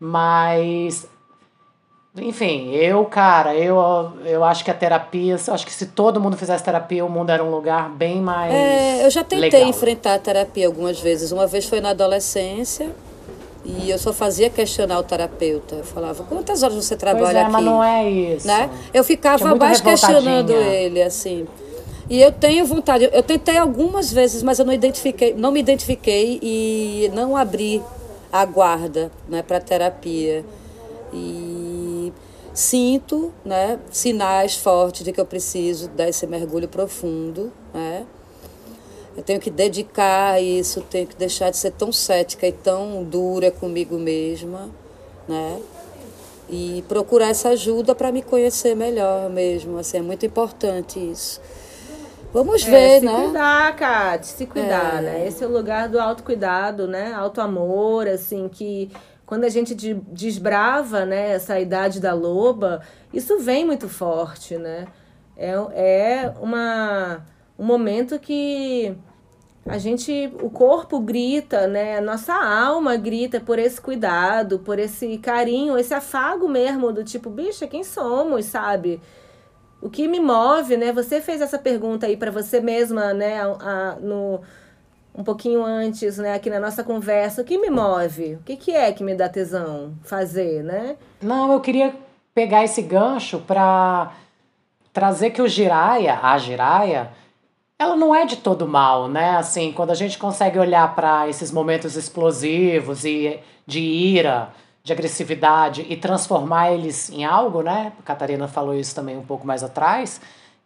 mas 0.00 1.08
enfim, 2.16 2.70
eu, 2.72 3.04
cara, 3.06 3.54
eu, 3.54 4.12
eu 4.24 4.44
acho 4.44 4.62
que 4.62 4.70
a 4.70 4.74
terapia, 4.74 5.34
eu 5.46 5.54
acho 5.54 5.64
que 5.64 5.72
se 5.72 5.86
todo 5.86 6.20
mundo 6.20 6.36
fizesse 6.36 6.62
terapia, 6.62 7.02
o 7.04 7.08
mundo 7.08 7.30
era 7.30 7.42
um 7.42 7.50
lugar 7.50 7.88
bem 7.88 8.20
mais. 8.20 8.52
É, 8.52 9.06
eu 9.06 9.10
já 9.10 9.24
tentei 9.24 9.48
legal. 9.50 9.68
enfrentar 9.68 10.14
a 10.14 10.18
terapia 10.18 10.66
algumas 10.66 11.00
vezes. 11.00 11.32
Uma 11.32 11.46
vez 11.46 11.64
foi 11.64 11.80
na 11.80 11.90
adolescência 11.90 12.90
e 13.64 13.88
eu 13.88 13.98
só 13.98 14.12
fazia 14.12 14.50
questionar 14.50 14.98
o 14.98 15.02
terapeuta. 15.02 15.76
Eu 15.76 15.84
falava, 15.84 16.22
quantas 16.24 16.62
horas 16.62 16.76
você 16.84 16.96
trabalha 16.96 17.24
Pois 17.24 17.36
é, 17.36 17.40
aqui? 17.42 17.50
mas 17.52 17.64
não 17.64 17.82
é 17.82 18.10
isso. 18.10 18.46
né? 18.46 18.68
Eu 18.92 19.04
ficava 19.04 19.54
mais 19.54 19.80
questionando 19.80 20.52
ele, 20.52 21.02
assim. 21.02 21.46
E 22.10 22.20
eu 22.20 22.30
tenho 22.30 22.66
vontade, 22.66 23.08
eu 23.10 23.22
tentei 23.22 23.56
algumas 23.56 24.12
vezes, 24.12 24.42
mas 24.42 24.58
eu 24.58 24.66
não 24.66 24.72
identifiquei, 24.74 25.32
não 25.32 25.50
me 25.50 25.60
identifiquei 25.60 26.38
e 26.42 27.10
não 27.14 27.34
abri 27.34 27.82
a 28.30 28.44
guarda, 28.44 29.10
né, 29.26 29.40
para 29.40 29.58
terapia. 29.60 30.44
E 31.10 31.81
sinto, 32.54 33.32
né, 33.44 33.78
sinais 33.90 34.56
fortes 34.56 35.04
de 35.04 35.12
que 35.12 35.20
eu 35.20 35.26
preciso 35.26 35.88
dar 35.88 36.08
esse 36.08 36.26
mergulho 36.26 36.68
profundo, 36.68 37.52
né? 37.72 38.04
Eu 39.16 39.22
tenho 39.22 39.38
que 39.40 39.50
dedicar 39.50 40.32
a 40.34 40.40
isso, 40.40 40.80
tenho 40.82 41.06
que 41.06 41.16
deixar 41.16 41.50
de 41.50 41.56
ser 41.58 41.72
tão 41.72 41.92
cética 41.92 42.46
e 42.46 42.52
tão 42.52 43.04
dura 43.04 43.50
comigo 43.50 43.96
mesma, 43.98 44.70
né? 45.28 45.60
E 46.48 46.82
procurar 46.88 47.28
essa 47.28 47.50
ajuda 47.50 47.94
para 47.94 48.10
me 48.12 48.22
conhecer 48.22 48.74
melhor 48.74 49.28
mesmo, 49.30 49.78
assim, 49.78 49.98
é 49.98 50.02
muito 50.02 50.24
importante 50.26 50.98
isso. 50.98 51.40
Vamos 52.32 52.66
É, 52.66 52.70
ver, 52.70 53.00
se 53.00 53.06
né? 53.06 53.22
cuidar, 53.24 53.76
Kátia, 53.76 54.22
se 54.36 54.46
cuidar, 54.46 54.98
É. 54.98 55.02
né? 55.02 55.26
Esse 55.28 55.44
é 55.44 55.46
o 55.46 55.50
lugar 55.52 55.88
do 55.90 56.00
autocuidado, 56.00 56.86
né? 56.88 57.12
Autoamor, 57.12 58.06
assim, 58.06 58.48
que 58.48 58.90
quando 59.32 59.44
a 59.44 59.48
gente 59.48 59.74
de- 59.74 59.94
desbrava, 60.08 61.06
né, 61.06 61.30
essa 61.32 61.58
idade 61.58 61.98
da 61.98 62.12
loba, 62.12 62.82
isso 63.14 63.38
vem 63.38 63.64
muito 63.64 63.88
forte, 63.88 64.58
né? 64.58 64.86
É, 65.34 65.52
é 65.72 66.34
uma, 66.38 67.24
um 67.58 67.64
momento 67.64 68.18
que 68.18 68.94
a 69.64 69.78
gente, 69.78 70.30
o 70.42 70.50
corpo 70.50 71.00
grita, 71.00 71.66
né? 71.66 71.98
Nossa 71.98 72.34
alma 72.34 72.94
grita 72.96 73.40
por 73.40 73.58
esse 73.58 73.80
cuidado, 73.80 74.58
por 74.58 74.78
esse 74.78 75.16
carinho, 75.16 75.78
esse 75.78 75.94
afago 75.94 76.46
mesmo 76.46 76.92
do 76.92 77.02
tipo, 77.02 77.30
bicha, 77.30 77.66
quem 77.66 77.82
somos, 77.82 78.44
sabe? 78.44 79.00
O 79.80 79.88
que 79.88 80.06
me 80.06 80.20
move, 80.20 80.76
né? 80.76 80.92
Você 80.92 81.22
fez 81.22 81.40
essa 81.40 81.58
pergunta 81.58 82.04
aí 82.06 82.18
para 82.18 82.30
você 82.30 82.60
mesma, 82.60 83.14
né? 83.14 83.40
a- 83.40 83.56
a- 83.94 83.96
no, 83.98 84.42
um 85.14 85.22
pouquinho 85.22 85.64
antes, 85.64 86.18
né? 86.18 86.34
Aqui 86.34 86.48
na 86.48 86.60
nossa 86.60 86.82
conversa. 86.82 87.42
O 87.42 87.44
que 87.44 87.58
me 87.58 87.70
move? 87.70 88.34
O 88.36 88.42
que, 88.44 88.56
que 88.56 88.72
é 88.72 88.92
que 88.92 89.04
me 89.04 89.14
dá 89.14 89.28
tesão 89.28 89.94
fazer, 90.02 90.62
né? 90.62 90.96
Não, 91.20 91.52
eu 91.52 91.60
queria 91.60 91.94
pegar 92.34 92.64
esse 92.64 92.80
gancho 92.82 93.38
para 93.40 94.12
trazer 94.92 95.30
que 95.30 95.42
o 95.42 95.48
Jiraya, 95.48 96.18
a 96.22 96.36
Jiraya, 96.38 97.10
ela 97.78 97.96
não 97.96 98.14
é 98.14 98.24
de 98.24 98.36
todo 98.36 98.66
mal, 98.66 99.08
né? 99.08 99.36
Assim, 99.36 99.72
quando 99.72 99.90
a 99.90 99.94
gente 99.94 100.18
consegue 100.18 100.58
olhar 100.58 100.94
para 100.94 101.28
esses 101.28 101.50
momentos 101.50 101.96
explosivos 101.96 103.04
e 103.04 103.38
de 103.66 103.80
ira, 103.80 104.50
de 104.82 104.92
agressividade 104.92 105.86
e 105.88 105.96
transformar 105.96 106.72
eles 106.72 107.10
em 107.10 107.24
algo, 107.24 107.62
né? 107.62 107.92
A 107.98 108.02
Catarina 108.02 108.48
falou 108.48 108.74
isso 108.74 108.94
também 108.94 109.16
um 109.16 109.24
pouco 109.24 109.46
mais 109.46 109.62
atrás. 109.62 110.20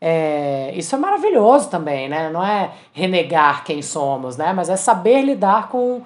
É, 0.09 0.71
isso 0.77 0.95
é 0.95 0.99
maravilhoso 0.99 1.69
também, 1.69 2.09
né? 2.09 2.31
Não 2.31 2.41
é 2.41 2.71
renegar 2.93 3.65
quem 3.65 3.83
somos, 3.83 4.37
né? 4.37 4.53
Mas 4.53 4.71
é 4.71 4.77
saber 4.77 5.21
lidar 5.23 5.69
com, 5.69 6.01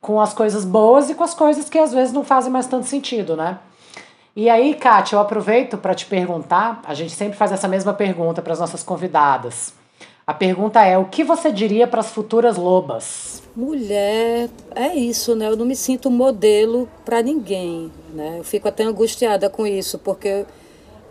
com 0.00 0.20
as 0.20 0.34
coisas 0.34 0.64
boas 0.64 1.08
e 1.10 1.14
com 1.14 1.22
as 1.22 1.32
coisas 1.32 1.70
que 1.70 1.78
às 1.78 1.92
vezes 1.92 2.12
não 2.12 2.24
fazem 2.24 2.50
mais 2.50 2.66
tanto 2.66 2.86
sentido, 2.86 3.36
né? 3.36 3.60
E 4.34 4.50
aí, 4.50 4.74
Kátia, 4.74 5.14
eu 5.14 5.20
aproveito 5.20 5.78
para 5.78 5.94
te 5.94 6.06
perguntar, 6.06 6.82
a 6.84 6.92
gente 6.92 7.12
sempre 7.12 7.38
faz 7.38 7.52
essa 7.52 7.68
mesma 7.68 7.94
pergunta 7.94 8.42
para 8.42 8.52
as 8.52 8.58
nossas 8.58 8.82
convidadas. 8.82 9.72
A 10.26 10.34
pergunta 10.34 10.84
é: 10.84 10.98
o 10.98 11.04
que 11.04 11.22
você 11.22 11.52
diria 11.52 11.86
para 11.86 12.00
as 12.00 12.10
futuras 12.10 12.56
lobas? 12.56 13.44
Mulher, 13.54 14.50
é 14.74 14.92
isso, 14.92 15.36
né? 15.36 15.46
Eu 15.46 15.56
não 15.56 15.64
me 15.64 15.76
sinto 15.76 16.10
modelo 16.10 16.88
para 17.04 17.22
ninguém, 17.22 17.92
né? 18.12 18.38
Eu 18.40 18.44
fico 18.44 18.66
até 18.66 18.82
angustiada 18.82 19.48
com 19.48 19.64
isso, 19.64 20.00
porque 20.00 20.44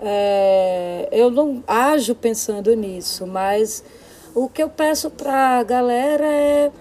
é, 0.02 1.08
eu 1.12 1.30
não 1.30 1.64
ajo 1.68 2.16
pensando 2.16 2.74
nisso, 2.76 3.26
mas 3.26 3.84
o 4.34 4.50
que 4.50 4.62
eu 4.62 4.70
peço 4.70 5.10
para 5.10 5.60
a 5.60 5.64
galera 5.64 6.26
é 6.26 6.72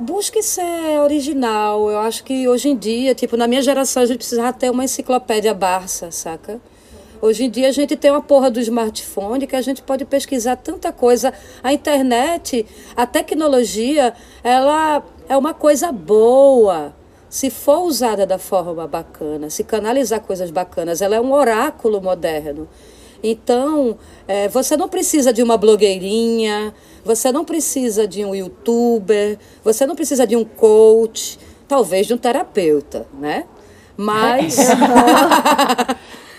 busque 0.00 0.42
ser 0.42 1.00
original. 1.00 1.90
Eu 1.90 1.98
acho 2.00 2.24
que 2.24 2.48
hoje 2.48 2.68
em 2.68 2.76
dia, 2.76 3.14
tipo, 3.14 3.36
na 3.36 3.46
minha 3.46 3.62
geração 3.62 4.02
a 4.02 4.06
gente 4.06 4.18
precisava 4.18 4.52
ter 4.52 4.70
uma 4.70 4.84
enciclopédia 4.84 5.54
Barça, 5.54 6.10
saca? 6.10 6.60
Hoje 7.22 7.44
em 7.44 7.50
dia 7.50 7.68
a 7.68 7.72
gente 7.72 7.96
tem 7.96 8.10
uma 8.10 8.20
porra 8.20 8.50
do 8.50 8.60
smartphone 8.60 9.46
que 9.46 9.56
a 9.56 9.62
gente 9.62 9.80
pode 9.82 10.04
pesquisar 10.04 10.56
tanta 10.56 10.92
coisa. 10.92 11.32
A 11.62 11.72
internet, 11.72 12.66
a 12.94 13.06
tecnologia, 13.06 14.12
ela 14.42 15.02
é 15.28 15.36
uma 15.36 15.54
coisa 15.54 15.90
boa. 15.90 16.94
Se 17.34 17.50
for 17.50 17.80
usada 17.80 18.24
da 18.24 18.38
forma 18.38 18.86
bacana, 18.86 19.50
se 19.50 19.64
canalizar 19.64 20.20
coisas 20.20 20.52
bacanas, 20.52 21.02
ela 21.02 21.16
é 21.16 21.20
um 21.20 21.32
oráculo 21.32 22.00
moderno. 22.00 22.68
Então, 23.24 23.98
eh, 24.28 24.46
você 24.46 24.76
não 24.76 24.88
precisa 24.88 25.32
de 25.32 25.42
uma 25.42 25.56
blogueirinha, 25.56 26.72
você 27.04 27.32
não 27.32 27.44
precisa 27.44 28.06
de 28.06 28.24
um 28.24 28.36
youtuber, 28.36 29.36
você 29.64 29.84
não 29.84 29.96
precisa 29.96 30.24
de 30.24 30.36
um 30.36 30.44
coach, 30.44 31.36
talvez 31.66 32.06
de 32.06 32.14
um 32.14 32.18
terapeuta, 32.18 33.04
né? 33.18 33.46
Mas. 33.96 34.56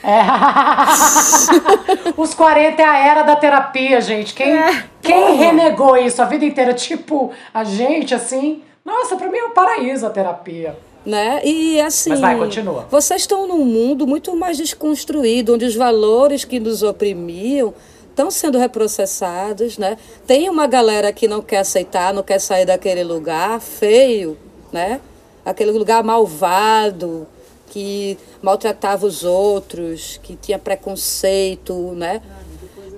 É. 0.02 0.22
Os 2.16 2.34
40 2.34 2.82
é 2.82 2.86
a 2.86 2.98
era 3.00 3.24
da 3.24 3.36
terapia, 3.36 4.00
gente. 4.00 4.34
Quem, 4.34 4.56
quem 5.02 5.36
renegou 5.36 5.98
isso 5.98 6.22
a 6.22 6.26
vida 6.26 6.46
inteira? 6.46 6.74
Tipo, 6.74 7.32
a 7.54 7.66
gente, 7.66 8.16
assim. 8.16 8.64
Nossa, 8.86 9.16
pra 9.18 9.28
mim 9.30 9.40
é 9.40 9.46
um 9.46 9.54
paraíso 9.54 10.06
a 10.06 10.10
terapia. 10.12 10.78
Né? 11.06 11.42
E 11.44 11.80
assim, 11.80 12.10
Mas 12.12 12.20
vai, 12.20 12.38
continua. 12.38 12.88
vocês 12.90 13.22
estão 13.22 13.48
num 13.48 13.64
mundo 13.64 14.08
muito 14.08 14.36
mais 14.36 14.58
desconstruído, 14.58 15.54
onde 15.54 15.66
os 15.66 15.76
valores 15.76 16.44
que 16.44 16.60
nos 16.60 16.82
oprimiam 16.82 17.74
estão 18.10 18.32
sendo 18.32 18.58
reprocessados, 18.58 19.78
né? 19.78 19.98
Tem 20.26 20.50
uma 20.50 20.66
galera 20.68 21.12
que 21.12 21.28
não 21.28 21.42
quer 21.42 21.60
aceitar, 21.60 22.14
não 22.14 22.24
quer 22.24 22.40
sair 22.40 22.66
daquele 22.66 23.04
lugar 23.04 23.60
feio, 23.60 24.38
né? 24.72 25.02
Aquele 25.46 25.72
lugar 25.72 26.04
malvado, 26.04 27.28
que 27.68 28.18
maltratava 28.42 29.06
os 29.06 29.24
outros, 29.24 30.20
que 30.24 30.36
tinha 30.36 30.58
preconceito, 30.58 31.74
né? 31.94 32.22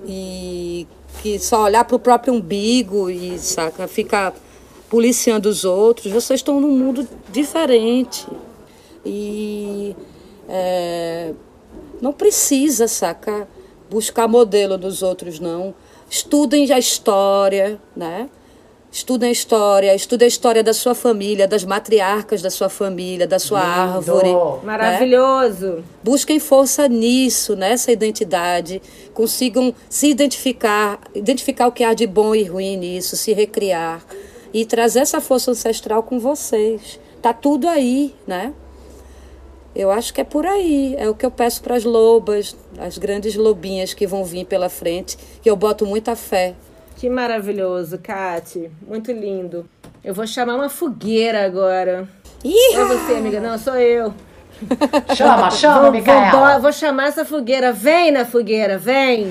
E 0.06 0.86
que 1.20 1.38
só 1.38 1.64
olhar 1.64 1.84
para 1.84 1.96
o 1.96 1.98
próprio 1.98 2.32
umbigo 2.32 3.10
e 3.10 3.38
saca, 3.38 3.88
ficar 3.88 4.32
policiando 4.88 5.48
os 5.48 5.64
outros. 5.64 6.12
Vocês 6.12 6.40
estão 6.40 6.60
num 6.60 6.70
mundo 6.70 7.06
diferente. 7.30 8.26
E 9.04 9.94
é, 10.48 11.32
não 12.00 12.12
precisa, 12.12 12.88
saca, 12.88 13.48
buscar 13.90 14.28
modelo 14.28 14.76
nos 14.78 15.02
outros, 15.02 15.38
não. 15.38 15.74
Estudem 16.10 16.72
a 16.72 16.78
história, 16.78 17.78
né? 17.96 18.28
Estudem 18.90 19.28
a 19.28 19.32
história, 19.32 19.94
estudem 19.94 20.24
a 20.24 20.28
história 20.28 20.62
da 20.62 20.72
sua 20.72 20.94
família, 20.94 21.46
das 21.46 21.62
matriarcas 21.62 22.40
da 22.40 22.48
sua 22.48 22.70
família, 22.70 23.26
da 23.26 23.38
sua 23.38 23.60
Lindo. 23.60 23.70
árvore. 23.96 24.32
né? 24.32 24.60
Maravilhoso. 24.64 25.84
Busquem 26.02 26.40
força 26.40 26.88
nisso, 26.88 27.54
nessa 27.54 27.92
identidade, 27.92 28.80
consigam 29.12 29.74
se 29.90 30.08
identificar, 30.08 30.98
identificar 31.14 31.66
o 31.66 31.72
que 31.72 31.84
há 31.84 31.92
de 31.92 32.06
bom 32.06 32.34
e 32.34 32.44
ruim 32.44 32.78
nisso, 32.78 33.14
se 33.14 33.34
recriar 33.34 34.02
e 34.52 34.64
trazer 34.64 35.00
essa 35.00 35.20
força 35.20 35.50
ancestral 35.50 36.02
com 36.02 36.18
vocês. 36.18 36.98
Tá 37.22 37.32
tudo 37.32 37.68
aí, 37.68 38.14
né? 38.26 38.52
Eu 39.74 39.90
acho 39.90 40.12
que 40.14 40.20
é 40.20 40.24
por 40.24 40.46
aí. 40.46 40.94
É 40.98 41.08
o 41.08 41.14
que 41.14 41.24
eu 41.26 41.30
peço 41.30 41.62
para 41.62 41.76
as 41.76 41.84
lobas, 41.84 42.56
as 42.78 42.98
grandes 42.98 43.34
lobinhas 43.36 43.94
que 43.94 44.06
vão 44.06 44.24
vir 44.24 44.44
pela 44.46 44.68
frente, 44.68 45.16
que 45.42 45.48
eu 45.48 45.54
boto 45.56 45.86
muita 45.86 46.16
fé. 46.16 46.54
Que 46.96 47.08
maravilhoso, 47.08 47.98
Kati. 47.98 48.70
Muito 48.86 49.12
lindo. 49.12 49.68
Eu 50.02 50.12
vou 50.14 50.26
chamar 50.26 50.56
uma 50.56 50.68
fogueira 50.68 51.44
agora. 51.44 52.08
Ih! 52.44 52.74
Não 52.74 52.82
é 52.82 52.84
você, 52.96 53.12
amiga, 53.14 53.40
não, 53.40 53.56
sou 53.58 53.76
eu. 53.76 54.12
Chama, 55.14 55.50
chama, 55.52 55.74
vou, 55.74 55.82
vou, 55.82 55.92
Micaela. 55.92 56.56
bo- 56.56 56.62
vou 56.62 56.72
chamar 56.72 57.08
essa 57.08 57.24
fogueira. 57.24 57.72
Vem 57.72 58.10
na 58.10 58.24
fogueira, 58.24 58.76
vem. 58.78 59.30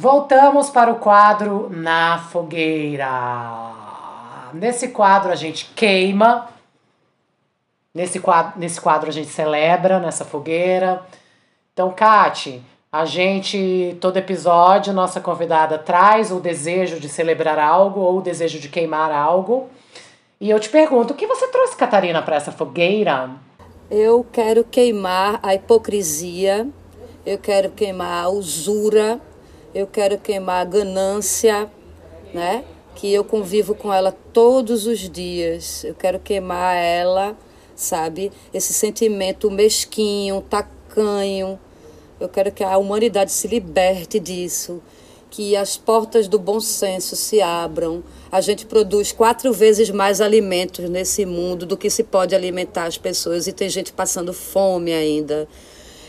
Voltamos 0.00 0.70
para 0.70 0.90
o 0.90 0.94
quadro 0.94 1.68
Na 1.68 2.16
Fogueira. 2.16 3.06
Nesse 4.54 4.88
quadro 4.88 5.30
a 5.30 5.34
gente 5.34 5.70
queima. 5.76 6.48
Nesse 7.94 8.18
quadro, 8.18 8.58
nesse 8.58 8.80
quadro 8.80 9.10
a 9.10 9.12
gente 9.12 9.28
celebra 9.28 9.98
nessa 9.98 10.24
fogueira. 10.24 11.02
Então, 11.74 11.92
Kate, 11.92 12.62
a 12.90 13.04
gente, 13.04 13.94
todo 14.00 14.16
episódio, 14.16 14.90
nossa 14.94 15.20
convidada 15.20 15.76
traz 15.76 16.32
o 16.32 16.40
desejo 16.40 16.98
de 16.98 17.10
celebrar 17.10 17.58
algo 17.58 18.00
ou 18.00 18.20
o 18.20 18.22
desejo 18.22 18.58
de 18.58 18.70
queimar 18.70 19.12
algo. 19.12 19.68
E 20.40 20.48
eu 20.48 20.58
te 20.58 20.70
pergunto, 20.70 21.12
o 21.12 21.16
que 21.16 21.26
você 21.26 21.46
trouxe, 21.48 21.76
Catarina, 21.76 22.22
para 22.22 22.36
essa 22.36 22.50
fogueira? 22.50 23.28
Eu 23.90 24.26
quero 24.32 24.64
queimar 24.64 25.38
a 25.42 25.54
hipocrisia, 25.54 26.66
eu 27.26 27.36
quero 27.36 27.68
queimar 27.72 28.24
a 28.24 28.30
usura, 28.30 29.20
eu 29.74 29.86
quero 29.86 30.18
queimar 30.18 30.62
a 30.62 30.64
ganância, 30.64 31.70
né? 32.34 32.64
Que 32.94 33.12
eu 33.12 33.24
convivo 33.24 33.74
com 33.74 33.92
ela 33.92 34.12
todos 34.32 34.86
os 34.86 35.08
dias. 35.08 35.84
Eu 35.84 35.94
quero 35.94 36.18
queimar 36.18 36.76
ela, 36.76 37.36
sabe? 37.74 38.32
Esse 38.52 38.72
sentimento 38.72 39.50
mesquinho, 39.50 40.42
tacanho, 40.42 41.58
eu 42.20 42.28
quero 42.28 42.52
que 42.52 42.62
a 42.62 42.76
humanidade 42.76 43.32
se 43.32 43.48
liberte 43.48 44.20
disso, 44.20 44.82
que 45.30 45.56
as 45.56 45.78
portas 45.78 46.28
do 46.28 46.38
bom 46.38 46.60
senso 46.60 47.16
se 47.16 47.40
abram. 47.40 48.02
A 48.30 48.42
gente 48.42 48.66
produz 48.66 49.10
quatro 49.10 49.52
vezes 49.52 49.88
mais 49.88 50.20
alimentos 50.20 50.90
nesse 50.90 51.24
mundo 51.24 51.64
do 51.64 51.78
que 51.78 51.88
se 51.88 52.04
pode 52.04 52.34
alimentar 52.34 52.84
as 52.84 52.98
pessoas 52.98 53.46
e 53.46 53.52
tem 53.52 53.70
gente 53.70 53.92
passando 53.92 54.34
fome 54.34 54.92
ainda. 54.92 55.48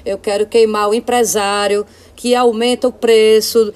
Eu 0.03 0.17
quero 0.17 0.47
queimar 0.47 0.89
o 0.89 0.93
empresário 0.93 1.85
que 2.21 2.35
aumenta 2.35 2.87
o 2.87 2.93
preço 2.93 3.73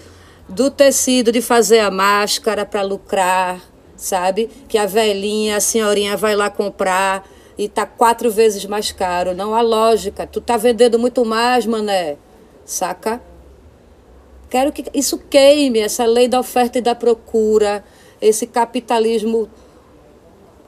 do 0.47 0.69
tecido 0.69 1.31
de 1.31 1.41
fazer 1.41 1.79
a 1.79 1.89
máscara 1.89 2.63
para 2.63 2.83
lucrar, 2.83 3.59
sabe? 3.97 4.47
Que 4.69 4.77
a 4.77 4.85
velhinha, 4.85 5.57
a 5.57 5.59
senhorinha 5.59 6.15
vai 6.15 6.35
lá 6.35 6.47
comprar 6.47 7.27
e 7.57 7.67
tá 7.67 7.87
quatro 7.87 8.29
vezes 8.29 8.63
mais 8.65 8.91
caro. 8.91 9.33
Não 9.33 9.55
há 9.55 9.61
lógica. 9.61 10.27
Tu 10.27 10.39
tá 10.39 10.57
vendendo 10.57 10.99
muito 10.99 11.25
mais, 11.25 11.65
mané 11.65 12.17
saca? 12.63 13.19
Quero 14.47 14.71
que 14.71 14.85
isso 14.93 15.17
queime, 15.27 15.79
essa 15.79 16.05
lei 16.05 16.27
da 16.27 16.39
oferta 16.39 16.77
e 16.77 16.81
da 16.83 16.93
procura, 16.93 17.83
esse 18.21 18.45
capitalismo 18.45 19.49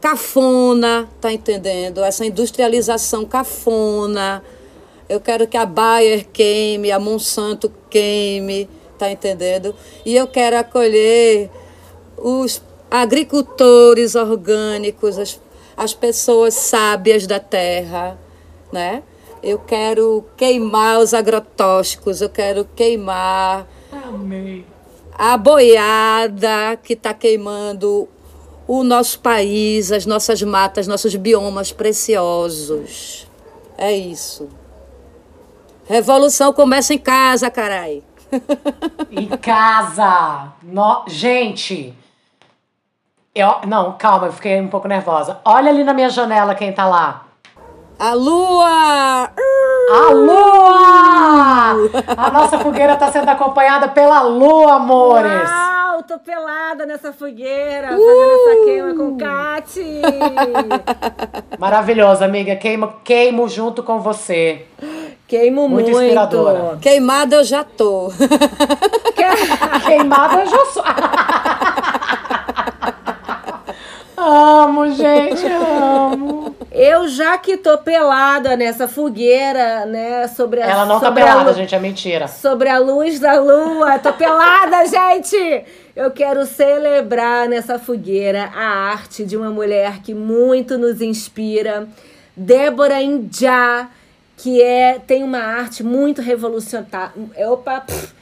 cafona, 0.02 1.08
tá 1.22 1.32
entendendo? 1.32 2.04
Essa 2.04 2.26
industrialização 2.26 3.24
cafona. 3.24 4.44
Eu 5.10 5.20
quero 5.20 5.48
que 5.48 5.58
a 5.58 5.66
Bayer 5.66 6.28
queime, 6.28 6.92
a 6.92 7.00
Monsanto 7.00 7.72
queime, 7.90 8.70
tá 8.98 9.10
entendendo? 9.12 9.74
E 10.06 10.16
eu 10.16 10.28
quero 10.28 10.58
acolher 10.58 11.50
os 12.18 12.62
agricultores 12.92 14.16
orgânicos, 14.16 15.18
as, 15.18 15.42
as 15.76 15.94
pessoas 15.94 16.54
sábias 16.54 17.26
da 17.26 17.40
terra, 17.40 18.20
né? 18.72 19.04
eu 19.42 19.60
quero 19.60 20.26
queimar 20.36 21.00
os 21.00 21.14
agrotóxicos, 21.14 22.22
eu 22.22 22.30
quero 22.30 22.66
queimar 22.76 23.68
Amei. 23.92 24.66
a 25.14 25.38
boiada 25.38 26.78
que 26.82 26.94
está 26.94 27.14
queimando 27.14 28.08
o 28.68 28.84
nosso 28.84 29.20
país, 29.20 29.92
as 29.92 30.06
nossas 30.06 30.42
matas, 30.42 30.88
nossos 30.88 31.16
biomas 31.16 31.72
preciosos. 31.72 33.28
É 33.78 33.96
isso. 33.96 34.50
Revolução 35.88 36.52
começa 36.52 36.94
em 36.94 36.98
casa, 36.98 37.50
carai. 37.50 38.04
Em 39.10 39.28
casa! 39.38 40.52
No... 40.62 41.06
Gente, 41.08 41.94
eu... 43.34 43.62
não, 43.66 43.94
calma, 43.94 44.28
eu 44.28 44.34
fiquei 44.34 44.60
um 44.60 44.68
pouco 44.68 44.88
nervosa. 44.88 45.40
Olha 45.46 45.70
ali 45.70 45.86
na 45.86 45.94
minha 45.94 46.10
janela 46.10 46.54
quem 46.54 46.74
tá 46.74 46.86
lá. 46.86 47.24
A 47.98 48.14
lua! 48.14 49.32
A 49.90 50.12
lua! 50.12 51.90
A 52.18 52.32
nossa 52.32 52.60
fogueira 52.60 52.94
está 52.94 53.10
sendo 53.10 53.30
acompanhada 53.30 53.88
pela 53.88 54.22
lua, 54.24 54.74
amores! 54.74 55.50
Uau, 55.50 56.04
tô 56.04 56.20
pelada 56.20 56.86
nessa 56.86 57.14
fogueira, 57.14 57.88
uh! 57.88 57.98
fazendo 57.98 58.32
essa 58.34 58.66
queima 58.66 58.94
com 58.94 59.18
Kati! 59.18 60.02
Maravilhoso, 61.58 62.24
amiga. 62.24 62.56
Queimo, 62.58 62.94
queimo 63.04 63.48
junto 63.48 63.82
com 63.82 64.00
você. 64.00 64.68
Queimo 65.28 65.68
muito. 65.68 65.92
Muito 65.92 66.04
inspiradora. 66.04 66.78
Queimada 66.82 67.36
eu 67.36 67.44
já 67.44 67.64
tô. 67.64 68.10
Queimada 69.86 70.42
eu 70.42 70.50
já 70.50 70.66
sou. 70.68 70.84
amo, 74.18 74.90
gente, 74.92 75.46
amo. 75.46 76.56
Eu 76.72 77.08
já 77.10 77.38
que 77.38 77.58
tô 77.58 77.78
pelada 77.78 78.56
nessa 78.56 78.88
fogueira, 78.88 79.86
né, 79.86 80.28
sobre 80.28 80.62
a 80.62 80.68
Ela 80.68 80.86
não 80.86 81.00
tá 81.00 81.12
pelada, 81.12 81.52
gente, 81.54 81.74
é 81.74 81.80
mentira. 81.80 82.28
Sobre 82.28 82.70
a 82.70 82.78
luz 82.78 83.20
da 83.20 83.40
lua, 83.40 84.00
tô 84.00 84.14
pelada, 84.14 84.86
gente. 84.88 85.66
Eu 85.96 86.12
quero 86.12 86.46
celebrar 86.46 87.50
nessa 87.50 87.80
fogueira 87.80 88.52
a 88.56 88.92
arte 88.92 89.26
de 89.26 89.36
uma 89.36 89.50
mulher 89.50 90.02
que 90.04 90.14
muito 90.14 90.78
nos 90.78 91.02
inspira, 91.02 91.88
Débora 92.36 93.02
Indiá, 93.02 93.90
que 94.38 94.62
é 94.62 95.00
tem 95.00 95.24
uma 95.24 95.40
arte 95.40 95.84
muito 95.84 96.22
revolucionária. 96.22 97.12
Opa, 97.50 97.82
pff. 97.82 98.16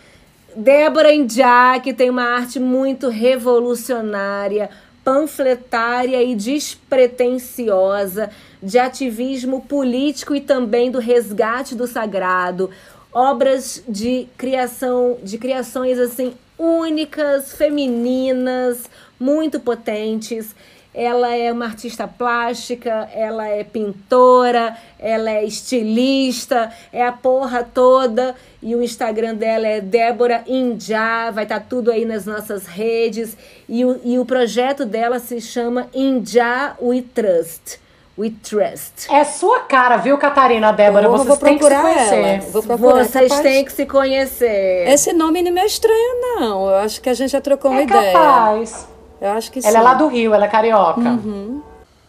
Débora 0.55 1.13
Indiá, 1.13 1.82
que 1.84 1.93
tem 1.93 2.09
uma 2.09 2.24
arte 2.24 2.61
muito 2.61 3.09
revolucionária, 3.09 4.70
panfletária 5.03 6.24
e 6.24 6.34
despretensiosa, 6.34 8.30
de 8.63 8.80
ativismo 8.80 9.61
político 9.61 10.34
e 10.34 10.39
também 10.39 10.89
do 10.89 10.97
resgate 10.97 11.76
do 11.76 11.86
sagrado, 11.86 12.70
obras 13.11 13.84
de 13.88 14.28
criação, 14.38 15.18
de 15.22 15.38
criações 15.38 15.99
assim 15.99 16.34
únicas, 16.57 17.53
femininas, 17.53 18.89
muito 19.20 19.59
potentes. 19.59 20.55
Ela 20.97 21.35
é 21.35 21.51
uma 21.51 21.65
artista 21.65 22.07
plástica, 22.07 23.09
ela 23.13 23.45
é 23.49 23.65
pintora, 23.65 24.77
ela 24.97 25.29
é 25.29 25.43
estilista, 25.43 26.71
é 26.93 27.05
a 27.05 27.11
porra 27.11 27.63
toda. 27.63 28.33
E 28.63 28.73
o 28.73 28.81
Instagram 28.81 29.35
dela 29.35 29.67
é 29.67 29.81
Débora 29.81 30.45
India, 30.47 31.31
vai 31.33 31.43
estar 31.43 31.59
tá 31.59 31.65
tudo 31.69 31.91
aí 31.91 32.05
nas 32.05 32.25
nossas 32.25 32.65
redes. 32.65 33.35
E 33.67 33.83
o, 33.83 33.99
e 34.05 34.17
o 34.17 34.25
projeto 34.25 34.85
dela 34.85 35.19
se 35.19 35.41
chama 35.41 35.87
India 35.93 36.77
We 36.81 37.03
Trust. 37.13 37.77
We 38.17 38.31
Trust. 38.41 39.13
É 39.13 39.25
sua 39.25 39.59
cara, 39.59 39.97
viu, 39.97 40.17
Catarina, 40.17 40.71
Débora? 40.71 41.09
Vocês 41.09 41.27
vou 41.27 41.37
têm 41.37 41.57
que 41.57 41.65
se 41.65 41.75
conhecer. 41.75 42.15
Ela. 42.15 42.39
Vou 42.51 42.63
procurar. 42.63 43.03
Vocês 43.03 43.27
capaz... 43.27 43.41
têm 43.41 43.65
que 43.65 43.71
se 43.73 43.85
conhecer. 43.85 44.87
Esse 44.87 45.11
nome 45.11 45.41
não 45.41 45.51
me 45.51 45.59
é 45.59 45.65
estranho, 45.65 46.21
não. 46.21 46.69
Eu 46.69 46.75
acho 46.75 47.01
que 47.01 47.09
a 47.09 47.13
gente 47.13 47.31
já 47.31 47.41
trocou 47.41 47.69
uma 47.69 47.81
é 47.81 47.83
ideia. 47.83 48.13
Capaz. 48.13 48.94
Eu 49.26 49.32
acho 49.32 49.51
que 49.51 49.59
ela 49.59 49.71
sim. 49.71 49.78
é 49.78 49.82
lá 49.82 49.93
do 49.95 50.07
Rio, 50.07 50.34
ela 50.36 50.45
é 50.45 50.47
carioca. 50.47 51.01
Uhum. 51.01 51.61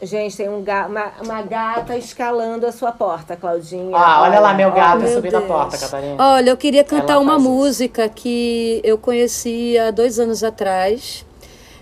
Gente, 0.02 0.36
tem 0.36 0.50
um 0.50 0.62
ga 0.62 0.86
uma, 0.86 1.12
uma, 1.24 1.40
gata 1.40 1.96
escalando 1.96 2.66
a 2.66 2.72
sua 2.72 2.92
porta, 2.92 3.34
Claudinha. 3.34 3.96
Ah, 3.96 4.20
olha, 4.20 4.32
olha 4.32 4.40
lá 4.40 4.52
meu 4.52 4.70
gato 4.70 5.02
oh, 5.02 5.08
subindo 5.08 5.36
a 5.36 5.40
porta, 5.40 5.78
Catarina. 5.78 6.16
Olha, 6.22 6.50
eu 6.50 6.56
queria 6.58 6.84
cantar 6.84 7.18
uma 7.18 7.38
música 7.38 8.04
isso. 8.04 8.14
que 8.14 8.80
eu 8.84 8.98
conheci 8.98 9.78
há 9.78 9.90
dois 9.90 10.20
anos 10.20 10.44
atrás, 10.44 11.24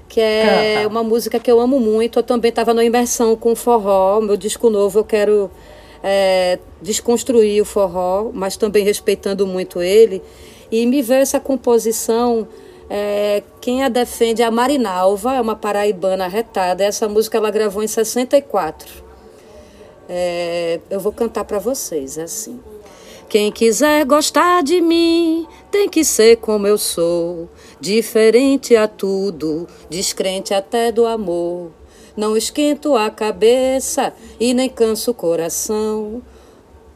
que 0.09 0.21
é 0.21 0.77
Canta. 0.77 0.89
uma 0.89 1.03
música 1.03 1.41
que 1.41 1.51
eu 1.51 1.59
amo 1.59 1.81
muito. 1.81 2.21
Eu 2.21 2.23
também 2.23 2.51
estava 2.51 2.73
na 2.73 2.85
imersão 2.85 3.35
com 3.35 3.57
forró, 3.57 4.21
meu 4.21 4.37
disco 4.37 4.71
novo, 4.71 5.01
eu 5.01 5.05
quero 5.05 5.51
é, 6.01 6.61
desconstruir 6.81 7.61
o 7.61 7.65
forró, 7.65 8.31
mas 8.33 8.57
também 8.57 8.85
respeitando 8.85 9.45
muito 9.45 9.83
ele. 9.83 10.23
E 10.71 10.87
me 10.87 11.03
veio 11.03 11.23
essa 11.23 11.41
composição 11.41 12.47
é, 12.89 13.43
quem 13.61 13.83
a 13.83 13.89
defende 13.89 14.43
é 14.43 14.45
a 14.45 14.51
Marinalva, 14.51 15.35
é 15.35 15.41
uma 15.41 15.57
paraibana 15.57 16.29
retada. 16.29 16.85
Essa 16.85 17.09
música 17.09 17.39
ela 17.39 17.51
gravou 17.51 17.83
em 17.83 17.89
64. 17.89 19.05
É, 20.09 20.81
eu 20.91 21.01
vou 21.01 21.13
cantar 21.13 21.45
para 21.45 21.59
vocês, 21.59 22.19
é 22.19 22.23
assim. 22.23 22.61
Quem 23.29 23.51
quiser 23.51 24.05
gostar 24.05 24.63
de 24.63 24.81
mim 24.81 25.47
tem 25.71 25.89
que 25.89 26.05
ser 26.05 26.37
como 26.37 26.67
eu 26.67 26.79
sou, 26.79 27.49
diferente 27.81 28.77
a 28.77 28.87
tudo, 28.87 29.67
descrente 29.89 30.55
até 30.55 30.93
do 30.93 31.07
amor. 31.07 31.73
Não 32.17 32.37
esquento 32.37 32.95
a 32.95 33.11
cabeça 33.11 34.13
e 34.39 34.55
nem 34.55 34.69
canso 34.69 35.11
o 35.11 35.15
coração. 35.15 36.23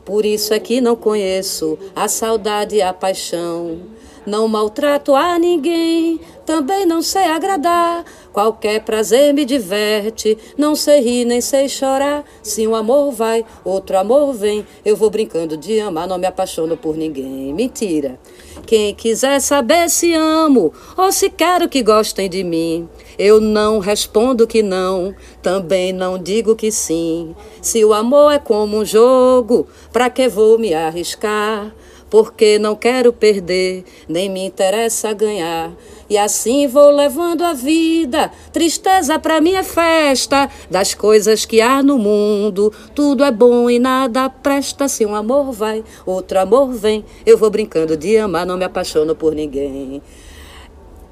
Por 0.05 0.25
isso 0.25 0.55
é 0.55 0.61
que 0.61 0.81
não 0.81 0.95
conheço 0.95 1.77
a 1.97 2.07
saudade 2.07 2.77
e 2.77 2.83
a 2.83 2.93
paixão. 2.93 3.81
Não 4.29 4.47
maltrato 4.47 5.15
a 5.15 5.39
ninguém, 5.39 6.21
também 6.45 6.85
não 6.85 7.01
sei 7.01 7.25
agradar. 7.25 8.05
Qualquer 8.31 8.85
prazer 8.85 9.33
me 9.33 9.43
diverte, 9.47 10.37
não 10.55 10.77
sei 10.77 11.01
rir 11.01 11.25
nem 11.25 11.41
sei 11.41 11.67
chorar. 11.67 12.23
Se 12.43 12.67
um 12.67 12.75
amor 12.75 13.11
vai, 13.11 13.43
outro 13.65 13.97
amor 13.97 14.35
vem. 14.35 14.67
Eu 14.85 14.97
vou 14.97 15.09
brincando 15.09 15.57
de 15.57 15.81
amar, 15.81 16.07
não 16.07 16.19
me 16.19 16.27
apaixono 16.27 16.77
por 16.77 16.95
ninguém. 16.95 17.55
Mentira. 17.55 18.21
Quem 18.67 18.95
quiser 18.95 19.41
saber 19.41 19.89
se 19.89 20.13
amo 20.13 20.75
ou 20.95 21.11
se 21.11 21.31
quero 21.31 21.67
que 21.67 21.83
gostem 21.83 22.29
de 22.29 22.45
mim, 22.45 22.87
eu 23.19 23.41
não 23.41 23.79
respondo 23.79 24.47
que 24.47 24.63
não, 24.63 25.15
também 25.41 25.91
não 25.91 26.19
digo 26.19 26.55
que 26.55 26.71
sim. 26.71 27.35
Se 27.63 27.83
o 27.83 27.95
amor 27.95 28.31
é 28.31 28.39
como 28.39 28.77
um 28.77 28.85
jogo, 28.85 29.67
pra 29.91 30.11
que 30.11 30.29
vou 30.29 30.59
me 30.59 30.75
arriscar? 30.75 31.73
Porque 32.11 32.59
não 32.59 32.75
quero 32.75 33.13
perder, 33.13 33.85
nem 34.09 34.29
me 34.29 34.45
interessa 34.45 35.13
ganhar. 35.13 35.71
E 36.09 36.17
assim 36.17 36.67
vou 36.67 36.91
levando 36.91 37.43
a 37.43 37.53
vida, 37.53 38.31
tristeza 38.53 39.19
pra 39.19 39.41
mim 39.41 39.55
é 39.55 39.63
festa, 39.63 40.49
das 40.71 40.95
coisas 40.95 41.45
que 41.45 41.61
há 41.61 41.83
no 41.83 41.99
mundo, 41.99 42.73
tudo 42.95 43.23
é 43.25 43.31
bom 43.31 43.69
e 43.69 43.79
nada 43.79 44.31
presta. 44.31 44.89
Se 44.89 45.05
um 45.05 45.15
amor 45.15 45.53
vai, 45.53 45.85
outro 46.07 46.41
amor 46.41 46.73
vem, 46.73 47.05
eu 47.27 47.37
vou 47.37 47.51
brincando 47.51 47.97
de 47.97 48.17
amar, 48.17 48.47
não 48.47 48.57
me 48.57 48.65
apaixono 48.65 49.15
por 49.15 49.35
ninguém. 49.35 50.01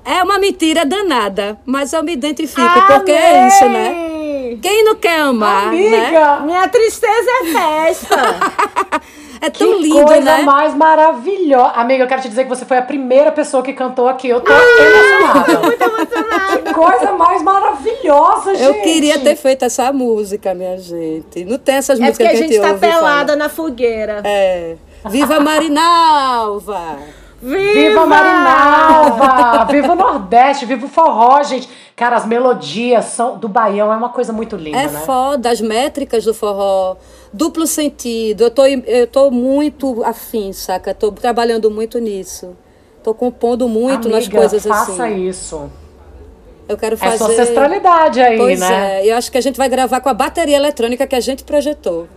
É 0.02 0.22
uma 0.22 0.38
mentira 0.38 0.86
danada, 0.86 1.58
mas 1.66 1.92
eu 1.92 2.02
me 2.02 2.12
identifico, 2.12 2.60
Amém. 2.60 2.86
porque 2.86 3.10
é 3.10 3.48
isso, 3.48 3.64
né? 3.68 4.58
Quem 4.62 4.84
não 4.84 4.94
quer 4.94 5.20
amar, 5.20 5.68
Amiga, 5.68 5.90
né? 5.90 6.40
minha 6.46 6.68
tristeza 6.68 7.30
é 7.42 7.44
festa. 7.52 8.16
É 9.46 9.50
tão 9.50 9.76
que 9.76 9.82
lindo, 9.82 10.04
coisa 10.04 10.20
né? 10.20 10.42
mais 10.42 10.74
maravilhosa. 10.74 11.72
Amiga, 11.74 12.04
eu 12.04 12.08
quero 12.08 12.22
te 12.22 12.28
dizer 12.28 12.44
que 12.44 12.48
você 12.48 12.64
foi 12.64 12.78
a 12.78 12.82
primeira 12.82 13.30
pessoa 13.30 13.62
que 13.62 13.72
cantou 13.72 14.08
aqui. 14.08 14.28
Eu 14.28 14.40
tô 14.40 14.50
emocionada. 14.52 15.58
Muito 15.60 15.82
emocionada. 15.82 16.58
Que 16.62 16.74
coisa 16.74 17.12
mais 17.12 17.42
maravilhosa, 17.42 18.54
gente. 18.54 18.64
Eu 18.64 18.82
queria 18.82 19.18
ter 19.20 19.36
feito 19.36 19.64
essa 19.64 19.92
música, 19.92 20.52
minha 20.54 20.76
gente. 20.78 21.44
Não 21.44 21.58
tem 21.58 21.76
essas 21.76 21.98
É 22.00 22.02
músicas 22.06 22.26
porque 22.28 22.38
a 22.38 22.46
que 22.46 22.52
gente 22.52 22.60
tá 22.60 22.68
ouve 22.68 22.80
pelada 22.80 23.32
falar. 23.32 23.36
na 23.36 23.48
fogueira. 23.48 24.20
É. 24.24 24.74
Viva 25.08 25.38
Marinalva! 25.40 26.98
Viva 27.42 28.06
Marinalva! 28.06 29.64
Viva 29.70 29.92
o 29.92 29.94
Nordeste! 29.96 30.64
Viva 30.64 30.86
o 30.86 30.88
forró, 30.88 31.42
gente! 31.42 31.68
Cara, 31.94 32.16
as 32.16 32.26
melodias 32.26 33.06
são 33.06 33.38
do 33.38 33.48
Baião 33.48 33.92
é 33.92 33.96
uma 33.96 34.10
coisa 34.10 34.32
muito 34.32 34.54
linda, 34.56 34.78
É 34.78 34.86
né? 34.88 35.00
foda, 35.06 35.50
as 35.50 35.60
métricas 35.60 36.24
do 36.24 36.34
forró, 36.34 36.96
duplo 37.32 37.66
sentido. 37.66 38.44
Eu 38.44 38.50
tô, 38.50 38.66
eu 38.66 39.06
tô 39.06 39.30
muito 39.30 40.02
afim, 40.04 40.52
saca? 40.52 40.92
Tô 40.94 41.10
trabalhando 41.12 41.70
muito 41.70 41.98
nisso. 41.98 42.54
Tô 43.02 43.14
compondo 43.14 43.68
muito 43.68 44.08
nas 44.08 44.24
Amiga, 44.24 44.38
coisas 44.38 44.66
faça 44.66 45.04
assim. 45.04 45.26
isso. 45.26 45.70
Eu 46.68 46.76
quero 46.76 46.94
É 46.94 46.98
fazer. 46.98 47.18
sua 47.18 47.28
ancestralidade 47.28 48.20
aí, 48.20 48.36
Pois 48.36 48.60
né? 48.60 49.00
é, 49.02 49.06
eu 49.12 49.16
acho 49.16 49.30
que 49.30 49.38
a 49.38 49.40
gente 49.40 49.56
vai 49.56 49.68
gravar 49.68 50.00
com 50.00 50.08
a 50.08 50.14
bateria 50.14 50.56
eletrônica 50.56 51.06
que 51.06 51.14
a 51.14 51.20
gente 51.20 51.44
projetou. 51.44 52.08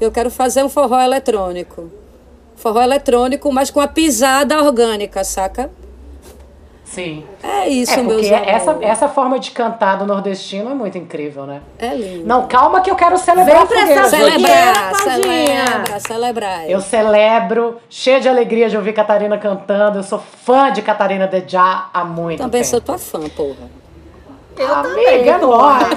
Eu 0.00 0.10
quero 0.10 0.30
fazer 0.30 0.64
um 0.64 0.68
forró 0.68 0.98
eletrônico. 1.00 1.90
Forró 2.62 2.80
eletrônico, 2.80 3.50
mas 3.52 3.72
com 3.72 3.80
a 3.80 3.88
pisada 3.88 4.62
orgânica, 4.62 5.24
saca? 5.24 5.68
Sim. 6.84 7.24
É 7.42 7.68
isso, 7.68 7.92
É, 7.92 8.02
meus 8.04 8.24
amores. 8.30 8.48
essa, 8.48 8.78
essa 8.82 9.08
forma 9.08 9.38
de 9.40 9.50
cantar 9.50 9.96
do 9.96 10.06
nordestino 10.06 10.70
é 10.70 10.74
muito 10.74 10.96
incrível, 10.96 11.44
né? 11.44 11.60
É 11.76 11.92
lindo. 11.92 12.24
Não, 12.24 12.46
calma 12.46 12.80
que 12.80 12.88
eu 12.90 12.94
quero 12.94 13.18
celebrar 13.18 13.66
Vem 13.66 13.78
a 13.78 13.80
fogueira, 13.82 14.08
celebrar, 14.08 14.92
Tadinha. 14.92 15.64
celebrar, 15.66 16.00
celebrar. 16.00 16.70
Eu 16.70 16.80
celebro, 16.80 17.78
cheia 17.90 18.20
de 18.20 18.28
alegria 18.28 18.68
de 18.68 18.76
ouvir 18.76 18.92
Catarina 18.92 19.36
cantando. 19.38 19.98
Eu 19.98 20.02
sou 20.04 20.20
fã 20.44 20.70
de 20.70 20.82
Catarina 20.82 21.26
de 21.26 21.42
Já 21.50 21.88
há 21.92 22.04
muito 22.04 22.38
também 22.38 22.60
tempo. 22.60 22.70
sou 22.70 22.80
tua 22.80 22.98
fã, 22.98 23.20
porra. 23.30 23.70
Eu 24.56 24.72
Amiga, 24.72 25.38
também. 25.38 25.40
nós! 25.40 25.88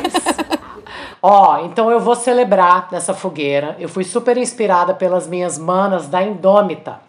Ó, 1.28 1.66
então 1.66 1.90
eu 1.90 2.00
vou 2.00 2.14
celebrar 2.14 2.88
nessa 2.92 3.12
fogueira. 3.12 3.76
Eu 3.80 3.90
fui 3.90 4.04
super 4.04 4.38
inspirada 4.38 4.94
pelas 4.94 5.26
minhas 5.26 5.58
manas 5.58 6.08
da 6.08 6.22
Indômita, 6.22 7.00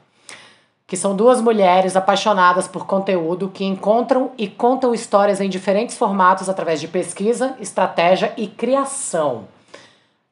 que 0.87 0.97
são 0.97 1.15
duas 1.15 1.39
mulheres 1.39 1.97
apaixonadas 1.97 2.67
por 2.67 2.87
conteúdo 2.87 3.51
que 3.51 3.63
encontram 3.63 4.31
e 4.39 4.49
contam 4.49 4.95
histórias 4.95 5.39
em 5.39 5.51
diferentes 5.51 5.99
formatos 5.99 6.49
através 6.49 6.81
de 6.81 6.89
pesquisa, 6.89 7.57
estratégia 7.61 8.33
e 8.39 8.47
criação. 8.47 9.49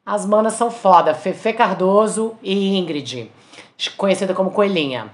As 0.03 0.25
manas 0.25 0.53
são 0.53 0.71
foda, 0.71 1.13
Fefe 1.13 1.53
Cardoso 1.53 2.33
e 2.41 2.75
Ingrid, 2.75 3.31
conhecida 3.95 4.33
como 4.33 4.49
Coelhinha. 4.49 5.11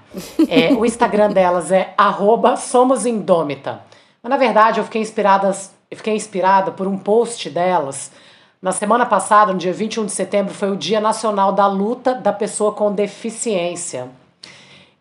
É, 0.48 0.72
o 0.72 0.86
Instagram 0.86 1.28
delas 1.28 1.70
é 1.70 1.94
somosindômita. 2.56 3.82
Mas 4.22 4.30
na 4.30 4.38
verdade 4.38 4.80
eu 4.80 4.84
fiquei 4.84 5.02
inspirada, 5.02 5.54
eu 5.90 5.96
fiquei 5.98 6.16
inspirada 6.16 6.70
por 6.70 6.86
um 6.86 6.96
post 6.96 7.50
delas. 7.50 8.10
Na 8.62 8.70
semana 8.70 9.04
passada, 9.04 9.52
no 9.52 9.58
dia 9.58 9.72
21 9.72 10.06
de 10.06 10.12
setembro, 10.12 10.54
foi 10.54 10.70
o 10.70 10.76
Dia 10.76 11.00
Nacional 11.00 11.50
da 11.50 11.66
Luta 11.66 12.14
da 12.14 12.32
Pessoa 12.32 12.70
com 12.70 12.92
Deficiência. 12.92 14.08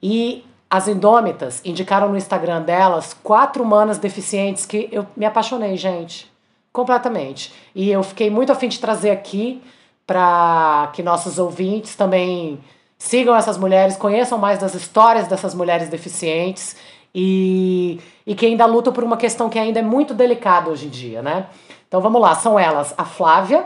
E 0.01 0.43
as 0.67 0.87
indômitas 0.87 1.61
indicaram 1.63 2.09
no 2.09 2.17
Instagram 2.17 2.63
delas 2.63 3.15
quatro 3.21 3.63
humanas 3.63 3.99
deficientes 3.99 4.65
que 4.65 4.89
eu 4.91 5.05
me 5.15 5.25
apaixonei, 5.25 5.77
gente. 5.77 6.27
Completamente. 6.73 7.53
E 7.75 7.91
eu 7.91 8.01
fiquei 8.01 8.31
muito 8.31 8.51
afim 8.51 8.67
de 8.67 8.79
trazer 8.79 9.11
aqui 9.11 9.61
para 10.07 10.89
que 10.93 11.03
nossos 11.03 11.37
ouvintes 11.37 11.95
também 11.95 12.59
sigam 12.97 13.35
essas 13.35 13.59
mulheres, 13.59 13.95
conheçam 13.95 14.39
mais 14.39 14.57
das 14.57 14.73
histórias 14.73 15.27
dessas 15.27 15.53
mulheres 15.53 15.87
deficientes 15.87 16.75
e, 17.13 17.99
e 18.25 18.33
que 18.33 18.47
ainda 18.47 18.65
lutam 18.65 18.91
por 18.91 19.03
uma 19.03 19.17
questão 19.17 19.51
que 19.51 19.59
ainda 19.59 19.77
é 19.77 19.83
muito 19.83 20.15
delicada 20.15 20.71
hoje 20.71 20.87
em 20.87 20.89
dia, 20.89 21.21
né? 21.21 21.45
Então 21.91 21.99
vamos 21.99 22.21
lá, 22.21 22.33
são 22.33 22.57
elas 22.57 22.95
a 22.97 23.03
Flávia, 23.03 23.65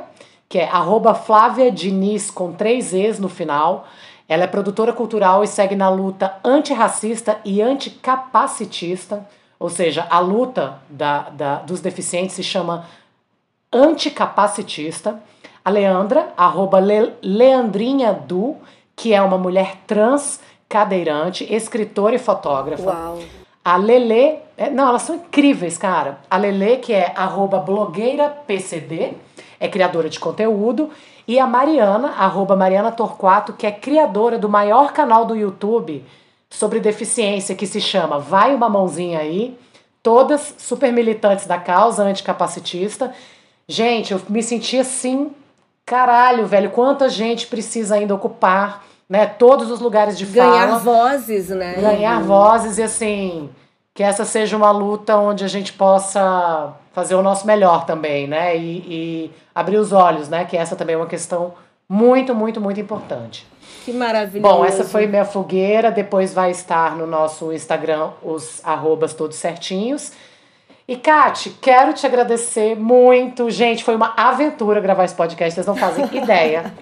que 0.49 0.57
é 0.57 0.67
arroba 0.67 1.13
Flávia 1.13 1.71
Diniz 1.71 2.31
com 2.31 2.51
três 2.51 2.91
E's 2.91 3.19
no 3.19 3.29
final. 3.29 3.85
Ela 4.27 4.45
é 4.45 4.47
produtora 4.47 4.91
cultural 4.91 5.43
e 5.43 5.47
segue 5.47 5.75
na 5.75 5.89
luta 5.89 6.35
antirracista 6.43 7.37
e 7.45 7.61
anticapacitista, 7.61 9.27
ou 9.59 9.69
seja, 9.69 10.07
a 10.09 10.17
luta 10.17 10.79
da, 10.89 11.29
da, 11.29 11.55
dos 11.57 11.81
deficientes 11.81 12.35
se 12.35 12.41
chama 12.41 12.87
anticapacitista. 13.71 15.21
A 15.63 15.69
Leandra, 15.69 16.33
arroba 16.35 16.79
Le, 16.79 17.13
Leandrinha 17.21 18.11
Du, 18.11 18.55
que 18.95 19.13
é 19.13 19.21
uma 19.21 19.37
mulher 19.37 19.75
trans 19.85 20.39
cadeirante, 20.67 21.45
escritora 21.53 22.15
e 22.15 22.19
fotógrafa. 22.19 22.89
Uau. 22.89 23.19
A 23.65 23.77
Lele, 23.77 24.37
é, 24.55 24.69
não, 24.69 24.89
elas 24.89 25.01
são 25.01 25.15
incríveis, 25.15 25.75
cara. 25.75 26.19
A 26.29 26.37
Lele, 26.37 26.77
que 26.77 26.93
é 26.93 27.11
arroba 27.15 27.57
blogueira 27.57 28.29
PCD, 28.29 29.13
é 29.59 29.67
criadora 29.67 30.07
de 30.07 30.19
conteúdo. 30.19 30.91
E 31.27 31.39
a 31.39 31.47
Mariana, 31.47 32.09
arroba 32.09 32.55
Mariana 32.55 32.91
Torquato, 32.91 33.53
que 33.53 33.65
é 33.65 33.71
criadora 33.71 34.37
do 34.37 34.47
maior 34.47 34.93
canal 34.93 35.25
do 35.25 35.35
YouTube 35.35 36.05
sobre 36.47 36.79
deficiência, 36.79 37.55
que 37.55 37.65
se 37.65 37.81
chama 37.81 38.19
Vai 38.19 38.53
Uma 38.53 38.69
Mãozinha 38.69 39.17
Aí. 39.17 39.57
Todas 40.03 40.53
super 40.59 40.93
militantes 40.93 41.47
da 41.47 41.57
causa 41.57 42.03
anticapacitista. 42.03 43.11
Gente, 43.67 44.13
eu 44.13 44.21
me 44.29 44.43
senti 44.43 44.77
assim, 44.77 45.31
caralho, 45.83 46.45
velho, 46.45 46.69
quanta 46.69 47.09
gente 47.09 47.47
precisa 47.47 47.95
ainda 47.95 48.13
ocupar, 48.13 48.85
né, 49.09 49.25
todos 49.25 49.69
os 49.69 49.79
lugares 49.79 50.17
de 50.17 50.25
fala 50.25 50.51
Ganhar 50.51 50.79
vozes, 50.79 51.49
né? 51.49 51.75
ganhar 51.75 52.21
vozes 52.21 52.77
e 52.77 52.83
assim 52.83 53.49
que 53.95 54.03
essa 54.03 54.25
seja 54.25 54.57
uma 54.57 54.71
luta 54.71 55.15
onde 55.15 55.45
a 55.45 55.47
gente 55.47 55.71
possa 55.71 56.73
fazer 56.91 57.15
o 57.15 57.21
nosso 57.21 57.47
melhor 57.47 57.85
também, 57.85 58.27
né? 58.27 58.55
E, 58.55 58.77
e 58.85 59.31
abrir 59.55 59.77
os 59.77 59.93
olhos, 59.93 60.27
né? 60.27 60.43
Que 60.43 60.57
essa 60.57 60.75
também 60.75 60.95
é 60.95 60.97
uma 60.97 61.07
questão 61.07 61.53
muito, 61.87 62.35
muito, 62.35 62.59
muito 62.59 62.77
importante. 62.77 63.47
Que 63.85 63.93
maravilhoso. 63.93 64.53
Bom, 64.53 64.65
essa 64.65 64.83
foi 64.83 65.07
minha 65.07 65.23
fogueira. 65.23 65.91
Depois 65.91 66.33
vai 66.33 66.51
estar 66.51 66.97
no 66.97 67.07
nosso 67.07 67.53
Instagram 67.53 68.09
os 68.21 68.59
arrobas 68.65 69.13
todos 69.13 69.37
certinhos. 69.37 70.11
E, 70.85 70.97
Kati, 70.97 71.51
quero 71.61 71.93
te 71.93 72.05
agradecer 72.05 72.75
muito. 72.75 73.49
Gente, 73.49 73.81
foi 73.81 73.95
uma 73.95 74.13
aventura 74.17 74.81
gravar 74.81 75.05
esse 75.05 75.15
podcast, 75.15 75.53
vocês 75.53 75.65
não 75.65 75.75
fazem 75.75 76.05
ideia. 76.11 76.73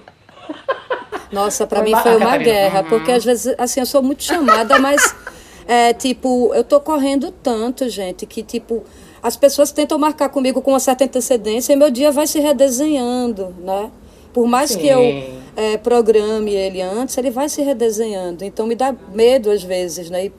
Nossa, 1.34 1.68
Foi 1.68 1.82
mim 1.82 1.92
foi 1.92 2.12
uma 2.16 2.20
Catarina. 2.26 2.38
guerra, 2.52 2.82
Uhum. 2.82 2.90
porque 2.90 3.12
às 3.12 3.26
vezes, 3.26 3.54
assim, 3.58 3.80
eu 3.80 3.86
sou 3.86 4.02
muito 4.04 4.24
chamada, 4.24 4.78
mas, 4.80 5.16
é, 5.68 5.94
tipo, 5.94 6.54
eu 6.54 6.64
tô 6.64 6.80
correndo 6.80 7.32
tanto, 7.32 7.90
gente, 7.90 8.26
que, 8.26 8.44
tipo, 8.44 8.84
as 9.22 9.36
pessoas 9.36 9.72
tentam 9.72 9.98
marcar 9.98 10.30
comigo 10.30 10.62
com 10.62 10.72
uma 10.72 10.80
certa 10.80 11.06
antecedência 11.06 11.74
e 11.74 11.76
meu 11.76 11.90
dia 11.90 12.12
vai 12.12 12.28
se 12.28 12.40
redesenhando, 12.40 13.56
né? 13.60 13.90
Por 14.34 14.48
mais 14.48 14.76
que 14.76 14.88
eu 14.88 15.00
Sim. 15.00 15.40
é, 15.56 15.78
programe 15.78 16.52
ele 16.54 16.82
antes, 16.82 17.18
ele 17.18 17.30
vai 17.30 17.48
se 17.48 17.62
redesenhando. 17.62 18.44
Então 18.44 18.66
me 18.66 18.76
dá 18.76 18.94
medo, 19.14 19.50
às 19.52 19.64
vezes, 19.64 20.10
né? 20.10 20.32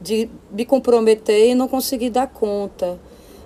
De 0.00 0.28
me 0.50 0.64
comprometer 0.64 1.50
e 1.50 1.54
não 1.54 1.66
conseguir 1.68 2.10
dar 2.10 2.26
conta. 2.26 2.98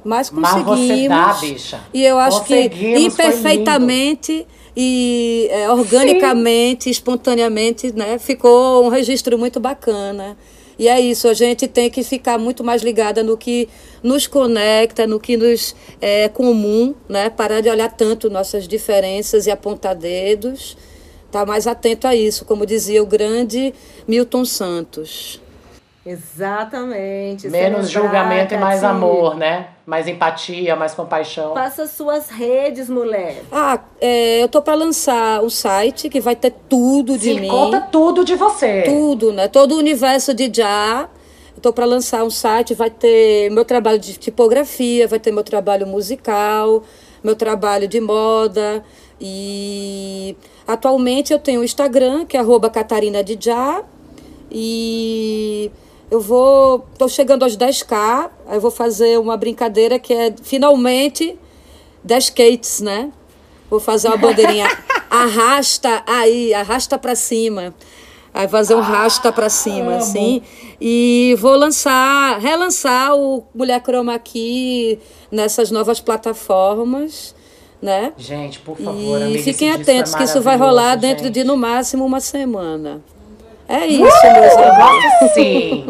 Mas 0.02 0.31
Mas 0.31 0.52
você 0.55 0.64
conseguimos. 0.64 1.09
dá, 1.09 1.32
bicha. 1.35 1.81
E 1.93 2.02
eu 2.02 2.18
acho 2.18 2.43
que 2.44 2.68
Conseguimos, 2.70 3.01
imperfeitamente 3.14 4.47
e 4.76 5.48
é, 5.51 5.70
organicamente, 5.70 6.88
espontaneamente, 6.90 7.92
né? 7.92 8.18
Ficou 8.18 8.84
um 8.84 8.88
registro 8.88 9.38
muito 9.38 9.59
bacana. 9.59 10.36
E 10.78 10.88
é 10.88 10.98
isso, 10.98 11.28
a 11.28 11.34
gente 11.34 11.68
tem 11.68 11.90
que 11.90 12.02
ficar 12.02 12.38
muito 12.38 12.64
mais 12.64 12.82
ligada 12.82 13.22
no 13.22 13.36
que 13.36 13.68
nos 14.02 14.26
conecta, 14.26 15.06
no 15.06 15.20
que 15.20 15.36
nos 15.36 15.76
é 16.01 16.28
comum, 16.28 16.94
né? 17.06 17.28
Parar 17.28 17.60
de 17.60 17.68
olhar 17.68 17.92
tanto 17.92 18.30
nossas 18.30 18.66
diferenças 18.66 19.47
e 19.47 19.51
apontar 19.51 19.94
dedos. 19.94 20.78
Estar 21.26 21.40
tá 21.40 21.47
mais 21.47 21.66
atento 21.66 22.06
a 22.06 22.16
isso, 22.16 22.47
como 22.47 22.64
dizia 22.64 23.02
o 23.02 23.06
grande 23.06 23.74
Milton 24.09 24.44
Santos. 24.44 25.40
Exatamente. 26.05 27.48
Menos 27.51 27.90
julgamento 27.90 28.55
e 28.55 28.59
mais 28.59 28.82
amor, 28.82 29.36
né? 29.36 29.68
Mais 29.85 30.09
empatia, 30.09 30.74
mais 30.74 30.94
compaixão. 30.94 31.52
Passa 31.52 31.86
suas 31.86 32.31
redes, 32.31 32.89
mulher. 32.89 33.43
Ah, 33.52 33.78
é, 34.01 34.43
eu 34.43 34.48
tô 34.48 34.62
para 34.62 34.74
lançar 34.74 35.43
um 35.43 35.51
site 35.51 36.09
que 36.09 36.20
vai 36.20 36.35
ter 36.35 36.52
tudo 36.68 37.18
de 37.18 37.35
Sim, 37.35 37.40
mim. 37.40 37.48
conta 37.48 37.81
tudo 37.82 38.24
de 38.24 38.35
você. 38.35 38.82
Tudo, 38.86 39.31
né? 39.32 39.47
Todo 39.47 39.72
o 39.74 39.78
universo 39.78 40.32
de 40.32 40.51
Já. 40.52 41.09
Estou 41.55 41.72
para 41.74 41.85
lançar 41.85 42.24
um 42.24 42.31
site, 42.31 42.72
vai 42.72 42.89
ter 42.89 43.51
meu 43.51 43.66
trabalho 43.66 43.98
de 43.98 44.14
tipografia, 44.16 45.06
vai 45.06 45.18
ter 45.18 45.31
meu 45.31 45.44
trabalho 45.44 45.86
musical, 45.86 46.82
meu 47.22 47.36
trabalho 47.36 47.86
de 47.86 48.01
moda. 48.01 48.82
E 49.20 50.35
atualmente 50.66 51.31
eu 51.31 51.39
tenho 51.39 51.60
o 51.60 51.64
Instagram, 51.64 52.24
que 52.24 52.39
é 52.39 52.40
arroba 52.40 52.70
Catarina 52.70 53.22
de 53.22 53.36
Já. 53.39 53.85
E 54.51 55.70
eu 56.11 56.20
vou. 56.20 56.87
Tô 56.99 57.09
chegando 57.09 57.45
aos 57.45 57.57
10k, 57.57 58.31
aí 58.47 58.57
eu 58.57 58.61
vou 58.61 58.70
fazer 58.70 59.19
uma 59.19 59.37
brincadeira 59.37 59.99
que 59.99 60.12
é 60.12 60.35
finalmente 60.43 61.39
10 62.03 62.31
Kates, 62.31 62.81
né? 62.81 63.12
Vou 63.69 63.81
fazer 63.81 64.09
uma 64.09 64.16
bandeirinha. 64.16 64.66
arrasta 65.09 66.03
aí, 66.07 66.53
arrasta 66.55 66.99
para 66.99 67.15
cima. 67.15 67.74
Aí 68.32 68.47
fazer 68.47 68.77
um 68.77 68.81
rasta 68.81 69.32
para 69.32 69.49
cima, 69.49 69.97
assim. 69.97 70.41
E 70.81 71.37
vou 71.41 71.57
lançar, 71.57 72.39
relançar 72.39 73.16
o 73.16 73.45
Mulher 73.53 73.82
Chroma 73.82 74.16
Key 74.20 75.01
nessas 75.32 75.73
novas 75.73 76.01
plataformas, 76.01 77.35
né? 77.82 78.12
Gente, 78.16 78.61
por 78.61 78.77
favor, 78.77 79.20
E 79.20 79.24
amiga, 79.24 79.43
fiquem 79.43 79.70
é 79.70 79.74
atentos 79.74 80.15
que 80.15 80.23
isso 80.23 80.41
vai 80.41 80.57
rolar 80.57 80.95
dentro 80.95 81.24
gente. 81.24 81.35
de 81.35 81.45
no 81.45 81.57
máximo 81.57 82.05
uma 82.05 82.20
semana. 82.20 83.03
É 83.70 83.86
isso, 83.86 84.02
meus 84.02 84.52
Eu 84.52 84.59
amores. 84.64 85.05
gosto 85.20 85.34
sim. 85.34 85.86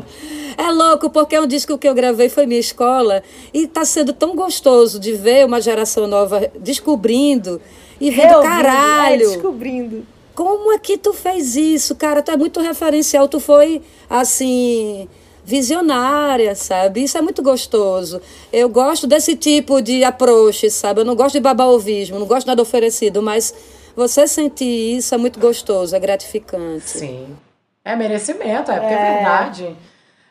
É 0.59 0.71
louco, 0.71 1.09
porque 1.09 1.35
é 1.35 1.41
um 1.41 1.47
disco 1.47 1.79
que 1.79 1.89
eu 1.89 1.95
gravei, 1.95 2.29
foi 2.29 2.45
minha 2.45 2.61
escola, 2.61 3.23
e 3.55 3.67
tá 3.67 3.83
sendo 3.85 4.13
tão 4.13 4.37
gostoso 4.37 5.01
de 5.01 5.13
ver 5.13 5.47
uma 5.47 5.59
geração 5.61 6.07
nova 6.07 6.51
descobrindo 6.59 7.59
e 7.99 8.11
vendo, 8.11 8.29
Reouvindo, 8.29 8.43
caralho, 8.55 9.15
é, 9.15 9.29
descobrindo. 9.31 10.07
como 10.35 10.71
é 10.73 10.79
que 10.79 10.99
tu 10.99 11.15
fez 11.15 11.57
isso, 11.57 11.95
cara? 11.95 12.21
Tu 12.21 12.31
é 12.31 12.37
muito 12.37 12.61
referencial, 12.61 13.27
tu 13.27 13.41
foi, 13.41 13.81
assim, 14.11 15.09
visionária, 15.43 16.55
sabe? 16.55 17.05
Isso 17.05 17.17
é 17.17 17.23
muito 17.23 17.43
gostoso. 17.43 18.21
Eu 18.53 18.69
gosto 18.69 19.07
desse 19.07 19.35
tipo 19.37 19.81
de 19.81 20.05
approach, 20.05 20.71
sabe? 20.71 21.01
Eu 21.01 21.05
não 21.07 21.17
gosto 21.17 21.35
de 21.35 21.41
babaovismo, 21.41 22.19
não 22.19 22.27
gosto 22.27 22.43
de 22.43 22.49
nada 22.49 22.61
oferecido, 22.61 23.23
mas 23.23 23.55
você 23.97 24.27
sentir 24.27 24.97
isso 24.99 25.15
é 25.15 25.19
muito 25.19 25.41
gostoso, 25.41 25.97
é 25.97 25.99
gratificante. 25.99 26.91
Sim. 26.91 27.29
É 27.91 27.97
merecimento, 27.97 28.71
é 28.71 28.79
porque 28.79 28.95
é 28.95 29.15
verdade. 29.15 29.77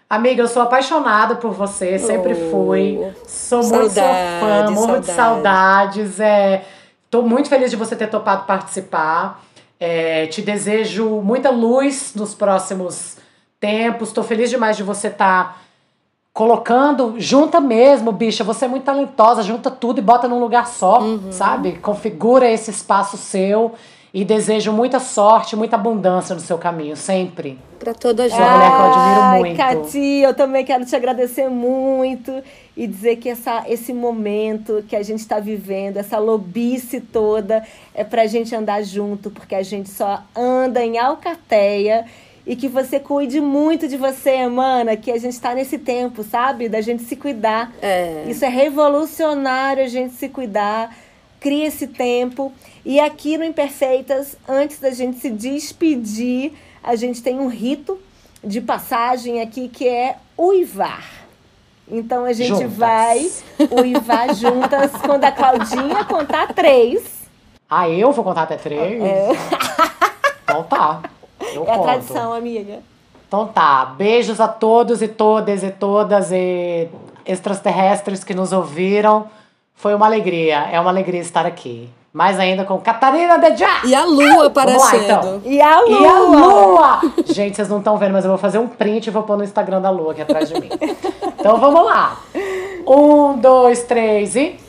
Amiga, 0.09 0.41
eu 0.43 0.47
sou 0.47 0.61
apaixonada 0.61 1.35
por 1.35 1.51
você, 1.51 1.99
sempre 1.99 2.31
Oh, 2.33 2.49
fui. 2.49 3.13
Sou 3.27 3.61
muito 3.63 3.93
sua 3.93 4.03
fã, 4.39 4.71
morro 4.71 4.99
de 4.99 5.07
saudades. 5.07 6.19
É, 6.21 6.63
tô 7.11 7.21
muito 7.21 7.49
feliz 7.49 7.69
de 7.69 7.75
você 7.75 7.97
ter 7.97 8.07
topado 8.07 8.45
participar. 8.45 9.43
É, 9.77 10.25
te 10.27 10.41
desejo 10.41 11.21
muita 11.21 11.49
luz 11.49 12.13
nos 12.15 12.33
próximos 12.33 13.17
tempos. 13.59 14.13
Tô 14.13 14.23
feliz 14.23 14.49
demais 14.49 14.77
de 14.77 14.83
você 14.83 15.09
estar 15.09 15.61
colocando, 16.31 17.15
junta 17.17 17.59
mesmo, 17.59 18.11
bicha. 18.13 18.43
Você 18.45 18.65
é 18.65 18.67
muito 18.69 18.83
talentosa, 18.85 19.43
junta 19.43 19.69
tudo 19.69 19.99
e 19.99 20.01
bota 20.01 20.29
num 20.29 20.39
lugar 20.39 20.65
só, 20.65 21.01
Uhum. 21.01 21.29
sabe? 21.31 21.73
Configura 21.73 22.49
esse 22.49 22.71
espaço 22.71 23.17
seu. 23.17 23.73
E 24.13 24.25
desejo 24.25 24.73
muita 24.73 24.99
sorte, 24.99 25.55
muita 25.55 25.75
abundância 25.75 26.33
no 26.33 26.41
seu 26.41 26.57
caminho, 26.57 26.95
sempre. 26.95 27.59
Pra 27.77 27.93
todas 27.93 28.31
Sua 28.31 28.39
mulher 28.39 28.71
que 28.71 28.77
eu 28.77 28.85
admiro 28.85 29.21
Ai, 29.21 29.39
muito. 29.39 29.57
Cati, 29.57 30.21
eu 30.23 30.33
também 30.33 30.65
quero 30.65 30.83
te 30.83 30.95
agradecer 30.95 31.47
muito 31.47 32.43
e 32.75 32.87
dizer 32.87 33.17
que 33.17 33.29
essa, 33.29 33.63
esse 33.67 33.93
momento 33.93 34.83
que 34.87 34.95
a 34.95 35.03
gente 35.03 35.19
está 35.19 35.39
vivendo, 35.39 35.97
essa 35.97 36.17
lobice 36.17 36.99
toda, 36.99 37.63
é 37.93 38.03
pra 38.03 38.25
gente 38.25 38.55
andar 38.55 38.81
junto, 38.81 39.29
porque 39.29 39.53
a 39.53 39.63
gente 39.63 39.89
só 39.89 40.23
anda 40.35 40.83
em 40.83 40.97
alcateia 40.97 42.05
e 42.49 42.55
que 42.55 42.67
você 42.67 42.99
cuide 42.99 43.39
muito 43.39 43.87
de 43.87 43.95
você, 43.95 44.47
mana, 44.47 44.97
que 44.97 45.11
a 45.11 45.17
gente 45.19 45.39
tá 45.39 45.53
nesse 45.53 45.77
tempo, 45.77 46.23
sabe? 46.23 46.67
Da 46.67 46.81
gente 46.81 47.03
se 47.03 47.15
cuidar. 47.15 47.71
É. 47.79 48.25
Isso 48.27 48.43
é 48.43 48.49
revolucionário 48.49 49.83
a 49.83 49.87
gente 49.87 50.15
se 50.15 50.27
cuidar. 50.29 50.95
Cria 51.39 51.67
esse 51.67 51.85
tempo. 51.85 52.51
E 52.89 52.99
aqui 52.99 53.37
no 53.37 53.43
Imperfeitas, 53.45 54.35
antes 54.47 54.79
da 54.79 54.89
gente 54.89 55.19
se 55.19 55.29
despedir, 55.29 56.53
a 56.83 56.95
gente 56.95 57.21
tem 57.21 57.39
um 57.39 57.47
rito 57.47 57.99
de 58.43 58.59
passagem 58.59 59.43
aqui 59.43 59.69
que 59.69 59.87
é 59.87 60.15
uivar. 60.35 61.05
Então 61.87 62.25
a 62.25 62.33
gente 62.33 62.47
Juntas. 62.49 62.73
vai 62.73 63.29
uivar 63.69 64.33
juntas 64.33 64.91
quando 65.05 65.23
a 65.23 65.31
Claudinha 65.31 66.03
contar 66.05 66.51
três. 66.51 67.27
Ah, 67.69 67.87
eu 67.87 68.11
vou 68.11 68.23
contar 68.23 68.41
até 68.41 68.57
três? 68.57 68.99
Então 70.41 70.63
tá. 70.63 71.03
Eu 71.53 71.63
É 71.67 71.71
a 71.71 71.75
conto. 71.75 71.83
tradição, 71.83 72.33
amiga. 72.33 72.79
Então 73.27 73.45
tá. 73.45 73.85
Beijos 73.85 74.39
a 74.41 74.47
todos 74.47 74.99
e 75.03 75.07
todas 75.07 75.61
e 75.61 75.69
todas 75.69 76.31
e 76.31 76.87
extraterrestres 77.23 78.23
que 78.23 78.33
nos 78.33 78.51
ouviram. 78.51 79.29
Foi 79.75 79.93
uma 79.93 80.07
alegria. 80.07 80.67
É 80.71 80.79
uma 80.79 80.89
alegria 80.89 81.21
estar 81.21 81.45
aqui. 81.45 81.87
Mais 82.11 82.39
ainda 82.39 82.65
com 82.65 82.79
Catarina 82.79 83.37
de 83.37 83.55
Já. 83.55 83.81
E 83.85 83.93
a 83.93 84.03
lua 84.03 84.35
lá, 84.37 84.45
aparecendo. 84.45 85.03
então. 85.03 85.41
E 85.45 85.61
a 85.61 85.79
lua! 85.81 86.01
E 86.01 86.07
a 86.07 86.19
lua! 86.19 87.01
Gente, 87.25 87.55
vocês 87.55 87.69
não 87.69 87.77
estão 87.77 87.97
vendo, 87.97 88.13
mas 88.13 88.25
eu 88.25 88.29
vou 88.31 88.37
fazer 88.37 88.57
um 88.57 88.67
print 88.67 89.07
e 89.07 89.09
vou 89.11 89.23
pôr 89.23 89.37
no 89.37 89.43
Instagram 89.43 89.79
da 89.79 89.89
lua 89.91 90.13
aqui 90.13 90.21
atrás 90.21 90.49
de 90.49 90.59
mim. 90.59 90.69
Então 91.39 91.57
vamos 91.57 91.85
lá. 91.85 92.17
Um, 92.85 93.37
dois, 93.37 93.83
três 93.83 94.35
e. 94.35 94.59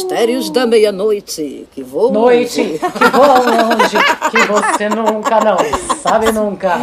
Mistérios 0.00 0.48
da 0.48 0.66
meia-noite 0.66 1.68
que 1.72 1.82
voam. 1.82 2.10
Noite, 2.10 2.80
que 2.80 3.10
voa 3.10 3.38
longe, 3.38 3.98
que 4.30 4.38
você 4.46 4.88
nunca 4.88 5.40
não 5.40 5.58
sabe 6.02 6.32
nunca. 6.32 6.78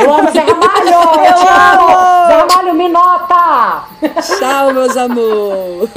Eu 0.00 0.14
amo 0.14 0.30
Zé 0.30 0.42
Ramalho! 0.42 1.26
Eu 1.26 1.34
te 1.34 1.48
amo! 1.48 1.88
Zé 2.28 2.36
Ramalho, 2.36 2.74
me 2.74 2.88
nota! 2.88 3.84
Tchau, 4.38 4.72
meus 4.74 4.96
amor. 4.96 5.88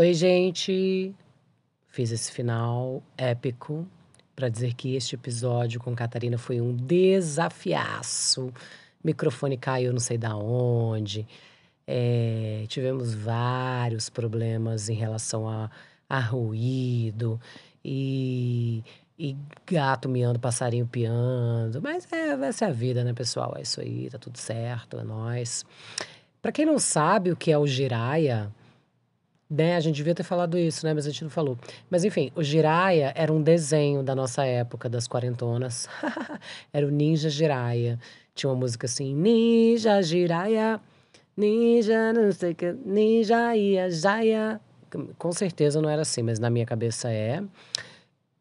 Oi, 0.00 0.14
gente. 0.14 1.14
Fiz 1.88 2.10
esse 2.10 2.32
final 2.32 3.02
épico 3.18 3.86
para 4.34 4.48
dizer 4.48 4.72
que 4.72 4.96
este 4.96 5.14
episódio 5.14 5.78
com 5.78 5.94
Catarina 5.94 6.38
foi 6.38 6.58
um 6.58 6.74
desafiaço. 6.74 8.50
Microfone 9.04 9.58
caiu 9.58 9.92
não 9.92 10.00
sei 10.00 10.16
da 10.16 10.34
onde. 10.34 11.28
É, 11.86 12.64
tivemos 12.66 13.12
vários 13.12 14.08
problemas 14.08 14.88
em 14.88 14.94
relação 14.94 15.46
a, 15.46 15.70
a 16.08 16.18
ruído 16.18 17.38
e, 17.84 18.82
e 19.18 19.36
gato 19.66 20.08
miando, 20.08 20.40
passarinho 20.40 20.86
piando. 20.86 21.82
Mas 21.82 22.10
é, 22.10 22.30
essa 22.46 22.64
é 22.64 22.68
a 22.68 22.72
vida, 22.72 23.04
né, 23.04 23.12
pessoal? 23.12 23.52
É 23.54 23.60
isso 23.60 23.82
aí, 23.82 24.08
tá 24.08 24.16
tudo 24.16 24.38
certo, 24.38 24.98
é 24.98 25.04
nóis. 25.04 25.62
Pra 26.40 26.50
quem 26.50 26.64
não 26.64 26.78
sabe 26.78 27.30
o 27.30 27.36
que 27.36 27.52
é 27.52 27.58
o 27.58 27.66
giraia, 27.66 28.50
né? 29.50 29.74
A 29.74 29.80
gente 29.80 29.96
devia 29.96 30.14
ter 30.14 30.22
falado 30.22 30.56
isso, 30.56 30.86
né? 30.86 30.94
Mas 30.94 31.06
a 31.06 31.10
gente 31.10 31.24
não 31.24 31.30
falou. 31.30 31.58
Mas 31.90 32.04
enfim, 32.04 32.30
o 32.36 32.42
Jiraya 32.42 33.12
era 33.16 33.32
um 33.32 33.42
desenho 33.42 34.02
da 34.02 34.14
nossa 34.14 34.44
época, 34.44 34.88
das 34.88 35.08
quarentonas. 35.08 35.88
era 36.72 36.86
o 36.86 36.90
Ninja 36.90 37.28
Jiraya. 37.28 37.98
Tinha 38.34 38.50
uma 38.50 38.56
música 38.56 38.86
assim, 38.86 39.14
Ninja 39.14 40.00
Jiraya, 40.00 40.80
Ninja 41.36 42.12
não 42.12 42.30
sei 42.30 42.54
que, 42.54 42.72
Ninja 42.72 43.56
ia, 43.56 43.90
Jaya. 43.90 44.60
Com 45.18 45.32
certeza 45.32 45.80
não 45.80 45.88
era 45.88 46.02
assim, 46.02 46.22
mas 46.22 46.38
na 46.38 46.48
minha 46.48 46.66
cabeça 46.66 47.10
é. 47.10 47.42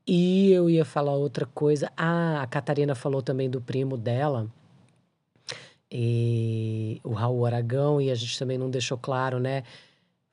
E 0.06 0.52
eu 0.52 0.69
ia 0.69 0.86
falar 0.86 1.14
outra 1.14 1.45
coisa. 1.45 1.91
Ah, 1.95 2.41
a 2.41 2.48
Catarina 2.48 2.95
falou 2.95 3.22
também 3.22 3.49
do 3.49 3.61
primo 3.61 3.98
dela. 3.98 4.48
E 5.91 6.99
o 7.03 7.14
Raul 7.14 7.45
Aragão, 7.45 7.99
e 7.99 8.11
a 8.11 8.15
gente 8.15 8.38
também 8.38 8.57
não 8.57 8.69
deixou 8.69 8.98
claro, 8.98 9.40
né? 9.40 9.64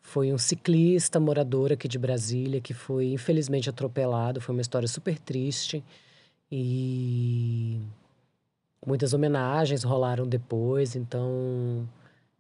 Foi 0.07 0.33
um 0.33 0.39
ciclista 0.39 1.19
morador 1.19 1.73
aqui 1.73 1.89
de 1.89 1.99
Brasília 1.99 2.61
que 2.61 2.73
foi 2.73 3.07
infelizmente 3.13 3.69
atropelado. 3.69 4.41
Foi 4.41 4.55
uma 4.55 4.61
história 4.61 4.87
super 4.87 5.19
triste 5.19 5.83
e 6.51 7.81
muitas 8.87 9.13
homenagens 9.13 9.83
rolaram 9.83 10.25
depois, 10.25 10.95
então 10.95 11.87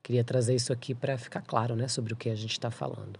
queria 0.00 0.22
trazer 0.22 0.54
isso 0.54 0.72
aqui 0.72 0.94
para 0.94 1.18
ficar 1.18 1.42
claro, 1.42 1.74
né, 1.74 1.88
sobre 1.88 2.12
o 2.12 2.16
que 2.16 2.30
a 2.30 2.36
gente 2.36 2.52
está 2.52 2.70
falando. 2.70 3.18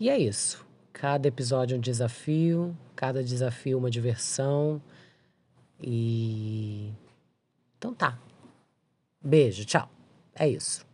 E 0.00 0.08
é 0.08 0.18
isso. 0.18 0.66
Cada 0.90 1.28
episódio 1.28 1.74
é 1.74 1.78
um 1.78 1.80
desafio, 1.80 2.74
cada 2.96 3.22
desafio 3.22 3.76
uma 3.76 3.90
diversão. 3.90 4.80
E 5.82 6.90
então 7.76 7.92
tá. 7.92 8.18
Beijo, 9.22 9.66
tchau. 9.66 9.86
É 10.34 10.48
isso. 10.48 10.86